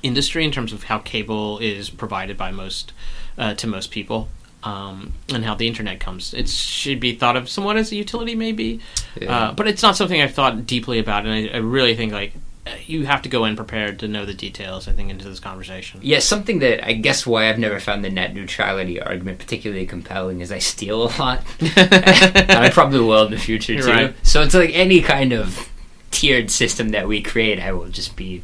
industry 0.02 0.44
in 0.44 0.52
terms 0.52 0.72
of 0.72 0.84
how 0.84 0.98
cable 0.98 1.58
is 1.58 1.90
provided 1.90 2.36
by 2.36 2.50
most 2.50 2.92
uh, 3.38 3.54
to 3.54 3.66
most 3.66 3.90
people. 3.90 4.28
Um, 4.62 5.12
and 5.32 5.44
how 5.44 5.54
the 5.54 5.68
internet 5.68 6.00
comes, 6.00 6.34
it 6.34 6.48
should 6.48 6.98
be 6.98 7.14
thought 7.14 7.36
of 7.36 7.48
somewhat 7.48 7.76
as 7.76 7.92
a 7.92 7.96
utility, 7.96 8.34
maybe, 8.34 8.80
uh, 9.28 9.52
but 9.52 9.68
it's 9.68 9.80
not 9.80 9.96
something 9.96 10.20
I've 10.20 10.34
thought 10.34 10.66
deeply 10.66 10.98
about, 10.98 11.24
and 11.24 11.32
I, 11.32 11.54
I 11.54 11.58
really 11.58 11.94
think 11.94 12.12
like 12.12 12.32
uh, 12.66 12.70
you 12.84 13.06
have 13.06 13.22
to 13.22 13.28
go 13.28 13.44
in 13.44 13.54
prepared 13.54 14.00
to 14.00 14.08
know 14.08 14.24
the 14.24 14.34
details. 14.34 14.88
I 14.88 14.92
think 14.92 15.08
into 15.08 15.28
this 15.28 15.38
conversation. 15.38 16.00
Yeah, 16.02 16.18
something 16.18 16.58
that 16.60 16.84
I 16.84 16.94
guess 16.94 17.24
why 17.24 17.48
I've 17.48 17.60
never 17.60 17.78
found 17.78 18.04
the 18.04 18.10
net 18.10 18.34
neutrality 18.34 19.00
argument 19.00 19.38
particularly 19.38 19.86
compelling 19.86 20.40
is 20.40 20.50
I 20.50 20.58
steal 20.58 21.04
a 21.04 21.10
lot. 21.16 21.44
and 21.60 22.50
I 22.50 22.70
probably 22.70 23.00
will 23.00 23.26
in 23.26 23.30
the 23.30 23.38
future 23.38 23.74
You're 23.74 23.84
too. 23.84 23.90
right. 23.90 24.14
So 24.24 24.42
it's 24.42 24.54
like 24.54 24.70
any 24.72 25.00
kind 25.00 25.32
of 25.32 25.70
tiered 26.10 26.50
system 26.50 26.88
that 26.88 27.06
we 27.06 27.22
create, 27.22 27.60
I 27.60 27.72
will 27.72 27.88
just 27.88 28.16
be 28.16 28.42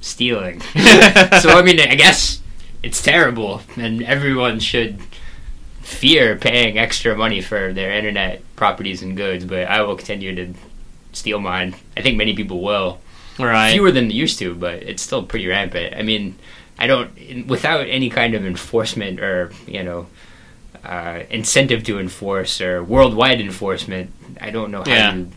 stealing. 0.00 0.60
so 1.40 1.50
I 1.50 1.62
mean, 1.64 1.80
I 1.80 1.94
guess 1.94 2.40
it's 2.82 3.02
terrible, 3.02 3.62
and 3.76 4.02
everyone 4.02 4.60
should 4.60 4.98
fear 5.82 6.36
paying 6.36 6.78
extra 6.78 7.16
money 7.16 7.40
for 7.40 7.72
their 7.72 7.92
internet 7.92 8.42
properties 8.56 9.02
and 9.02 9.16
goods. 9.16 9.44
But 9.44 9.66
I 9.68 9.82
will 9.82 9.96
continue 9.96 10.34
to 10.34 10.54
steal 11.12 11.40
mine. 11.40 11.74
I 11.96 12.02
think 12.02 12.16
many 12.16 12.34
people 12.34 12.60
will 12.62 13.00
right. 13.38 13.72
fewer 13.72 13.90
than 13.92 14.08
they 14.08 14.14
used 14.14 14.38
to, 14.38 14.54
but 14.54 14.82
it's 14.82 15.02
still 15.02 15.22
pretty 15.22 15.46
rampant. 15.46 15.94
I 15.96 16.02
mean, 16.02 16.36
I 16.78 16.86
don't 16.86 17.46
without 17.46 17.86
any 17.88 18.10
kind 18.10 18.34
of 18.34 18.44
enforcement 18.44 19.20
or 19.20 19.52
you 19.66 19.82
know 19.82 20.06
uh, 20.84 21.20
incentive 21.30 21.84
to 21.84 21.98
enforce 21.98 22.60
or 22.60 22.82
worldwide 22.82 23.40
enforcement. 23.40 24.12
I 24.40 24.50
don't 24.50 24.70
know 24.70 24.82
how 24.82 24.90
Yeah. 24.90 25.14
you. 25.14 25.30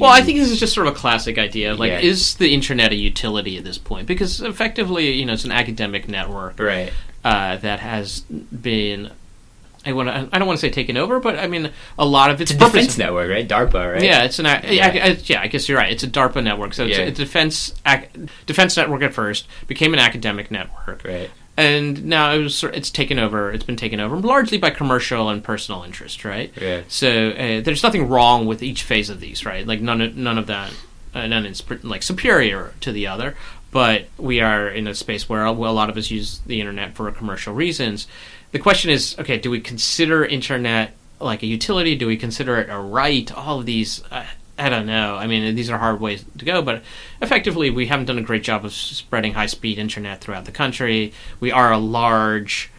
Well, 0.00 0.10
I 0.10 0.20
think 0.22 0.38
this 0.38 0.50
is 0.50 0.60
just 0.60 0.74
sort 0.74 0.86
of 0.86 0.94
a 0.94 0.96
classic 0.96 1.38
idea. 1.38 1.74
Like, 1.74 1.90
Yeah. 1.90 1.98
is 2.00 2.34
the 2.34 2.52
internet 2.54 2.92
a 2.92 2.96
utility 2.96 3.56
at 3.58 3.64
this 3.64 3.78
point? 3.78 4.06
Because 4.06 4.40
effectively, 4.40 5.12
you 5.12 5.24
know, 5.24 5.32
it's 5.32 5.44
an 5.44 5.52
academic 5.52 6.08
network 6.08 6.58
right. 6.58 6.92
uh, 7.24 7.56
that 7.58 7.80
has 7.80 8.20
been. 8.20 9.10
I 9.88 9.92
want 9.92 10.08
to. 10.08 10.28
I 10.34 10.38
don't 10.40 10.48
want 10.48 10.58
to 10.58 10.66
say 10.66 10.70
taken 10.70 10.96
over, 10.96 11.20
but 11.20 11.38
I 11.38 11.46
mean, 11.46 11.70
a 11.96 12.04
lot 12.04 12.30
of 12.32 12.40
its 12.40 12.50
It's 12.50 12.60
a 12.60 12.64
defense 12.64 12.98
network, 12.98 13.30
right? 13.30 13.46
DARPA, 13.48 13.92
right? 13.94 14.02
Yeah, 14.02 14.24
it's 14.24 14.38
an. 14.40 14.46
Yeah. 14.46 14.58
I, 14.60 15.16
yeah, 15.24 15.40
I 15.42 15.46
guess 15.46 15.68
you're 15.68 15.78
right. 15.78 15.92
It's 15.92 16.02
a 16.02 16.08
DARPA 16.08 16.42
network, 16.42 16.74
so 16.74 16.84
it's 16.86 16.98
Yeah. 16.98 17.04
a 17.04 17.10
defense 17.12 17.72
ac- 17.86 18.08
defense 18.46 18.76
network 18.76 19.02
at 19.02 19.14
first, 19.14 19.46
became 19.68 19.94
an 19.94 20.00
academic 20.00 20.50
network, 20.50 21.02
Right. 21.04 21.30
And 21.56 22.04
now 22.04 22.32
it 22.32 22.38
was, 22.38 22.62
it's 22.64 22.90
taken 22.90 23.18
over. 23.18 23.50
It's 23.50 23.64
been 23.64 23.76
taken 23.76 23.98
over 23.98 24.16
largely 24.16 24.58
by 24.58 24.70
commercial 24.70 25.30
and 25.30 25.42
personal 25.42 25.82
interest, 25.82 26.24
right? 26.24 26.52
Yeah. 26.60 26.82
So 26.88 27.30
uh, 27.30 27.60
there's 27.62 27.82
nothing 27.82 28.08
wrong 28.08 28.46
with 28.46 28.62
each 28.62 28.82
phase 28.82 29.08
of 29.08 29.20
these, 29.20 29.46
right? 29.46 29.66
Like 29.66 29.80
none 29.80 30.00
of, 30.00 30.16
none 30.16 30.36
of 30.36 30.46
that, 30.48 30.72
uh, 31.14 31.26
none 31.26 31.46
is 31.46 31.62
like 31.82 32.02
superior 32.02 32.74
to 32.80 32.92
the 32.92 33.06
other. 33.06 33.36
But 33.70 34.08
we 34.16 34.40
are 34.40 34.68
in 34.68 34.86
a 34.86 34.94
space 34.94 35.28
where 35.28 35.44
a, 35.44 35.52
lot 35.52 35.90
of 35.90 35.96
us 35.96 36.10
use 36.10 36.40
the 36.46 36.60
internet 36.60 36.94
for 36.94 37.10
commercial 37.10 37.54
reasons. 37.54 38.06
The 38.52 38.58
question 38.58 38.90
is, 38.90 39.16
okay, 39.18 39.38
do 39.38 39.50
we 39.50 39.60
consider 39.60 40.24
internet 40.24 40.94
like 41.20 41.42
a 41.42 41.46
utility? 41.46 41.96
Do 41.96 42.06
we 42.06 42.16
consider 42.16 42.58
it 42.58 42.68
a 42.70 42.78
right? 42.78 43.30
All 43.32 43.60
of 43.60 43.66
these, 43.66 44.02
uh, 44.10 44.24
I 44.58 44.68
don't 44.68 44.86
know. 44.86 45.16
I 45.16 45.26
mean, 45.26 45.54
these 45.54 45.68
are 45.68 45.78
hard 45.78 46.00
ways 46.00 46.24
to 46.38 46.44
go, 46.44 46.62
but 46.62 46.82
effectively, 47.20 47.68
we 47.70 47.86
haven't 47.86 48.06
done 48.06 48.18
a 48.18 48.22
great 48.22 48.42
job 48.42 48.64
of 48.64 48.72
spreading 48.72 49.34
high-speed 49.34 49.78
internet 49.78 50.20
throughout 50.22 50.46
the 50.46 50.52
country. 50.52 51.12
We 51.40 51.52
are 51.52 51.72
a 51.72 51.78
large 51.78 52.70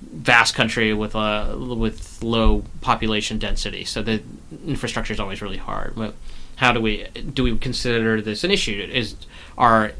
vast 0.00 0.54
country 0.54 0.94
with 0.94 1.14
a 1.14 1.56
with 1.58 2.22
low 2.22 2.64
population 2.80 3.38
density, 3.38 3.84
so 3.84 4.02
the 4.02 4.22
infrastructure 4.66 5.12
is 5.12 5.20
always 5.20 5.42
really 5.42 5.58
hard. 5.58 5.94
But 5.96 6.14
how 6.56 6.72
do 6.72 6.80
we 6.80 7.04
do 7.04 7.42
we 7.42 7.58
consider 7.58 8.22
this 8.22 8.44
an 8.44 8.50
issue? 8.50 8.88
Is 8.90 9.16
are 9.58 9.92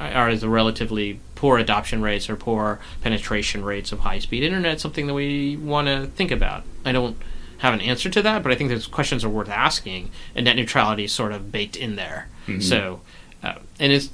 are 0.00 0.34
the 0.34 0.48
relatively 0.48 1.20
poor 1.34 1.58
adoption 1.58 2.00
rates 2.02 2.30
or 2.30 2.36
poor 2.36 2.80
penetration 3.02 3.64
rates 3.64 3.92
of 3.92 4.00
high 4.00 4.18
speed 4.18 4.42
internet 4.42 4.80
something 4.80 5.06
that 5.08 5.14
we 5.14 5.56
want 5.56 5.88
to 5.88 6.06
think 6.06 6.30
about? 6.30 6.64
I 6.84 6.92
don't 6.92 7.16
have 7.58 7.74
an 7.74 7.80
answer 7.80 8.08
to 8.10 8.22
that, 8.22 8.42
but 8.42 8.52
I 8.52 8.54
think 8.54 8.70
those 8.70 8.86
questions 8.86 9.24
are 9.24 9.28
worth 9.28 9.48
asking, 9.48 10.10
and 10.34 10.44
net 10.44 10.56
neutrality 10.56 11.04
is 11.04 11.12
sort 11.12 11.32
of 11.32 11.50
baked 11.52 11.76
in 11.76 11.96
there. 11.96 12.28
Mhm. 12.46 12.62
So, 12.62 13.00
uh, 13.42 13.54
and 13.78 13.92
is 13.92 14.10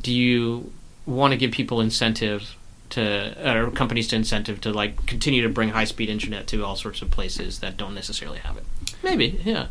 do 0.00 0.12
you 0.12 0.72
want 1.06 1.32
to 1.32 1.36
give 1.36 1.50
people 1.52 1.80
incentive 1.80 2.56
to 2.90 3.34
or 3.48 3.70
companies 3.70 4.08
to 4.08 4.16
incentive 4.16 4.60
to 4.62 4.72
like 4.72 5.06
continue 5.06 5.42
to 5.42 5.48
bring 5.48 5.70
high 5.70 5.84
speed 5.84 6.08
internet 6.08 6.46
to 6.48 6.64
all 6.64 6.76
sorts 6.76 7.02
of 7.02 7.10
places 7.10 7.58
that 7.60 7.76
don't 7.76 7.94
necessarily 7.94 8.38
have 8.38 8.56
it? 8.56 8.64
Maybe, 9.02 9.40
yeah. 9.44 9.66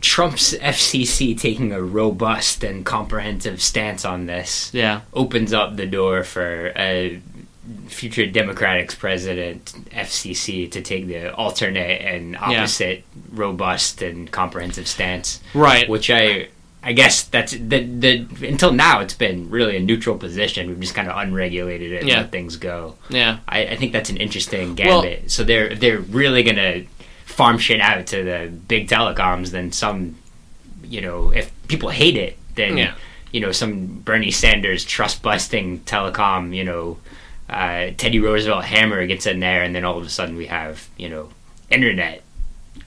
Trump's 0.00 0.52
FCC 0.54 1.38
taking 1.38 1.70
a 1.72 1.80
robust 1.80 2.64
and 2.64 2.84
comprehensive 2.84 3.62
stance 3.62 4.04
on 4.04 4.26
this 4.26 4.70
Yeah. 4.74 5.02
opens 5.14 5.52
up 5.52 5.76
the 5.76 5.86
door 5.86 6.24
for 6.24 6.72
a 6.76 7.20
future 7.88 8.26
Democrats 8.26 8.94
president 8.94 9.72
FCC 9.90 10.70
to 10.70 10.80
take 10.82 11.06
the 11.06 11.32
alternate 11.34 12.00
and 12.02 12.36
opposite 12.36 13.04
robust 13.32 14.02
and 14.02 14.30
comprehensive 14.30 14.86
stance, 14.86 15.40
Right. 15.54 15.88
which 15.88 16.10
I 16.10 16.48
I 16.82 16.92
guess 16.92 17.24
that's 17.24 17.52
the 17.52 17.80
the 17.82 18.26
until 18.46 18.72
now 18.72 19.00
it's 19.00 19.14
been 19.14 19.50
really 19.50 19.76
a 19.76 19.80
neutral 19.80 20.16
position. 20.16 20.68
We've 20.68 20.78
just 20.80 20.94
kind 20.94 21.08
of 21.08 21.16
unregulated 21.16 21.90
it 21.92 22.00
and 22.02 22.08
Yeah. 22.08 22.18
let 22.18 22.30
things 22.32 22.56
go. 22.56 22.94
Yeah. 23.08 23.38
I, 23.48 23.66
I 23.66 23.76
think 23.76 23.92
that's 23.92 24.10
an 24.10 24.18
interesting 24.18 24.76
Well- 24.76 25.02
gambit. 25.02 25.30
so 25.30 25.42
they're 25.42 25.74
they're 25.74 25.98
really 25.98 26.42
gonna 26.44 26.82
farm 27.24 27.58
shit 27.58 27.80
out 27.80 28.06
to 28.08 28.22
the 28.22 28.50
big 28.68 28.88
telecoms. 28.88 29.50
Then 29.50 29.72
some, 29.72 30.16
you 30.84 31.00
know, 31.00 31.32
if 31.34 31.50
people 31.66 31.90
hate 31.90 32.16
it, 32.16 32.38
then 32.54 32.76
Yeah. 32.76 32.92
you 33.32 33.40
know 33.40 33.50
some 33.50 33.86
Bernie 34.04 34.30
Sanders 34.30 34.84
trust 34.84 35.22
busting 35.22 35.80
telecom, 35.80 36.54
you 36.54 36.62
know, 36.62 36.98
uh, 37.48 37.90
Teddy 37.96 38.20
Roosevelt 38.20 38.64
hammer 38.64 39.06
gets 39.06 39.26
in 39.26 39.40
there, 39.40 39.62
and 39.62 39.74
then 39.74 39.84
all 39.84 39.98
of 39.98 40.04
a 40.04 40.10
sudden 40.10 40.36
we 40.36 40.46
have 40.46 40.88
you 40.96 41.08
know 41.08 41.30
internet 41.70 42.22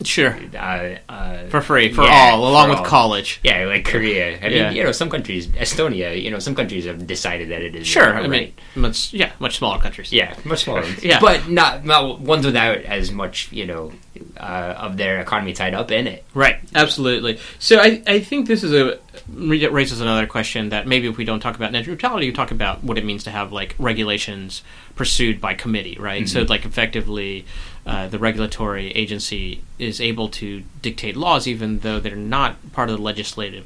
Sure. 0.03 0.37
uh, 0.55 0.95
uh, 1.09 1.47
For 1.49 1.61
free 1.61 1.91
for 1.91 2.03
Yeah, 2.03 2.31
all, 2.33 2.47
along 2.47 2.65
for 2.67 2.69
with 2.71 2.79
all. 2.79 2.85
college. 2.85 3.39
yeah, 3.43 3.65
like 3.65 3.85
Korea. 3.85 4.37
I 4.37 4.47
mean, 4.49 4.51
Yeah. 4.57 4.71
you 4.71 4.83
know, 4.83 4.91
some 4.91 5.09
countries, 5.09 5.47
Estonia, 5.47 6.21
you 6.21 6.31
know, 6.31 6.39
some 6.39 6.55
countries 6.55 6.85
have 6.85 7.05
decided 7.05 7.49
that 7.49 7.61
it 7.61 7.75
is 7.75 7.85
Sure. 7.87 8.15
I 8.17 8.21
mean, 8.23 8.31
right. 8.31 8.59
much 8.75 9.13
yeah, 9.13 9.31
much 9.39 9.57
smaller 9.57 9.79
countries. 9.79 10.11
Yeah, 10.13 10.33
much 10.45 10.63
smaller. 10.63 10.83
Yeah. 11.01 11.19
but 11.19 11.49
not 11.49 11.85
not 11.85 12.19
ones 12.21 12.45
without 12.45 12.77
as 12.77 13.11
much, 13.11 13.49
you 13.51 13.65
know, 13.65 13.91
uh, 14.37 14.73
of 14.77 14.97
their 14.97 15.19
economy 15.19 15.53
tied 15.53 15.73
up 15.73 15.91
in 15.91 16.07
it. 16.07 16.23
Right, 16.33 16.57
absolutely. 16.75 17.39
So 17.59 17.79
I, 17.79 18.01
I 18.07 18.19
think 18.19 18.47
this 18.47 18.63
is 18.63 18.73
a 18.73 18.99
raises 19.27 20.01
another 20.01 20.25
question 20.27 20.69
that 20.69 20.87
maybe 20.87 21.07
if 21.07 21.17
we 21.17 21.25
don't 21.25 21.39
talk 21.39 21.55
about 21.55 21.71
net 21.71 21.85
neutrality, 21.87 22.25
you 22.25 22.33
talk 22.33 22.51
about 22.51 22.83
what 22.83 22.97
it 22.97 23.05
means 23.05 23.23
to 23.25 23.31
have 23.31 23.51
like 23.51 23.75
regulations 23.79 24.63
pursued 24.95 25.39
by 25.39 25.53
committee, 25.53 25.97
right? 25.99 26.27
So 26.27 26.41
like 26.41 26.65
effectively, 26.65 27.45
uh, 27.89 28.07
the 28.07 28.19
regulatory 28.19 28.91
agency 28.91 29.63
is 29.79 29.99
able 29.99 30.29
to 30.29 30.63
dictate 30.83 31.15
laws 31.15 31.47
even 31.47 31.79
though 31.79 31.99
they're 31.99 32.15
not 32.15 32.71
part 32.71 32.87
of 32.87 32.97
the 32.97 33.01
legislative 33.01 33.65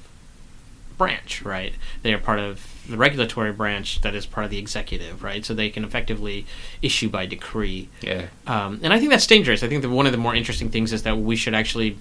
branch, 0.98 1.42
right? 1.42 1.74
They 2.04 2.14
are 2.14 2.18
part 2.20 2.40
of 2.40 2.66
the 2.90 2.96
regulatory 2.96 3.52
branch 3.52 4.00
that 4.00 4.16
is 4.16 4.26
part 4.26 4.46
of 4.46 4.52
the 4.52 4.60
executive, 4.60 5.24
right? 5.24 5.44
So 5.44 5.54
they 5.54 5.70
can 5.70 5.84
effectively 5.84 6.46
issue 6.82 7.10
by 7.10 7.26
decree. 7.26 7.90
Yeah, 8.00 8.28
Um, 8.48 8.80
and 8.82 8.94
I 8.94 9.00
think 9.00 9.12
that's 9.12 9.28
dangerous. 9.28 9.62
I 9.62 9.68
think 9.68 9.82
that 9.82 9.90
one 9.90 10.06
of 10.06 10.14
the 10.14 10.18
more 10.18 10.34
interesting 10.34 10.70
things 10.70 10.94
is 10.94 11.04
that 11.04 11.18
we 11.18 11.36
should 11.36 11.54
actually 11.54 11.98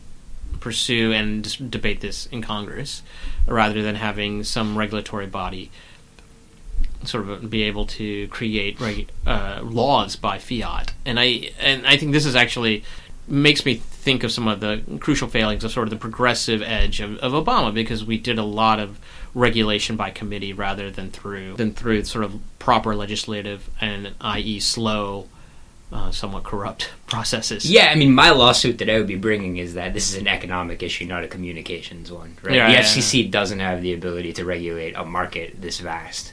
pursue 0.61 1.13
and 1.13 1.71
debate 1.73 2.03
this 2.03 2.27
in 2.27 2.41
Congress 2.41 3.03
rather 3.49 3.83
than 3.83 3.97
having 3.97 4.45
some 4.45 4.79
regulatory 4.79 5.27
body 5.27 5.73
sort 7.07 7.29
of 7.29 7.51
be 7.51 7.63
able 7.63 7.87
to 7.87 8.29
create 8.29 8.81
reg- 8.81 9.09
uh, 9.27 9.61
laws 9.63 10.17
by 10.17 10.39
fiat. 10.39 10.93
And 11.05 11.19
I 11.19 11.51
and 11.61 11.87
I 11.87 11.97
think 11.97 12.13
this 12.13 12.27
is 12.27 12.37
actually 12.37 12.85
makes 13.29 13.65
me 13.65 13.75
think 13.75 14.25
of 14.25 14.33
some 14.33 14.49
of 14.49 14.61
the 14.61 14.83
crucial 14.99 15.29
failings 15.29 15.63
of 15.63 15.71
sort 15.71 15.87
of 15.87 15.91
the 15.91 15.97
progressive 15.97 16.61
edge 16.61 17.01
of, 17.01 17.17
of 17.19 17.33
Obama 17.33 17.73
because 17.73 18.05
we 18.05 18.19
did 18.19 18.39
a 18.39 18.43
lot 18.43 18.81
of 18.81 18.99
regulation 19.35 19.97
by 19.97 20.11
committee 20.11 20.53
rather 20.53 20.91
than 20.91 21.11
through 21.11 21.55
than 21.55 21.73
through 21.73 22.05
sort 22.05 22.25
of 22.25 22.41
proper 22.59 22.95
legislative 22.95 23.71
and 23.81 24.13
i.e. 24.21 24.61
slow 24.61 25.29
uh, 25.93 26.11
somewhat 26.11 26.43
corrupt 26.43 26.91
processes. 27.07 27.71
yeah. 27.71 27.91
I 27.91 27.95
mean, 27.95 28.15
my 28.15 28.31
lawsuit 28.31 28.79
that 28.79 28.89
I 28.89 28.97
would 28.97 29.07
be 29.07 29.17
bringing 29.17 29.59
is 29.59 29.75
that 29.75 29.93
this 29.93 30.11
is 30.11 30.17
an 30.17 30.27
economic 30.27 30.83
issue, 30.83 31.05
not 31.05 31.23
a 31.23 31.29
communications 31.29 32.11
one. 32.11 32.39
Right? 32.43 32.55
Yeah, 32.55 32.67
the 32.69 32.73
yeah, 32.73 32.81
FCC 32.81 33.31
doesn't 33.31 33.61
have 33.61 33.83
the 33.83 33.93
ability 33.93 34.33
to 34.35 34.45
regulate 34.45 34.95
a 34.97 35.05
market 35.05 35.61
this 35.61 35.81
vast. 35.81 36.33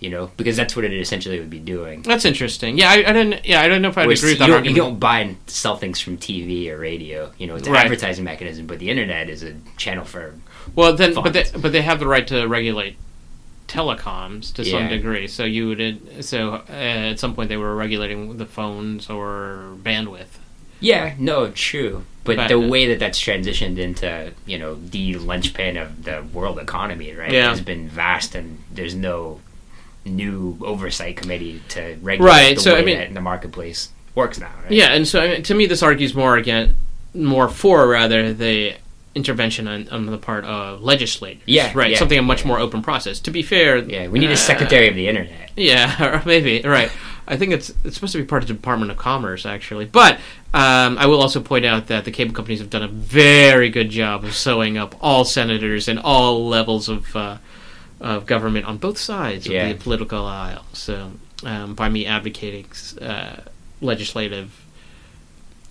You 0.00 0.10
know, 0.10 0.30
because 0.36 0.56
that's 0.56 0.76
what 0.76 0.84
it 0.84 0.92
essentially 0.92 1.40
would 1.40 1.50
be 1.50 1.58
doing. 1.58 2.02
That's 2.02 2.24
interesting. 2.24 2.78
Yeah, 2.78 2.90
I, 2.90 3.04
I 3.08 3.12
don't. 3.12 3.44
Yeah, 3.44 3.60
I 3.62 3.66
don't 3.68 3.82
know 3.82 3.88
if 3.88 3.98
I'd 3.98 4.02
agree 4.02 4.12
with 4.12 4.22
you, 4.24 4.36
that 4.36 4.46
don't, 4.46 4.64
you 4.64 4.74
don't 4.74 5.00
buy 5.00 5.20
and 5.20 5.36
sell 5.48 5.76
things 5.76 5.98
from 6.00 6.18
TV 6.18 6.68
or 6.70 6.78
radio. 6.78 7.32
You 7.36 7.48
know, 7.48 7.56
it's 7.56 7.66
an 7.66 7.72
Right. 7.72 7.82
advertising 7.84 8.24
mechanism, 8.24 8.66
but 8.68 8.78
the 8.78 8.90
internet 8.90 9.28
is 9.28 9.42
a 9.42 9.54
channel 9.76 10.04
for. 10.04 10.34
Well, 10.76 10.94
then, 10.94 11.14
but 11.14 11.32
they, 11.32 11.46
but 11.58 11.72
they 11.72 11.82
have 11.82 11.98
the 11.98 12.06
right 12.06 12.26
to 12.28 12.46
regulate 12.46 12.96
telecoms 13.66 14.52
to 14.54 14.64
some 14.64 14.88
degree. 14.88 15.26
So 15.26 15.44
you 15.44 15.68
would. 15.68 16.24
So 16.24 16.54
uh, 16.68 16.72
at 16.72 17.18
some 17.18 17.34
point 17.34 17.48
they 17.48 17.56
were 17.56 17.74
regulating 17.76 18.36
the 18.36 18.46
phones 18.46 19.10
or 19.10 19.74
bandwidth. 19.82 20.38
Yeah, 20.80 21.14
no, 21.18 21.50
true. 21.50 22.04
But, 22.24 22.36
But- 22.36 22.48
the 22.48 22.60
way 22.60 22.86
that 22.88 22.98
that's 23.00 23.20
transitioned 23.20 23.78
into, 23.78 24.32
you 24.46 24.58
know, 24.58 24.74
the 24.76 25.14
linchpin 25.16 25.76
of 25.76 26.04
the 26.04 26.22
world 26.32 26.58
economy, 26.58 27.12
right, 27.14 27.32
Yeah. 27.32 27.48
has 27.48 27.60
been 27.60 27.88
vast, 27.88 28.34
and 28.36 28.62
there's 28.72 28.94
no 28.94 29.40
new 30.08 30.58
oversight 30.62 31.16
committee 31.16 31.62
to 31.70 31.98
regulate 32.02 32.30
Right, 32.30 32.54
the 32.56 32.60
so, 32.62 32.74
way 32.74 32.80
I 32.80 32.84
mean- 32.84 32.98
that 32.98 33.14
the 33.14 33.20
marketplace 33.20 33.90
works 34.14 34.38
now. 34.38 34.50
Right? 34.62 34.72
Yeah, 34.72 34.92
and 34.92 35.06
so 35.06 35.20
I 35.20 35.28
mean, 35.28 35.42
to 35.44 35.54
me, 35.54 35.66
this 35.66 35.82
argues 35.82 36.14
more 36.14 36.36
again, 36.36 36.76
more 37.14 37.48
for 37.48 37.88
rather 37.88 38.32
the 38.32 38.74
intervention 39.14 39.66
on, 39.66 39.88
on 39.88 40.06
the 40.06 40.18
part 40.18 40.44
of 40.44 40.82
legislators. 40.82 41.42
Yeah, 41.46 41.72
right. 41.74 41.90
yeah, 41.90 41.98
something 41.98 42.18
a 42.18 42.22
much 42.22 42.42
yeah. 42.42 42.48
more 42.48 42.58
open 42.58 42.82
process. 42.82 43.20
To 43.20 43.30
be 43.30 43.42
fair, 43.42 43.78
Yeah, 43.78 44.08
we 44.08 44.18
need 44.18 44.30
uh, 44.30 44.34
a 44.34 44.36
secretary 44.36 44.88
of 44.88 44.94
the 44.94 45.08
internet. 45.08 45.50
Yeah, 45.56 46.16
or 46.16 46.22
maybe 46.24 46.62
right. 46.62 46.90
I 47.26 47.36
think 47.36 47.52
it's 47.52 47.70
it's 47.84 47.94
supposed 47.94 48.12
to 48.12 48.18
be 48.18 48.24
part 48.24 48.42
of 48.42 48.48
the 48.48 48.54
Department 48.54 48.90
of 48.90 48.96
Commerce 48.96 49.44
actually, 49.44 49.84
but 49.84 50.14
um, 50.54 50.96
I 50.96 51.06
will 51.06 51.20
also 51.20 51.40
point 51.40 51.66
out 51.66 51.88
that 51.88 52.04
the 52.06 52.10
cable 52.10 52.32
companies 52.32 52.60
have 52.60 52.70
done 52.70 52.82
a 52.82 52.88
very 52.88 53.68
good 53.68 53.90
job 53.90 54.24
of 54.24 54.34
sewing 54.34 54.78
up 54.78 54.94
all 55.00 55.24
senators 55.24 55.88
and 55.88 55.98
all 55.98 56.48
levels 56.48 56.88
of 56.88 57.14
uh, 57.14 57.36
of 58.00 58.26
government 58.26 58.66
on 58.66 58.78
both 58.78 58.98
sides 58.98 59.46
of 59.46 59.52
Yeah. 59.52 59.72
the 59.72 59.78
political 59.78 60.24
aisle. 60.24 60.64
So 60.72 61.12
um, 61.44 61.74
by 61.74 61.88
me 61.88 62.06
advocating 62.06 62.66
uh, 63.00 63.42
legislative. 63.80 64.64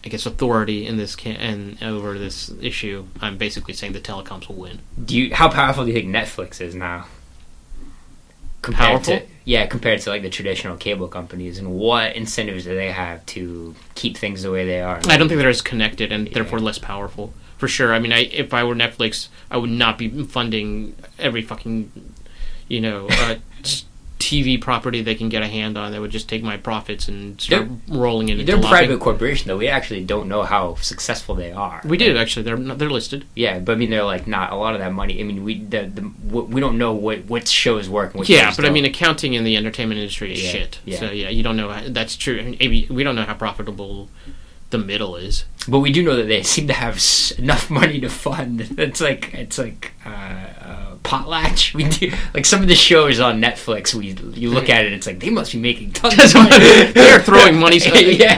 I 0.05 0.09
guess 0.09 0.25
authority 0.25 0.86
in 0.88 0.95
this 0.95 1.15
can 1.17 1.36
and 1.36 1.84
over 1.84 2.17
this 2.17 2.49
issue. 2.61 3.07
I'm 3.19 3.38
basically 3.38 3.73
saying 3.73 3.91
the 3.91 3.99
telecoms 3.99 4.47
will 4.47 4.55
win. 4.55 4.80
Do 5.03 5.17
you? 5.17 5.36
How 5.36 5.49
powerful 5.49 5.84
do 5.84 5.91
you 5.91 5.95
think 5.99 6.07
Netflix 6.15 6.61
is 6.61 6.73
now? 6.75 7.07
Compared 8.61 8.89
Powerful? 9.03 9.19
To, 9.19 9.25
yeah, 9.45 9.65
compared 9.65 9.99
to 10.01 10.09
like 10.09 10.21
the 10.21 10.30
traditional 10.30 10.78
cable 10.78 11.07
companies, 11.07 11.57
and 11.57 11.71
what 11.73 12.15
incentives 12.15 12.63
do 12.63 12.73
they 12.75 12.91
have 12.91 13.25
to 13.28 13.75
keep 13.95 14.15
things 14.17 14.43
the 14.43 14.51
way 14.51 14.65
they 14.65 14.82
are? 14.82 14.99
I 15.07 15.17
don't 15.17 15.28
think 15.28 15.39
they're 15.39 15.49
as 15.49 15.61
connected 15.61 16.11
and 16.11 16.28
Yeah. 16.28 16.36
therefore 16.36 16.59
less 16.59 16.78
powerful. 16.80 17.34
For 17.57 17.67
sure. 17.67 17.93
I 17.93 17.99
mean, 17.99 18.13
I, 18.13 18.19
if 18.32 18.53
I 18.53 18.63
were 18.63 18.75
Netflix, 18.75 19.30
I 19.49 19.57
would 19.57 19.69
not 19.71 19.97
be 19.97 20.23
funding 20.25 20.95
every 21.17 21.41
fucking, 21.41 21.91
you 22.68 22.82
know, 22.82 23.07
uh, 23.09 23.36
TV 24.20 24.59
property 24.59 25.03
they 25.03 25.13
can 25.13 25.30
get 25.30 25.43
a 25.43 25.47
hand 25.47 25.78
on. 25.78 25.91
They 25.91 25.99
would 25.99 26.09
just 26.09 26.28
take 26.28 26.41
my 26.41 26.57
profits 26.57 27.07
and 27.07 27.39
start 27.39 27.68
rolling 27.88 28.30
it 28.30 28.39
into 28.39 28.45
They're 28.51 28.59
a 28.59 28.68
private 28.68 28.99
corporation, 28.99 29.47
though. 29.47 29.57
We 29.57 29.68
actually 29.68 30.03
don't 30.03 30.28
know 30.28 30.41
how 30.41 30.74
successful 30.76 31.36
they 31.36 31.51
are. 31.51 31.82
We 31.86 31.97
do 31.97 32.18
actually. 32.18 32.41
They're 32.43 32.57
not- 32.57 32.80
they're 32.80 32.89
listed. 32.89 33.26
Yeah, 33.36 33.59
but 33.59 33.74
I 33.74 33.76
mean, 33.76 33.91
they're 33.91 34.03
like 34.03 34.26
not 34.26 34.51
a 34.51 34.55
lot 34.55 34.74
of 34.74 34.80
that 34.80 34.91
money. 34.91 35.20
I 35.20 35.24
mean, 35.24 35.43
we 35.43 35.59
the, 35.63 35.84
the 35.93 36.01
we 36.32 36.59
don't 36.59 36.80
know 36.80 36.93
what 36.93 37.26
what 37.26 37.47
shows 37.47 37.88
work. 37.89 38.11
And 38.13 38.20
what 38.20 38.28
yeah, 38.28 38.49
but 38.49 38.59
I 38.65 38.70
don't. 38.70 38.74
mean, 38.74 38.86
accounting 38.86 39.34
in 39.36 39.43
the 39.43 39.55
entertainment 39.55 39.99
industry 39.99 40.34
is 40.34 40.43
Yeah, 40.43 40.51
shit. 40.51 40.80
yeah. 40.84 40.99
So 40.99 41.11
yeah, 41.11 41.30
you 41.30 41.43
don't 41.43 41.55
know. 41.55 41.70
How, 41.70 41.84
that's 41.88 42.15
true. 42.15 42.39
I 42.59 42.68
mean, 42.68 42.88
we 42.89 43.03
don't 43.03 43.15
know 43.15 43.24
how 43.24 43.36
profitable 43.36 44.09
the 44.72 44.80
middle 44.80 45.15
is. 45.15 45.45
but 45.68 45.80
we 45.80 45.91
do 45.93 46.03
know 46.03 46.15
that 46.18 46.28
they 46.28 46.41
seem 46.55 46.68
to 46.68 46.74
have 46.74 46.95
s- 46.95 47.32
enough 47.38 47.70
money 47.70 48.01
to 48.01 48.09
fund. 48.09 48.76
It's 48.80 48.99
like 48.99 49.32
it's 49.36 49.57
like 49.59 49.93
uh, 50.03 50.47
potlatch. 51.08 51.74
We 51.74 51.86
do 51.86 52.12
like 52.34 52.45
some 52.45 52.62
of 52.62 52.68
the 52.68 52.76
shows 52.76 53.20
on 53.20 53.41
Netflix. 53.41 53.93
We 53.93 54.08
you 54.39 54.51
look 54.51 54.70
at 54.70 54.86
it, 54.86 54.93
it's 54.93 55.08
like 55.08 55.20
they 55.20 55.30
must 55.30 55.53
be 55.53 55.60
making 55.60 55.93
tons 55.93 56.14
of 56.18 56.34
money. 56.36 56.60
They're 56.91 57.20
throwing 57.22 57.58
money. 57.58 57.78
yeah, 58.18 58.36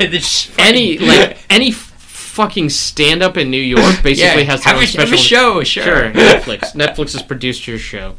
any 0.59 0.97
like 0.99 1.37
any 1.49 1.71
fucking 1.71 2.69
stand 2.69 3.23
up 3.23 3.37
in 3.37 3.49
New 3.49 3.61
York 3.61 4.03
basically 4.03 4.43
yeah, 4.43 4.51
has 4.51 4.63
their 4.63 4.73
have 4.73 4.77
own 4.77 4.83
a, 4.83 4.87
special 4.87 5.09
have 5.09 5.13
a 5.13 5.21
show. 5.21 5.63
Sure, 5.63 5.83
Sure, 5.83 6.11
Netflix. 6.11 6.73
Netflix 6.73 7.13
has 7.13 7.23
produced 7.23 7.67
your 7.67 7.79
show. 7.79 8.15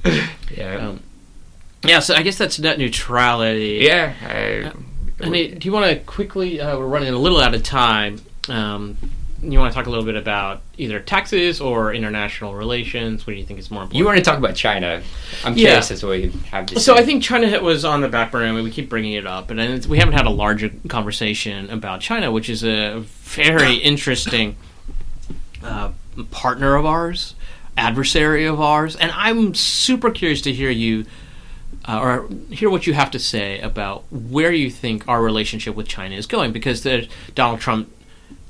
yeah, 0.56 0.88
Um, 0.88 1.00
yeah, 1.84 2.00
so 2.00 2.14
I 2.14 2.22
guess 2.22 2.36
that's 2.36 2.58
net 2.58 2.78
neutrality. 2.78 3.78
yeah. 3.82 4.12
I, 4.22 4.72
Honey, 5.24 5.52
do 5.52 5.66
you 5.66 5.72
want 5.72 5.86
to 5.90 5.96
quickly? 6.04 6.60
Uh, 6.60 6.78
we're 6.78 6.86
running 6.86 7.12
a 7.12 7.18
little 7.18 7.40
out 7.40 7.54
of 7.54 7.62
time. 7.62 8.20
Um, 8.48 8.96
you 9.42 9.58
want 9.58 9.72
to 9.72 9.74
talk 9.74 9.86
a 9.86 9.90
little 9.90 10.04
bit 10.04 10.16
about 10.16 10.60
either 10.76 11.00
taxes 11.00 11.60
or 11.60 11.94
international 11.94 12.54
relations? 12.54 13.26
What 13.26 13.32
do 13.32 13.38
you 13.38 13.44
think 13.46 13.58
is 13.58 13.70
more 13.70 13.82
important? 13.82 13.98
you 13.98 14.04
want 14.04 14.18
to 14.18 14.22
talk 14.24 14.38
about 14.38 14.54
China? 14.54 15.02
I'm 15.44 15.54
Yeah. 15.54 15.66
curious 15.66 15.90
as 15.90 16.00
to 16.00 16.06
what 16.08 16.20
you 16.20 16.32
have 16.50 16.66
to 16.66 16.74
say. 16.74 16.80
So 16.80 16.94
I 16.96 17.02
think 17.04 17.22
China 17.22 17.60
was 17.62 17.84
on 17.84 18.00
the 18.00 18.08
back 18.08 18.30
burner. 18.32 18.46
I 18.46 18.52
mean, 18.52 18.64
we 18.64 18.70
keep 18.70 18.88
bringing 18.88 19.12
it 19.12 19.26
up, 19.26 19.50
and 19.50 19.86
we 19.86 19.98
haven't 19.98 20.14
had 20.14 20.26
a 20.26 20.30
larger 20.30 20.70
conversation 20.88 21.70
about 21.70 22.00
China, 22.00 22.30
which 22.30 22.48
is 22.50 22.62
a 22.64 23.00
very 23.00 23.74
interesting 23.90 24.56
uh, 25.64 25.90
partner 26.30 26.74
of 26.76 26.84
ours, 26.84 27.34
adversary 27.76 28.44
of 28.46 28.60
ours, 28.60 28.96
and 28.96 29.10
I'm 29.14 29.54
super 29.54 30.10
curious 30.10 30.40
to 30.42 30.52
hear 30.52 30.70
you. 30.70 31.06
Uh, 31.88 31.98
or 31.98 32.28
hear 32.50 32.68
what 32.68 32.86
you 32.86 32.92
have 32.92 33.10
to 33.10 33.18
say 33.18 33.58
about 33.60 34.04
where 34.12 34.52
you 34.52 34.70
think 34.70 35.08
our 35.08 35.22
relationship 35.22 35.74
with 35.74 35.88
China 35.88 36.14
is 36.14 36.26
going, 36.26 36.52
because 36.52 36.82
the, 36.82 37.08
Donald 37.34 37.58
Trump 37.60 37.90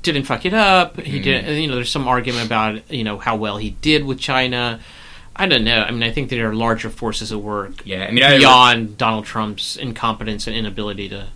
didn't 0.01 0.23
fuck 0.23 0.45
it 0.45 0.53
up. 0.53 0.99
He 0.99 1.13
mm-hmm. 1.13 1.23
didn't. 1.23 1.61
You 1.61 1.67
know, 1.67 1.75
there's 1.75 1.91
some 1.91 2.07
argument 2.07 2.45
about 2.45 2.91
you 2.91 3.03
know 3.03 3.17
how 3.17 3.35
well 3.35 3.57
he 3.57 3.71
did 3.71 4.05
with 4.05 4.19
China. 4.19 4.79
I 5.35 5.47
don't 5.47 5.63
know. 5.63 5.81
I 5.81 5.91
mean, 5.91 6.03
I 6.03 6.11
think 6.11 6.29
there 6.29 6.49
are 6.49 6.53
larger 6.53 6.89
forces 6.89 7.31
at 7.31 7.39
work 7.39 7.85
yeah, 7.85 8.05
I 8.05 8.11
mean, 8.11 8.23
I, 8.23 8.37
beyond 8.37 8.97
Donald 8.97 9.25
Trump's 9.25 9.77
incompetence 9.77 10.45
and 10.45 10.55
inability 10.55 11.07
to 11.09 11.27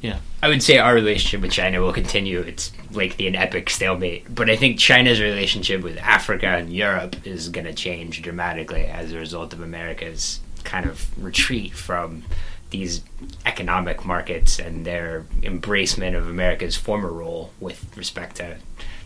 Yeah. 0.00 0.18
I 0.42 0.48
would 0.48 0.62
say 0.62 0.78
our 0.78 0.94
relationship 0.94 1.42
with 1.42 1.52
China 1.52 1.80
will 1.80 1.92
continue. 1.92 2.40
It's 2.40 2.72
like 2.90 3.16
the 3.16 3.28
an 3.28 3.36
epic 3.36 3.70
stalemate. 3.70 4.34
But 4.34 4.48
I 4.48 4.56
think 4.56 4.78
China's 4.78 5.20
relationship 5.20 5.82
with 5.82 5.98
Africa 5.98 6.46
and 6.46 6.72
Europe 6.72 7.26
is 7.26 7.48
going 7.48 7.66
to 7.66 7.74
change 7.74 8.22
dramatically 8.22 8.86
as 8.86 9.12
a 9.12 9.18
result 9.18 9.52
of 9.52 9.60
America's 9.60 10.40
kind 10.64 10.86
of 10.86 11.06
retreat 11.22 11.72
from 11.74 12.22
these 12.70 13.02
economic 13.46 14.04
markets 14.04 14.58
and 14.58 14.84
their 14.84 15.24
embracement 15.42 16.16
of 16.16 16.28
America's 16.28 16.76
former 16.76 17.12
role 17.12 17.52
with 17.60 17.96
respect 17.96 18.36
to 18.36 18.56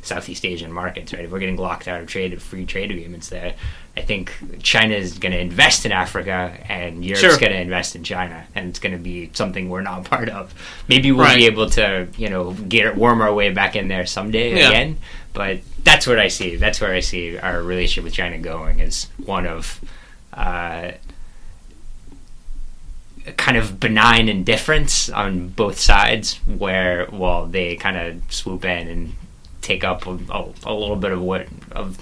Southeast 0.01 0.45
Asian 0.47 0.73
markets, 0.73 1.13
right? 1.13 1.25
If 1.25 1.31
we're 1.31 1.41
getting 1.41 1.57
locked 1.59 1.87
out 1.87 2.01
of 2.01 2.07
trade, 2.07 2.41
free 2.41 2.65
trade 2.65 2.91
agreements 2.91 3.29
there, 3.29 3.55
I 3.97 4.01
think 4.03 4.33
China 4.63 4.95
is 4.95 5.19
going 5.19 5.33
to 5.33 5.39
invest 5.41 5.85
in 5.85 5.93
Africa 5.93 6.57
and 6.69 7.05
Europe's 7.05 7.21
Sure. 7.21 7.39
going 7.39 7.53
to 7.53 7.61
invest 7.61 7.95
in 7.97 8.05
China, 8.05 8.47
and 8.55 8.69
it's 8.71 8.79
going 8.79 8.93
to 8.93 8.99
be 8.99 9.29
something 9.35 9.69
we're 9.69 9.83
not 9.83 10.05
part 10.11 10.29
of. 10.31 10.55
Maybe 10.89 11.13
we'll 11.13 11.27
Right. 11.27 11.37
be 11.37 11.47
able 11.47 11.69
to, 11.71 12.07
you 12.17 12.31
know, 12.31 12.53
get 12.53 12.97
worm 12.97 13.21
our 13.21 13.35
way 13.35 13.51
back 13.51 13.77
in 13.77 13.89
there 13.89 14.07
someday 14.07 14.57
Yeah. 14.57 14.69
again. 14.69 14.99
But 15.35 15.59
that's 15.85 16.07
what 16.07 16.19
I 16.19 16.29
see. 16.29 16.57
That's 16.57 16.81
where 16.81 16.95
I 16.95 17.01
see 17.01 17.37
our 17.37 17.61
relationship 17.63 18.05
with 18.05 18.15
China 18.15 18.39
going 18.39 18.79
is 18.81 19.09
one 19.19 19.47
of. 19.47 19.79
Uh, 20.33 20.93
kind 23.37 23.57
of 23.57 23.79
benign 23.81 24.29
indifference 24.29 25.09
on 25.11 25.49
both 25.49 25.79
sides 25.79 26.35
where 26.47 27.09
well 27.13 27.47
they 27.47 27.77
kind 27.77 27.97
of 27.97 28.33
swoop 28.33 28.65
in 28.65 28.89
and 28.89 29.13
take 29.63 29.85
up 29.85 30.07
a, 30.07 30.11
a, 30.11 30.53
a 30.65 30.75
little 30.75 30.97
bit 30.97 31.13
of 31.13 31.21
what 31.21 31.47
of 31.73 31.99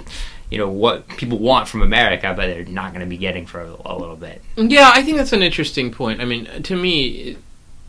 you 0.51 0.59
know 0.59 0.69
what 0.69 1.09
people 1.09 1.39
want 1.39 1.67
from 1.69 1.83
America 1.83 2.33
but 2.37 2.47
they're 2.47 2.65
not 2.65 2.93
going 2.93 3.01
to 3.01 3.07
be 3.07 3.17
getting 3.17 3.47
for 3.47 3.61
a, 3.61 3.77
a 3.85 3.97
little 3.97 4.17
bit 4.17 4.43
Yeah, 4.57 4.91
I 4.95 5.03
think 5.03 5.17
that's 5.17 5.33
an 5.33 5.43
interesting 5.43 5.91
point. 5.91 6.21
I 6.21 6.25
mean, 6.25 6.63
to 6.63 6.77
me, 6.77 7.37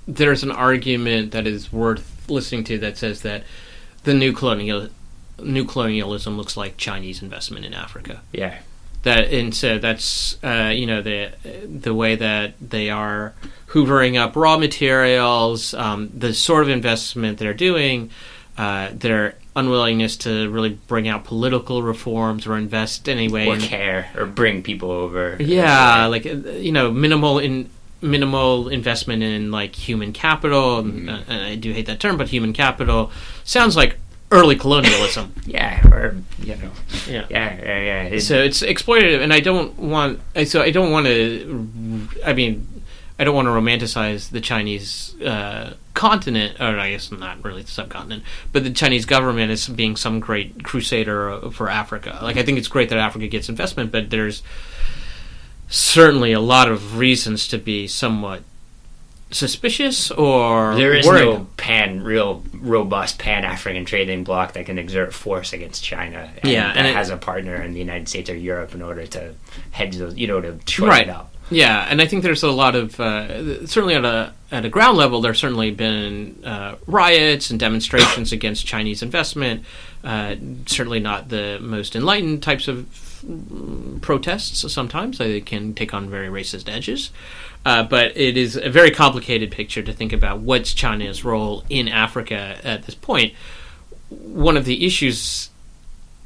there's 0.07 0.43
an 0.43 0.51
argument 0.51 1.31
that 1.31 1.45
is 1.45 1.71
worth 1.71 2.29
listening 2.29 2.63
to 2.65 2.77
that 2.79 2.97
says 2.97 3.21
that 3.21 3.43
the 4.03 4.13
new 4.13 4.33
colonial 4.33 4.89
new 5.39 5.65
colonialism 5.65 6.35
looks 6.37 6.57
like 6.57 6.77
Chinese 6.77 7.21
investment 7.21 7.65
in 7.65 7.73
Africa. 7.73 8.21
yeah 8.31 8.59
That 9.03 9.31
and 9.31 9.55
so 9.55 9.77
that's 9.77 10.41
uh, 10.43 10.71
you 10.75 10.85
know 10.85 11.01
the 11.01 11.31
the 11.65 11.93
way 11.93 12.15
that 12.15 12.55
they 12.59 12.89
are 12.89 13.33
hoovering 13.67 14.17
up 14.19 14.35
raw 14.35 14.57
materials, 14.57 15.73
um, 15.73 16.09
the 16.13 16.33
sort 16.33 16.63
of 16.63 16.69
investment 16.69 17.37
they're 17.37 17.53
doing, 17.53 18.09
uh, 18.57 18.89
their 18.93 19.35
unwillingness 19.55 20.17
to 20.17 20.49
really 20.49 20.69
bring 20.87 21.07
out 21.07 21.23
political 21.23 21.81
reforms 21.81 22.45
or 22.45 22.57
invest 22.57 23.09
anyway 23.09 23.47
or 23.47 23.55
in 23.55 23.61
care 23.61 24.09
or 24.15 24.25
bring 24.25 24.61
people 24.61 24.91
over 24.91 25.35
yeah, 25.39 26.05
like 26.05 26.25
uh, 26.25 26.29
you 26.29 26.71
know, 26.71 26.91
minimal 26.91 27.39
in 27.39 27.69
minimal 28.01 28.69
investment 28.69 29.23
in 29.23 29.51
like 29.51 29.75
human 29.75 30.13
capital. 30.13 30.83
Mhm. 30.83 31.09
Uh, 31.09 31.23
and 31.27 31.41
I 31.41 31.55
do 31.55 31.71
hate 31.71 31.87
that 31.87 31.99
term, 31.99 32.17
but 32.17 32.29
human 32.29 32.53
capital 32.53 33.11
sounds 33.43 33.75
like 33.75 33.97
early 34.31 34.55
colonialism. 34.55 35.33
yeah 35.45 35.85
or 35.87 36.15
you 36.39 36.55
know 36.55 36.71
yeah. 37.07 37.25
yeah 37.29 37.55
yeah 37.55 37.79
yeah 37.79 38.03
It- 38.03 38.21
So 38.21 38.35
it's 38.41 38.61
exploitative, 38.61 39.21
and 39.21 39.33
I 39.33 39.39
don't 39.39 39.77
want. 39.79 40.19
So 40.45 40.61
I 40.61 40.71
don't 40.71 40.91
want 40.91 41.05
to. 41.07 42.07
I 42.25 42.33
mean, 42.33 42.67
I 43.19 43.23
don't 43.23 43.35
want 43.35 43.47
to 43.47 43.51
romanticize 43.51 44.29
the 44.29 44.41
Chinese 44.41 45.15
uh, 45.21 45.73
continent, 45.93 46.59
or 46.59 46.77
I 46.77 46.91
guess 46.91 47.11
not 47.11 47.43
really 47.43 47.63
the 47.63 47.71
subcontinent, 47.71 48.23
but 48.51 48.63
the 48.63 48.71
Chinese 48.71 49.05
government 49.05 49.51
as 49.51 49.67
being 49.67 49.95
some 49.95 50.19
great 50.19 50.63
crusader 50.63 51.39
for 51.51 51.69
Africa. 51.69 52.19
Like 52.21 52.37
I 52.37 52.43
think 52.43 52.57
it's 52.57 52.67
great 52.67 52.89
that 52.89 52.99
Africa 52.99 53.27
gets 53.27 53.49
investment, 53.49 53.91
but 53.91 54.09
there's 54.09 54.43
certainly 55.69 56.31
a 56.31 56.39
lot 56.39 56.69
of 56.71 56.97
reasons 56.97 57.47
to 57.49 57.57
be 57.57 57.87
somewhat 57.87 58.41
suspicious 59.29 60.09
or 60.11 60.75
there 60.75 60.93
is 60.93 61.05
worried. 61.05 61.25
no 61.25 61.47
pan 61.57 62.01
real 62.03 62.43
robust 62.53 63.19
pan 63.19 63.43
African 63.43 63.83
trading 63.83 64.23
bloc 64.23 64.53
that 64.53 64.65
can 64.65 64.77
exert 64.77 65.13
force 65.13 65.51
against 65.53 65.83
China 65.83 66.31
and 66.41 66.51
Yeah, 66.51 66.71
and 66.75 66.87
it- 66.87 66.95
has 66.95 67.09
a 67.09 67.17
partner 67.17 67.55
in 67.61 67.73
the 67.73 67.79
United 67.79 68.07
States 68.07 68.29
or 68.29 68.35
Europe 68.35 68.73
in 68.73 68.81
order 68.81 69.05
to 69.07 69.33
hedge 69.71 69.97
those 69.97 70.15
you 70.15 70.27
know 70.27 70.39
to 70.41 70.57
short 70.67 70.89
Right. 70.91 71.07
it 71.07 71.09
up 71.09 71.33
Yeah, 71.49 71.85
and 71.89 72.01
I 72.01 72.05
think 72.07 72.23
there's 72.23 72.43
a 72.43 72.51
lot 72.51 72.75
of 72.75 72.99
uh, 72.99 73.65
certainly 73.67 73.95
at 73.95 74.05
a 74.05 74.33
at 74.49 74.63
a 74.63 74.69
ground 74.69 74.97
level. 74.97 75.19
There's 75.19 75.39
certainly 75.39 75.71
been 75.71 76.41
uh, 76.45 76.75
riots 76.87 77.49
and 77.49 77.59
demonstrations 77.59 78.31
against 78.37 78.65
Chinese 78.65 79.01
investment. 79.03 79.63
Uh, 80.05 80.35
certainly 80.67 80.99
not 81.01 81.27
the 81.29 81.57
most 81.61 81.95
enlightened 81.97 82.41
types 82.43 82.67
of 82.69 82.85
mm, 83.25 83.99
protests. 84.01 84.71
Sometimes 84.73 85.17
they 85.17 85.41
can 85.41 85.73
take 85.73 85.93
on 85.93 86.09
very 86.09 86.27
racist 86.29 86.69
edges, 86.69 87.11
uh, 87.67 87.83
but 87.83 88.15
it 88.15 88.37
is 88.37 88.55
a 88.55 88.69
very 88.69 88.91
complicated 88.91 89.51
picture 89.51 89.83
to 89.83 89.91
think 89.91 90.13
about 90.13 90.39
what's 90.39 90.73
China's 90.73 91.25
role 91.25 91.65
in 91.69 91.89
Africa 91.89 92.57
at 92.63 92.83
this 92.83 92.95
point. 92.95 93.33
One 94.09 94.55
of 94.55 94.63
the 94.63 94.85
issues 94.85 95.49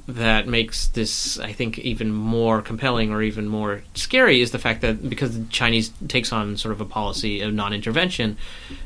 that 0.07 0.47
makes 0.47 0.85
this, 0.89 1.39
I 1.39 1.51
think, 1.51 1.79
even 1.79 2.11
more 2.13 2.61
compelling 2.61 3.11
or 3.11 3.23
even 3.23 3.47
more 3.47 3.81
scary 3.95 4.41
is 4.41 4.51
the 4.51 4.59
fact 4.59 4.81
that 4.81 5.09
because 5.09 5.35
the 5.35 5.45
Chinese 5.49 5.91
takes 6.07 6.31
on 6.31 6.57
sort 6.57 6.73
of 6.73 6.79
a 6.81 6.85
policy 6.85 7.41
of 7.41 7.51
non-intervention, 7.55 8.37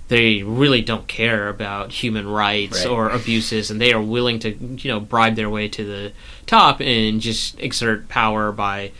they 0.07 0.41
really 0.43 0.81
don't 0.81 1.09
care 1.09 1.49
about 1.49 1.91
human 1.91 2.25
rights 2.25 2.85
Right. 2.85 2.87
or 2.89 3.09
abuses, 3.09 3.69
and 3.69 3.81
they 3.81 3.91
are 3.91 4.01
willing 4.01 4.39
to, 4.39 4.51
you 4.51 4.89
know, 4.89 5.01
bribe 5.01 5.35
their 5.35 5.49
way 5.49 5.67
to 5.67 5.83
the 5.83 6.13
top 6.45 6.79
and 6.79 7.19
just 7.19 7.59
exert 7.59 8.07
power 8.07 8.53
by 8.53 8.91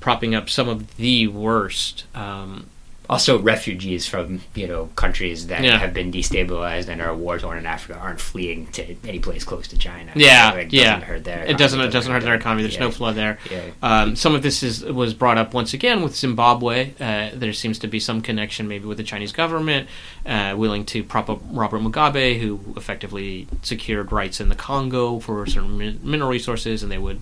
propping 0.00 0.34
up 0.34 0.50
some 0.50 0.68
of 0.68 0.96
the 0.96 1.28
worst. 1.28 2.06
Um, 2.16 2.66
also 3.08 3.38
refugees 3.38 4.06
from 4.06 4.40
you 4.54 4.66
know 4.66 4.86
countries 4.96 5.48
that 5.48 5.62
Yeah. 5.62 5.78
have 5.78 5.92
been 5.92 6.10
destabilized 6.10 6.88
and 6.88 7.02
are 7.02 7.14
war 7.14 7.38
torn 7.38 7.58
in 7.58 7.66
Africa 7.66 7.98
aren't 7.98 8.20
fleeing 8.20 8.66
to 8.68 8.96
any 9.06 9.18
place 9.18 9.44
close 9.44 9.68
to 9.68 9.78
China. 9.78 10.10
Yeah, 10.14 10.52
So 10.52 10.58
it 10.58 10.72
yeah. 10.72 10.84
doesn't 10.94 11.02
hurt 11.08 11.24
their 11.24 11.44
it 11.44 11.58
doesn't. 11.58 11.80
It 11.80 11.90
doesn't 11.90 12.10
hurt 12.12 12.22
their 12.22 12.34
economy. 12.34 12.62
There's 12.62 12.74
yeah. 12.74 12.80
no 12.80 12.90
flood 12.90 13.14
there. 13.16 13.38
Yeah, 13.50 13.60
Um, 13.82 14.16
some 14.16 14.34
of 14.34 14.42
this 14.42 14.62
is 14.62 14.82
was 14.84 15.12
brought 15.12 15.36
up 15.38 15.52
once 15.52 15.74
again 15.74 16.02
with 16.02 16.16
Zimbabwe. 16.16 16.92
Uh, 16.98 17.30
there 17.34 17.52
seems 17.52 17.78
to 17.80 17.86
be 17.88 18.00
some 18.00 18.22
connection, 18.22 18.68
maybe 18.68 18.86
with 18.86 18.96
the 18.98 19.04
Chinese 19.04 19.32
government, 19.32 19.88
uh, 20.24 20.54
willing 20.56 20.84
to 20.86 21.04
prop 21.04 21.28
up 21.28 21.40
Robert 21.50 21.80
Mugabe, 21.82 22.40
who 22.40 22.60
effectively 22.76 23.46
secured 23.62 24.12
rights 24.12 24.40
in 24.40 24.48
the 24.48 24.54
Congo 24.56 25.18
for 25.20 25.44
certain 25.46 25.76
min- 25.76 26.00
mineral 26.02 26.30
resources, 26.30 26.82
and 26.82 26.90
they 26.90 26.98
would 26.98 27.20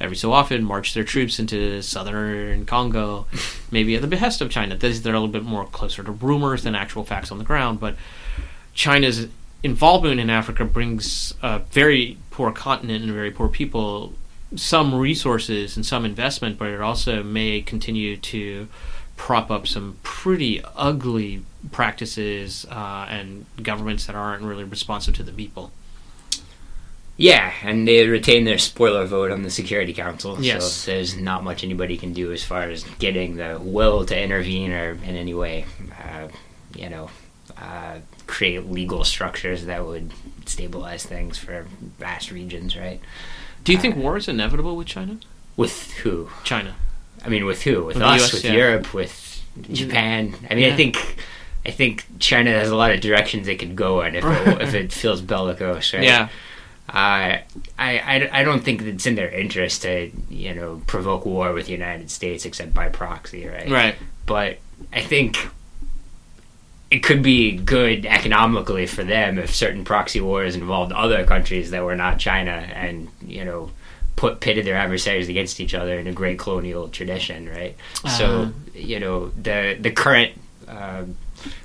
every 0.00 0.16
so 0.16 0.32
often 0.32 0.64
march 0.64 0.94
their 0.94 1.04
troops 1.04 1.38
into 1.38 1.82
southern 1.82 2.66
Congo, 2.66 3.26
maybe 3.70 3.94
at 3.94 4.02
the 4.02 4.08
behest 4.08 4.40
of 4.40 4.50
China. 4.50 4.76
These 4.76 5.02
they're 5.02 5.14
a 5.14 5.20
little 5.20 5.32
bit 5.32 5.44
more 5.44 5.66
closer 5.66 6.02
to 6.02 6.12
rumors 6.12 6.62
than 6.62 6.74
actual 6.74 7.04
facts 7.04 7.30
on 7.30 7.38
the 7.38 7.44
ground, 7.44 7.80
but 7.80 7.96
China's 8.74 9.28
involvement 9.62 10.20
in 10.20 10.30
Africa 10.30 10.64
brings 10.64 11.34
a 11.42 11.58
very 11.58 12.18
poor 12.30 12.52
continent 12.52 13.04
and 13.04 13.12
very 13.12 13.30
poor 13.30 13.48
people 13.48 14.14
some 14.54 14.94
resources 14.94 15.76
and 15.76 15.84
some 15.84 16.04
investment, 16.04 16.58
but 16.58 16.68
it 16.68 16.80
also 16.80 17.22
may 17.22 17.60
continue 17.60 18.16
to 18.16 18.68
prop 19.16 19.50
up 19.50 19.66
some 19.66 19.98
pretty 20.02 20.62
ugly 20.76 21.42
practices 21.72 22.66
uh, 22.70 23.06
and 23.08 23.46
governments 23.62 24.06
that 24.06 24.14
aren't 24.14 24.44
really 24.44 24.64
responsive 24.64 25.14
to 25.16 25.22
the 25.22 25.32
people. 25.32 25.72
Yeah, 27.16 27.52
and 27.62 27.86
they 27.88 28.06
retain 28.06 28.44
their 28.44 28.58
spoiler 28.58 29.06
vote 29.06 29.30
on 29.30 29.42
the 29.42 29.50
Security 29.50 29.92
Council. 29.92 30.36
Yes. 30.40 30.70
so 30.72 30.90
there's 30.92 31.16
not 31.16 31.44
much 31.44 31.64
anybody 31.64 31.96
can 31.96 32.12
do 32.12 32.32
as 32.32 32.44
far 32.44 32.64
as 32.64 32.84
getting 32.98 33.36
the 33.36 33.58
will 33.60 34.04
to 34.06 34.20
intervene 34.20 34.72
or 34.72 34.90
in 34.92 35.16
any 35.16 35.32
way, 35.34 35.64
uh, 36.02 36.28
you 36.76 36.88
know, 36.90 37.10
uh, 37.58 37.98
create 38.26 38.70
legal 38.70 39.02
structures 39.04 39.64
that 39.66 39.86
would 39.86 40.10
stabilize 40.44 41.04
things 41.04 41.38
for 41.38 41.66
vast 41.98 42.30
regions, 42.30 42.76
right? 42.76 43.00
Do 43.64 43.72
you 43.72 43.78
think 43.78 43.96
Uh, 43.96 44.00
war 44.00 44.16
is 44.16 44.28
inevitable 44.28 44.76
with 44.76 44.86
China? 44.86 45.18
With 45.56 45.92
who? 46.02 46.28
China. 46.44 46.74
I 47.24 47.28
mean, 47.30 47.46
with 47.46 47.62
who? 47.62 47.84
With, 47.84 47.96
With 47.96 48.02
us, 48.04 48.22
US, 48.24 48.32
with 48.34 48.44
yeah. 48.44 48.52
Europe, 48.52 48.92
with 48.94 49.42
Japan. 49.72 50.34
I 50.50 50.54
mean, 50.54 50.64
Yeah. 50.64 50.74
I 50.74 50.76
think, 50.76 51.16
I 51.64 51.70
think 51.70 52.04
China 52.18 52.50
has 52.50 52.68
a 52.68 52.76
lot 52.76 52.92
of 52.92 53.00
directions 53.00 53.48
it 53.48 53.58
could 53.58 53.74
go 53.74 54.02
in 54.02 54.14
if 54.16 54.24
it, 54.24 54.60
if 54.62 54.74
it 54.74 54.92
feels 54.92 55.22
bellicose, 55.22 55.94
right? 55.94 56.02
Yeah. 56.02 56.28
Uh, 56.88 57.38
I, 57.42 57.42
I, 57.78 58.28
I 58.32 58.44
don't 58.44 58.62
think 58.62 58.80
it's 58.82 59.06
in 59.06 59.16
their 59.16 59.28
interest 59.28 59.82
to 59.82 60.10
you 60.30 60.54
know 60.54 60.82
provoke 60.86 61.26
war 61.26 61.52
with 61.52 61.66
the 61.66 61.72
United 61.72 62.10
States 62.10 62.44
except 62.44 62.72
by 62.74 62.88
proxy, 62.88 63.46
right? 63.46 63.68
Right. 63.68 63.96
But 64.24 64.58
I 64.92 65.00
think 65.02 65.36
it 66.90 67.02
could 67.02 67.22
be 67.22 67.56
good 67.56 68.06
economically 68.06 68.86
for 68.86 69.02
them 69.02 69.38
if 69.38 69.52
certain 69.54 69.84
proxy 69.84 70.20
wars 70.20 70.54
involved 70.54 70.92
other 70.92 71.24
countries 71.24 71.70
that 71.72 71.82
were 71.84 71.96
not 71.96 72.18
China 72.18 72.52
and 72.52 73.08
you 73.26 73.44
know 73.44 73.70
put 74.14 74.40
pitted 74.40 74.64
their 74.64 74.76
adversaries 74.76 75.28
against 75.28 75.60
each 75.60 75.74
other 75.74 75.98
in 75.98 76.06
a 76.06 76.12
great 76.12 76.38
colonial 76.38 76.88
tradition, 76.88 77.48
right? 77.48 77.76
so 78.16 78.26
Uh. 78.42 78.50
you 78.74 79.00
know 79.00 79.28
the 79.30 79.76
the 79.80 79.90
current 79.90 80.32
uh, 80.68 81.02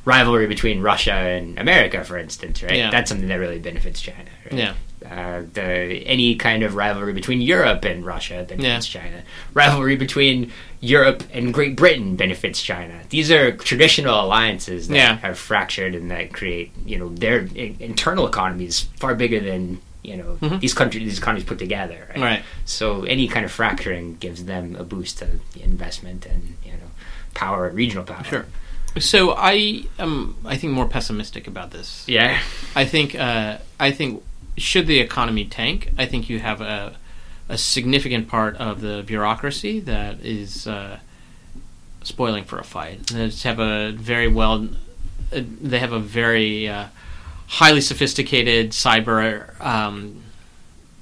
rivalry 0.06 0.48
between 0.48 0.82
Russia 0.82 1.14
and 1.14 1.58
America, 1.60 2.04
for 2.04 2.18
instance, 2.18 2.62
right? 2.64 2.76
Yeah. 2.76 2.90
That's 2.92 3.10
something 3.10 3.28
that 3.30 3.40
really 3.40 3.60
benefits 3.60 4.02
China. 4.02 4.30
Right? 4.46 4.54
Yeah. 4.54 4.74
Uh, 5.12 5.42
the 5.54 5.64
any 6.08 6.36
kind 6.36 6.64
of 6.64 6.76
rivalry 6.76 7.12
between 7.12 7.42
Europe 7.42 7.84
and 7.84 8.06
Russia 8.06 8.46
benefits 8.48 8.88
China. 8.88 9.24
Rivalry 9.54 9.98
between 9.98 10.54
Europe 10.80 11.22
and 11.34 11.54
Great 11.54 11.76
Britain 11.76 12.16
benefits 12.16 12.62
China. 12.62 12.98
These 13.10 13.30
are 13.30 13.52
traditional 13.52 14.16
alliances 14.24 14.88
that 14.88 14.96
Yeah. 14.96 15.18
have 15.18 15.38
fractured 15.38 15.96
and 15.96 16.10
that 16.12 16.32
create, 16.32 16.72
you 16.86 16.98
know, 16.98 17.10
their 17.10 17.40
internal 17.56 18.26
economies 18.26 18.88
far 19.02 19.14
bigger 19.14 19.42
than 19.42 19.80
you 20.02 20.16
know 20.18 20.38
Mhm. 20.42 20.62
these 20.62 20.74
countries 20.74 21.04
these 21.04 21.18
economies 21.20 21.44
put 21.44 21.60
together. 21.60 22.08
Right? 22.12 22.22
Right. 22.30 22.44
So 22.64 23.04
any 23.04 23.28
kind 23.28 23.44
of 23.46 23.52
fracturing 23.52 24.16
gives 24.22 24.46
them 24.46 24.78
a 24.80 24.84
boost 24.86 25.20
to 25.20 25.28
investment 25.62 26.26
and 26.26 26.56
you 26.66 26.72
know 26.72 26.90
power, 27.34 27.70
regional 27.70 28.06
power. 28.06 28.24
Sure. 28.24 28.46
So 28.98 29.34
I 29.38 29.84
am, 30.00 30.36
I 30.46 30.56
think, 30.58 30.72
more 30.74 30.88
pessimistic 30.88 31.48
about 31.48 31.72
this. 31.72 32.04
Yeah. 32.08 32.40
I 32.76 32.84
think, 32.86 33.16
uh, 33.16 33.58
I 33.80 33.92
think, 33.92 34.22
should 34.58 34.88
the 34.88 35.00
economy 35.00 35.46
tank, 35.46 35.92
I 35.98 36.06
think 36.06 36.30
you 36.30 36.40
have 36.40 36.62
a, 36.62 36.96
a 37.50 37.58
significant 37.58 38.28
part 38.28 38.56
of 38.58 38.82
the 38.82 39.04
bureaucracy 39.06 39.80
that 39.82 40.22
is 40.22 40.68
uh, 40.68 41.00
spoiling 42.04 42.44
for 42.44 42.60
a 42.60 42.64
fight. 42.64 43.08
They 43.08 43.30
have 43.30 43.60
a 43.60 43.92
very 43.92 44.28
well, 44.28 44.70
uh, 45.34 45.42
they 45.62 45.80
have 45.80 45.94
a 45.94 46.00
very 46.00 46.68
uh, 46.68 46.88
highly 47.48 47.82
sophisticated 47.82 48.72
cyber 48.72 49.60
um, 49.62 50.24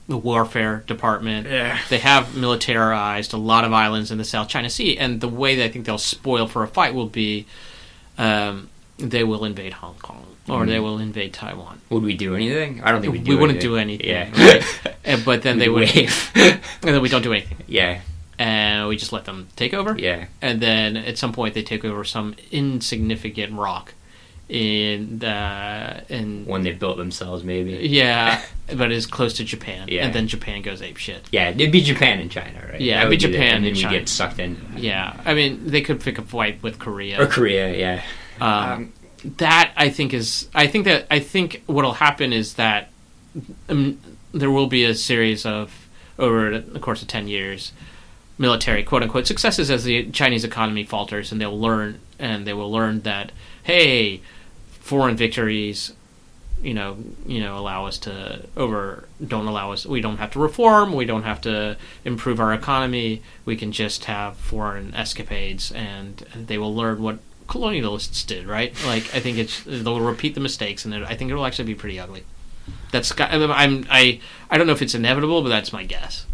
warfare 0.08 0.84
department. 0.88 1.47
Yeah. 1.47 1.80
They 1.89 2.00
have 2.00 2.36
militarized 2.36 3.34
a 3.34 3.38
lot 3.38 3.64
of 3.64 3.74
islands 3.74 4.12
in 4.12 4.18
the 4.18 4.26
South 4.26 4.47
China 4.47 4.70
Sea, 4.70 4.97
and 4.97 5.22
the 5.22 5.28
way 5.28 5.56
that 5.56 5.66
I 5.66 5.70
think 5.70 5.86
they'll 5.86 5.97
spoil 5.97 6.47
for 6.47 6.64
a 6.64 6.68
fight 6.68 6.93
will 6.93 7.08
be 7.08 7.45
um, 8.18 8.70
they 8.97 9.24
will 9.24 9.45
invade 9.45 9.74
Hong 9.74 9.95
Kong 9.95 10.28
or 10.52 10.66
they 10.66 10.80
will 10.80 11.00
invade 11.00 11.34
Taiwan. 11.34 11.82
Would 11.89 12.04
we 12.04 12.16
do 12.16 12.36
anything? 12.36 12.82
I 12.84 12.91
don't 12.91 13.02
think 13.02 13.14
we'd 13.14 13.24
do 13.24 13.32
We 13.32 13.36
wouldn't 13.36 13.64
anything. 13.64 13.72
do 13.72 13.78
anything. 13.78 14.08
Yeah. 14.08 14.54
right? 14.54 14.95
Uh, 15.06 15.18
but 15.26 15.41
then 15.41 15.58
they 15.58 15.70
would, 15.70 15.89
wave. 15.89 16.32
and 16.36 16.60
then 16.82 17.02
we 17.02 17.10
don't 17.10 17.24
do 17.24 17.34
anything, 17.34 17.58
yeah. 17.68 18.02
and 18.38 18.88
we 18.88 18.95
just 18.95 19.12
let 19.12 19.26
them 19.26 19.47
take 19.56 19.74
over. 19.74 19.97
Yeah. 19.97 20.26
And 20.41 20.62
then 20.62 20.97
at 20.97 21.18
some 21.18 21.32
point 21.34 21.56
they 21.56 21.64
take 21.64 21.84
over 21.84 22.04
some 22.04 22.36
insignificant 22.52 23.54
rock 23.54 23.93
in 24.50 25.24
uh, 25.24 26.04
in 26.10 26.45
One 26.45 26.64
they've 26.64 26.78
built 26.78 26.97
themselves, 26.97 27.43
maybe. 27.43 27.72
yeah, 27.88 28.41
but 28.76 28.91
it's 28.91 29.06
close 29.06 29.34
to 29.36 29.43
Japan, 29.43 29.88
Yeah. 29.88 30.06
and 30.06 30.14
then 30.14 30.28
Japan 30.28 30.62
goes 30.62 30.82
ape 30.82 30.97
shit. 30.97 31.24
Yeah, 31.32 31.50
it'd 31.50 31.72
be 31.72 31.82
Japan 31.82 32.20
and 32.20 32.30
China, 32.32 32.60
right? 32.72 32.82
Yeah, 32.82 32.95
That 33.04 33.08
it'd 33.08 33.20
be 33.20 33.32
Japan 33.32 33.58
and 33.58 33.66
and 33.68 33.78
China. 33.78 33.97
get 34.00 34.10
sucked 34.10 34.39
in. 34.39 34.58
Yeah, 34.76 35.20
I 35.26 35.34
mean 35.34 35.68
they 35.68 35.82
could 35.82 36.02
pick 36.02 36.18
a 36.20 36.24
fight 36.24 36.62
with 36.62 36.78
Korea. 36.80 37.22
Or 37.22 37.26
Korea, 37.28 37.74
yeah. 37.76 38.04
Um, 38.41 38.93
that 39.24 39.72
I 39.76 39.89
think 39.89 40.13
is 40.13 40.47
I 40.53 40.67
think 40.67 40.86
that 40.86 41.07
I 41.11 41.20
think 41.20 41.63
what'll 41.65 41.93
happen 41.93 42.34
is 42.34 42.55
that 42.55 42.89
um, 43.67 43.99
there 44.34 44.51
will 44.51 44.67
be 44.67 44.86
a 44.86 44.95
series 44.95 45.45
of 45.45 45.88
over 46.17 46.59
the 46.59 46.80
course 46.80 47.01
of 47.01 47.07
ten 47.07 47.28
years 47.28 47.72
military 48.38 48.84
quote 48.84 49.03
unquote 49.03 49.28
successes 49.28 49.70
as 49.70 49.84
the 49.84 50.09
Chinese 50.11 50.43
economy 50.43 50.84
falters 50.84 51.32
and 51.32 51.41
they'll 51.41 51.59
learn 51.59 51.99
and 52.17 52.47
they 52.47 52.53
will 52.53 52.72
learn 52.72 53.01
that 53.01 53.32
hey 53.63 54.22
foreign 54.72 55.17
victories 55.17 55.93
you 56.61 56.74
know 56.74 56.97
you 57.26 57.39
know 57.39 57.57
allow 57.57 57.86
us 57.86 57.97
to 57.97 58.45
over 58.57 59.07
don't 59.26 59.47
allow 59.47 59.72
us 59.72 59.86
we 59.86 60.01
don't 60.01 60.17
have 60.17 60.32
to 60.32 60.39
reform 60.39 60.93
we 60.93 61.05
don't 61.05 61.24
have 61.24 61.41
to 61.41 61.78
improve 62.03 62.39
our 62.39 62.53
economy 62.53 63.22
we 63.45 63.55
can 63.55 63.72
just 63.72 64.05
have 64.05 64.36
foreign 64.38 64.93
escapades 64.93 65.72
and 65.72 66.26
they 66.36 66.57
will 66.57 66.74
learn 66.74 67.01
what 67.01 67.20
colonialists 67.50 68.26
did 68.26 68.45
right 68.47 68.74
like 68.86 69.04
i 69.16 69.20
think 69.20 69.38
it's 69.38 69.62
they'll 69.66 70.00
repeat 70.00 70.36
the 70.36 70.39
mistakes 70.39 70.86
and 70.86 70.93
i 71.06 71.16
think 71.16 71.30
it'll 71.32 71.45
actually 71.45 71.66
be 71.66 71.76
pretty 71.76 72.00
ugly 72.00 72.24
that's 72.91 73.12
got- 73.12 73.32
i'm 73.34 73.86
i 73.89 74.20
i 74.50 74.58
don't 74.58 74.68
know 74.68 74.74
if 74.74 74.82
it's 74.82 74.95
inevitable 74.95 75.41
but 75.41 75.50
that's 75.50 75.74
my 75.74 75.84
guess 75.84 76.26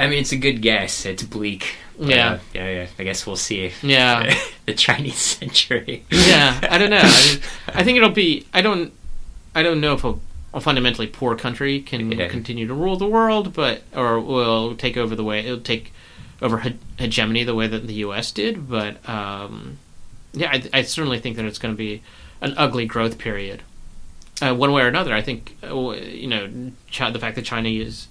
I 0.00 0.06
mean, 0.06 0.20
it's 0.20 0.30
a 0.30 0.36
good 0.36 0.62
guess. 0.62 1.04
It's 1.06 1.24
bleak. 1.24 1.74
Yeah. 1.98 2.34
uh, 2.34 2.38
yeah, 2.54 2.70
yeah. 2.70 2.86
I 3.00 3.02
guess 3.02 3.26
we'll 3.26 3.34
see. 3.34 3.72
yeah 3.82 4.32
the 4.66 4.72
Chinese 4.74 5.16
century. 5.38 6.04
yeah, 6.08 6.60
I 6.70 6.78
don't 6.78 6.90
know. 6.90 7.00
I, 7.02 7.26
mean, 7.34 7.42
I 7.74 7.82
think 7.82 7.96
it'll 7.96 8.10
be. 8.10 8.46
I 8.54 8.60
don't. 8.60 8.92
I 9.56 9.64
don't 9.64 9.80
know 9.80 9.94
if 9.94 10.04
a, 10.04 10.14
a 10.54 10.60
fundamentally 10.60 11.08
poor 11.08 11.34
country 11.34 11.80
can 11.80 12.12
Yeah. 12.12 12.28
continue 12.28 12.68
to 12.68 12.74
rule 12.74 12.94
the 12.96 13.08
world, 13.08 13.52
but 13.54 13.82
or 13.92 14.20
will 14.20 14.76
take 14.76 14.96
over 14.96 15.16
the 15.16 15.24
way 15.24 15.40
it'll 15.40 15.58
take 15.58 15.92
over 16.40 16.60
he- 16.60 16.78
hegemony 16.96 17.42
the 17.42 17.56
way 17.56 17.66
that 17.66 17.88
the 17.88 17.94
U.S. 17.94 18.30
did. 18.30 18.68
But 18.70 18.98
um, 19.08 19.78
yeah, 20.32 20.50
I, 20.52 20.62
I 20.72 20.82
certainly 20.82 21.18
think 21.18 21.36
that 21.36 21.44
it's 21.44 21.58
going 21.58 21.74
to 21.74 21.78
be 21.78 22.02
an 22.40 22.54
ugly 22.56 22.86
growth 22.86 23.18
period, 23.18 23.62
uh, 24.42 24.54
one 24.54 24.72
way 24.72 24.82
or 24.82 24.88
another. 24.88 25.12
I 25.14 25.22
think 25.22 25.56
uh, 25.64 25.90
you 25.92 26.26
know 26.28 26.46
the 26.46 27.18
fact 27.18 27.36
that 27.36 27.44
China 27.44 27.68
is 27.68 28.08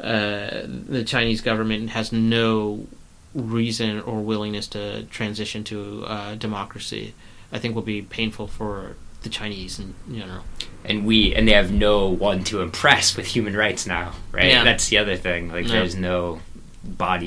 uh, 0.00 0.62
the 0.66 1.04
Chinese 1.06 1.40
government 1.40 1.90
has 1.90 2.12
no 2.12 2.86
reason 3.34 4.00
or 4.00 4.20
willingness 4.20 4.66
to 4.68 5.04
transition 5.04 5.62
to 5.64 6.04
uh, 6.06 6.34
democracy, 6.36 7.14
I 7.52 7.58
think 7.58 7.74
will 7.74 7.82
be 7.82 8.02
painful 8.02 8.46
for 8.46 8.96
the 9.22 9.28
Chinese 9.28 9.78
in 9.78 9.94
general. 10.12 10.44
and 10.84 11.04
we 11.04 11.34
and 11.34 11.48
they 11.48 11.52
have 11.52 11.72
no 11.72 12.06
one 12.08 12.44
to 12.44 12.60
impress 12.62 13.16
with 13.16 13.26
human 13.26 13.56
rights 13.56 13.86
now, 13.86 14.12
right? 14.32 14.46
Yeah. 14.50 14.64
That's 14.64 14.88
the 14.88 14.98
other 14.98 15.16
thing. 15.16 15.48
Like, 15.48 15.66
Yeah. 15.66 15.72
there's 15.72 15.96
no 15.96 16.40
body. 16.84 17.26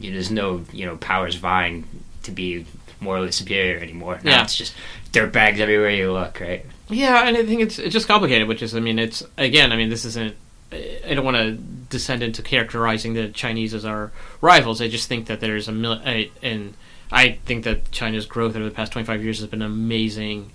You 0.00 0.10
know, 0.10 0.12
there's 0.14 0.30
no 0.30 0.64
you 0.72 0.84
know 0.86 0.96
powers 0.96 1.36
vying 1.36 1.86
to 2.24 2.30
be 2.32 2.66
morally 3.00 3.32
superior 3.32 3.78
anymore. 3.80 4.20
Now 4.24 4.32
Yeah. 4.36 4.42
it's 4.44 4.56
just 4.56 4.74
dirtbags 5.12 5.58
everywhere 5.58 5.90
you 5.90 6.12
look, 6.12 6.40
right? 6.40 6.64
Yeah, 6.90 7.26
and 7.28 7.36
I 7.36 7.44
think 7.44 7.60
it's 7.62 7.78
it's 7.78 7.92
just 7.92 8.08
complicated. 8.08 8.48
Which 8.48 8.62
is, 8.62 8.74
I 8.74 8.80
mean, 8.80 8.98
it's 8.98 9.22
again, 9.36 9.72
I 9.72 9.76
mean, 9.76 9.88
this 9.90 10.04
isn't. 10.04 10.34
I 10.72 11.14
don't 11.14 11.24
want 11.24 11.36
to 11.38 11.52
descend 11.52 12.22
into 12.22 12.42
characterizing 12.42 13.14
the 13.14 13.28
Chinese 13.28 13.72
as 13.72 13.84
our 13.86 14.12
rivals. 14.42 14.82
I 14.82 14.88
just 14.88 15.08
think 15.08 15.26
that 15.26 15.40
there's 15.40 15.66
a 15.68 15.72
mil- 15.72 16.00
I, 16.04 16.30
and 16.42 16.74
I 17.10 17.38
think 17.46 17.64
that 17.64 17.90
China's 17.90 18.26
growth 18.26 18.54
over 18.54 18.64
the 18.66 18.70
past 18.70 18.92
25 18.92 19.24
years 19.24 19.38
has 19.38 19.46
been 19.48 19.62
an 19.62 19.70
amazing, 19.70 20.50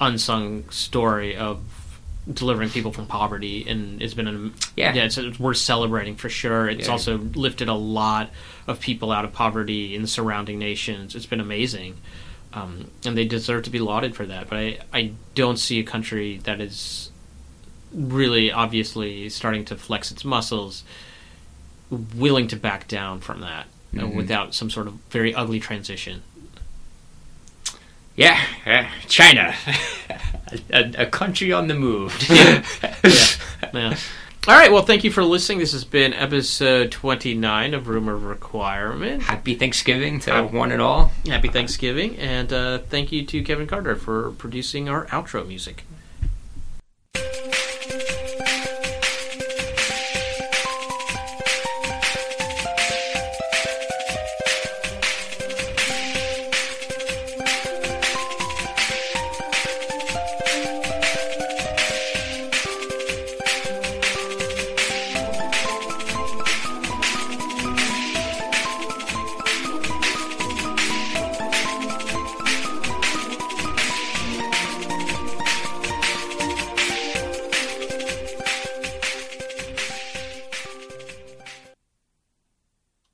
unsung 0.00 0.68
story 0.70 1.36
of 1.36 1.77
delivering 2.32 2.68
people 2.70 2.92
from 2.92 3.06
poverty, 3.06 3.64
and 3.68 4.02
it's 4.02 4.14
been 4.14 4.28
an 4.28 4.54
Yeah. 4.76 4.92
yeah, 4.94 5.04
it's, 5.04 5.16
it's 5.16 5.38
worth 5.40 5.56
celebrating 5.56 6.14
for 6.16 6.28
sure. 6.28 6.68
It's 6.68 6.86
Yeah. 6.86 6.92
also 6.92 7.16
lifted 7.18 7.68
a 7.68 7.74
lot 7.74 8.30
of 8.66 8.80
people 8.80 9.10
out 9.12 9.24
of 9.24 9.32
poverty 9.32 9.94
in 9.94 10.02
the 10.02 10.08
surrounding 10.08 10.58
nations. 10.58 11.14
It's 11.14 11.26
been 11.26 11.40
amazing, 11.40 11.96
um, 12.52 12.90
and 13.04 13.16
they 13.16 13.24
deserve 13.24 13.64
to 13.64 13.70
be 13.70 13.78
lauded 13.78 14.14
for 14.14 14.26
that. 14.26 14.50
But 14.50 14.58
I, 14.58 14.78
I 14.92 15.12
don't 15.34 15.58
see 15.58 15.78
a 15.80 15.84
country 15.84 16.38
that 16.44 16.60
is 16.60 17.10
really 17.92 18.52
obviously 18.52 19.30
starting 19.30 19.64
to 19.66 19.76
flex 19.76 20.10
its 20.10 20.22
muscles, 20.24 20.84
willing 22.14 22.46
to 22.48 22.56
back 22.56 22.86
down 22.88 23.20
from 23.20 23.40
that 23.40 23.66
uh, 23.96 24.00
Mhm. 24.02 24.14
without 24.14 24.54
some 24.54 24.68
sort 24.68 24.86
of 24.86 24.94
very 25.10 25.34
ugly 25.34 25.58
transition. 25.60 26.22
Yeah, 28.18 28.42
yeah. 28.66 28.90
China, 29.06 29.54
a, 30.72 30.92
a 31.02 31.06
country 31.06 31.52
on 31.52 31.68
the 31.68 31.74
move. 31.74 32.12
Yeah. 32.28 32.64
Yeah. 33.72 33.96
All 34.48 34.54
right. 34.56 34.72
Well, 34.72 34.82
thank 34.82 35.04
you 35.04 35.12
for 35.12 35.22
listening. 35.22 35.58
This 35.60 35.70
has 35.72 35.84
been 35.84 36.12
episode 36.14 36.90
29 36.90 37.74
of 37.74 37.86
Rumor 37.86 38.16
Requirement. 38.16 39.22
Happy 39.22 39.54
Thanksgiving 39.54 40.18
to 40.20 40.34
Oh. 40.36 40.46
one 40.48 40.72
and 40.72 40.82
all. 40.82 41.12
Happy 41.26 41.48
Thanksgiving, 41.48 42.16
and 42.16 42.52
uh, 42.52 42.78
thank 42.78 43.12
you 43.12 43.24
to 43.26 43.42
Kevin 43.44 43.68
Carter 43.68 43.94
for 43.94 44.32
producing 44.32 44.88
our 44.88 45.06
outro 45.06 45.46
music. 45.46 45.84